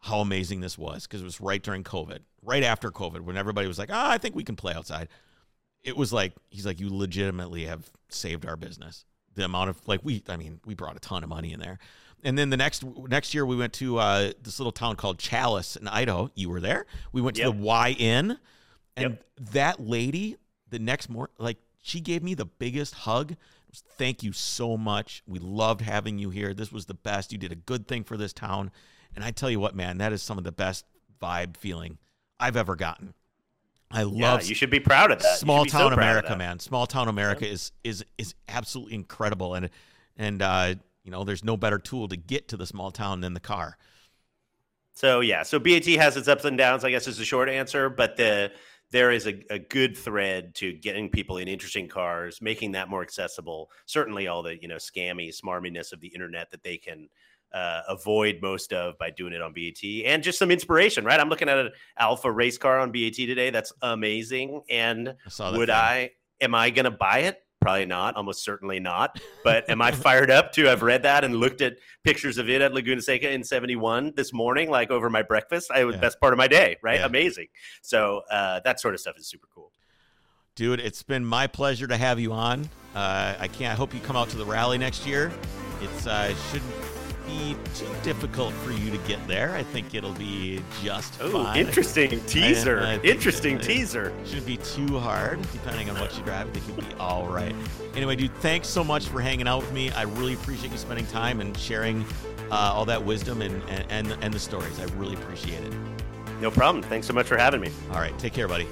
how 0.00 0.20
amazing 0.20 0.60
this 0.60 0.78
was 0.78 1.06
because 1.06 1.20
it 1.20 1.24
was 1.24 1.40
right 1.40 1.62
during 1.62 1.84
COVID, 1.84 2.20
right 2.42 2.62
after 2.62 2.90
COVID, 2.90 3.20
when 3.20 3.36
everybody 3.36 3.68
was 3.68 3.78
like, 3.78 3.90
ah, 3.92 4.10
I 4.10 4.18
think 4.18 4.34
we 4.34 4.44
can 4.44 4.56
play 4.56 4.72
outside. 4.72 5.08
It 5.82 5.96
was 5.96 6.12
like, 6.12 6.32
he's 6.50 6.66
like, 6.66 6.80
you 6.80 6.88
legitimately 6.94 7.64
have 7.64 7.90
saved 8.08 8.46
our 8.46 8.56
business. 8.56 9.04
The 9.34 9.44
amount 9.44 9.70
of, 9.70 9.86
like, 9.86 10.00
we, 10.02 10.22
I 10.28 10.36
mean, 10.36 10.60
we 10.64 10.74
brought 10.74 10.96
a 10.96 11.00
ton 11.00 11.22
of 11.22 11.28
money 11.28 11.52
in 11.52 11.60
there. 11.60 11.78
And 12.22 12.36
then 12.36 12.50
the 12.50 12.56
next 12.56 12.84
next 13.08 13.32
year, 13.32 13.46
we 13.46 13.56
went 13.56 13.72
to 13.74 13.98
uh, 13.98 14.32
this 14.42 14.58
little 14.58 14.72
town 14.72 14.96
called 14.96 15.18
Challis 15.18 15.76
in 15.76 15.88
Idaho. 15.88 16.30
You 16.34 16.50
were 16.50 16.60
there. 16.60 16.84
We 17.12 17.22
went 17.22 17.36
to 17.36 17.42
yep. 17.42 17.54
the 17.54 17.62
Y 17.62 17.96
Inn, 17.98 18.38
and 18.96 19.10
yep. 19.12 19.24
that 19.52 19.80
lady, 19.80 20.36
the 20.68 20.78
next 20.78 21.08
morning, 21.08 21.34
like, 21.38 21.56
she 21.80 22.00
gave 22.00 22.22
me 22.22 22.34
the 22.34 22.44
biggest 22.44 22.94
hug. 22.94 23.36
Thank 23.96 24.22
you 24.22 24.32
so 24.32 24.76
much. 24.76 25.22
We 25.26 25.38
loved 25.38 25.80
having 25.80 26.18
you 26.18 26.30
here. 26.30 26.54
This 26.54 26.72
was 26.72 26.86
the 26.86 26.94
best. 26.94 27.32
You 27.32 27.38
did 27.38 27.52
a 27.52 27.56
good 27.56 27.86
thing 27.86 28.04
for 28.04 28.16
this 28.16 28.32
town. 28.32 28.70
And 29.14 29.24
I 29.24 29.30
tell 29.30 29.50
you 29.50 29.60
what, 29.60 29.74
man, 29.74 29.98
that 29.98 30.12
is 30.12 30.22
some 30.22 30.38
of 30.38 30.44
the 30.44 30.52
best 30.52 30.84
vibe 31.20 31.56
feeling 31.56 31.98
I've 32.38 32.56
ever 32.56 32.76
gotten. 32.76 33.14
I 33.90 34.02
Yeah, 34.02 34.32
love 34.32 34.44
you 34.46 34.54
should 34.54 34.70
be 34.70 34.80
proud 34.80 35.10
of 35.10 35.20
that. 35.20 35.38
Small 35.38 35.64
be 35.64 35.70
so 35.70 35.78
town 35.78 35.92
America, 35.92 36.36
man. 36.36 36.60
Small 36.60 36.86
town 36.86 37.08
America 37.08 37.46
is 37.46 37.72
is 37.82 38.04
is 38.18 38.34
absolutely 38.48 38.94
incredible, 38.94 39.54
and 39.54 39.68
and 40.16 40.40
uh, 40.42 40.74
you 41.02 41.10
know, 41.10 41.24
there's 41.24 41.42
no 41.44 41.56
better 41.56 41.78
tool 41.78 42.06
to 42.08 42.16
get 42.16 42.48
to 42.48 42.56
the 42.56 42.66
small 42.66 42.90
town 42.90 43.20
than 43.20 43.34
the 43.34 43.40
car. 43.40 43.76
So 44.92 45.20
yeah, 45.20 45.42
so 45.42 45.58
BAT 45.58 45.86
has 45.86 46.16
its 46.16 46.28
ups 46.28 46.44
and 46.44 46.58
downs, 46.58 46.84
I 46.84 46.90
guess 46.90 47.08
is 47.08 47.18
the 47.18 47.24
short 47.24 47.48
answer, 47.48 47.88
but 47.88 48.16
the 48.16 48.52
there 48.90 49.10
is 49.10 49.26
a, 49.26 49.44
a 49.50 49.58
good 49.58 49.96
thread 49.96 50.54
to 50.56 50.72
getting 50.72 51.08
people 51.08 51.38
in 51.38 51.48
interesting 51.48 51.88
cars, 51.88 52.40
making 52.42 52.72
that 52.72 52.88
more 52.88 53.02
accessible. 53.02 53.70
Certainly 53.86 54.26
all 54.26 54.42
the, 54.42 54.60
you 54.60 54.68
know, 54.68 54.76
scammy 54.76 55.32
smarminess 55.34 55.92
of 55.92 56.00
the 56.00 56.08
internet 56.08 56.50
that 56.50 56.62
they 56.62 56.76
can 56.76 57.08
uh, 57.52 57.82
avoid 57.88 58.38
most 58.42 58.72
of 58.72 58.98
by 58.98 59.10
doing 59.10 59.32
it 59.32 59.42
on 59.42 59.52
BAT 59.52 59.82
and 60.04 60.22
just 60.22 60.38
some 60.38 60.50
inspiration, 60.50 61.04
right? 61.04 61.18
I'm 61.18 61.28
looking 61.28 61.48
at 61.48 61.58
an 61.58 61.70
Alfa 61.98 62.30
race 62.30 62.58
car 62.58 62.78
on 62.78 62.92
BAT 62.92 63.14
today. 63.14 63.50
That's 63.50 63.72
amazing. 63.82 64.62
And 64.70 65.14
I 65.40 65.56
would 65.56 65.68
thing. 65.68 65.76
I 65.76 66.10
am 66.40 66.54
I 66.54 66.70
going 66.70 66.84
to 66.84 66.90
buy 66.90 67.20
it? 67.20 67.42
Probably 67.60 67.84
not, 67.86 68.16
almost 68.16 68.42
certainly 68.42 68.80
not. 68.80 69.20
But 69.44 69.68
am 69.68 69.82
I 69.82 69.90
fired 69.92 70.30
up 70.30 70.52
to 70.52 70.64
have 70.64 70.82
read 70.82 71.02
that 71.02 71.24
and 71.24 71.36
looked 71.36 71.60
at 71.60 71.76
pictures 72.04 72.38
of 72.38 72.48
it 72.48 72.62
at 72.62 72.72
Laguna 72.72 73.02
Seca 73.02 73.30
in 73.30 73.44
71 73.44 74.14
this 74.16 74.32
morning, 74.32 74.70
like 74.70 74.90
over 74.90 75.10
my 75.10 75.22
breakfast? 75.22 75.70
I 75.70 75.84
was 75.84 75.94
Yeah. 75.96 76.00
best 76.00 76.20
part 76.20 76.32
of 76.32 76.38
my 76.38 76.48
day, 76.48 76.76
right? 76.82 77.00
Yeah. 77.00 77.06
Amazing. 77.06 77.48
So 77.82 78.22
uh, 78.30 78.60
that 78.64 78.80
sort 78.80 78.94
of 78.94 79.00
stuff 79.00 79.18
is 79.18 79.28
super 79.28 79.46
cool. 79.54 79.72
Dude, 80.56 80.80
it's 80.80 81.02
been 81.02 81.24
my 81.24 81.46
pleasure 81.46 81.86
to 81.86 81.96
have 81.96 82.18
you 82.18 82.32
on. 82.32 82.68
Uh, 82.94 83.34
I 83.38 83.46
can't. 83.48 83.72
I 83.72 83.76
hope 83.76 83.94
you 83.94 84.00
come 84.00 84.16
out 84.16 84.28
to 84.30 84.36
the 84.36 84.44
rally 84.44 84.78
next 84.78 85.06
year. 85.06 85.30
It's 85.82 86.06
uh, 86.06 86.34
shouldn't 86.50 86.72
be 87.30 87.56
too 87.74 87.88
difficult 88.02 88.52
for 88.54 88.72
you 88.72 88.90
to 88.90 88.98
get 89.08 89.26
there. 89.28 89.54
I 89.54 89.62
think 89.62 89.94
it'll 89.94 90.12
be 90.14 90.60
just 90.82 91.14
Oh, 91.20 91.44
fine. 91.44 91.58
interesting 91.58 92.20
teaser. 92.24 92.80
I 92.80 92.98
think 92.98 93.04
interesting 93.04 93.56
it- 93.56 93.62
teaser. 93.62 94.12
Shouldn't 94.24 94.46
be 94.46 94.56
too 94.58 94.98
hard, 94.98 95.40
depending 95.52 95.88
on 95.90 95.98
what 96.00 96.16
you 96.16 96.22
drive. 96.24 96.48
I 96.48 96.50
think 96.50 96.66
you'll 96.66 96.88
be 96.88 96.94
all 96.98 97.26
right. 97.28 97.54
Anyway, 97.94 98.16
dude, 98.16 98.34
thanks 98.36 98.68
so 98.68 98.82
much 98.84 99.06
for 99.06 99.20
hanging 99.20 99.48
out 99.48 99.60
with 99.62 99.72
me. 99.72 99.90
I 99.92 100.02
really 100.02 100.34
appreciate 100.34 100.72
you 100.72 100.78
spending 100.78 101.06
time 101.06 101.40
and 101.40 101.56
sharing 101.56 102.04
uh, 102.50 102.72
all 102.74 102.84
that 102.86 103.04
wisdom 103.04 103.42
and, 103.42 103.62
and 103.68 103.84
and 103.90 104.24
and 104.24 104.34
the 104.34 104.38
stories. 104.40 104.80
I 104.80 104.84
really 104.96 105.14
appreciate 105.14 105.62
it. 105.62 105.72
No 106.40 106.50
problem. 106.50 106.82
Thanks 106.82 107.06
so 107.06 107.12
much 107.12 107.26
for 107.26 107.36
having 107.36 107.60
me. 107.60 107.70
All 107.92 107.98
right, 108.00 108.16
take 108.18 108.32
care, 108.32 108.48
buddy. 108.48 108.66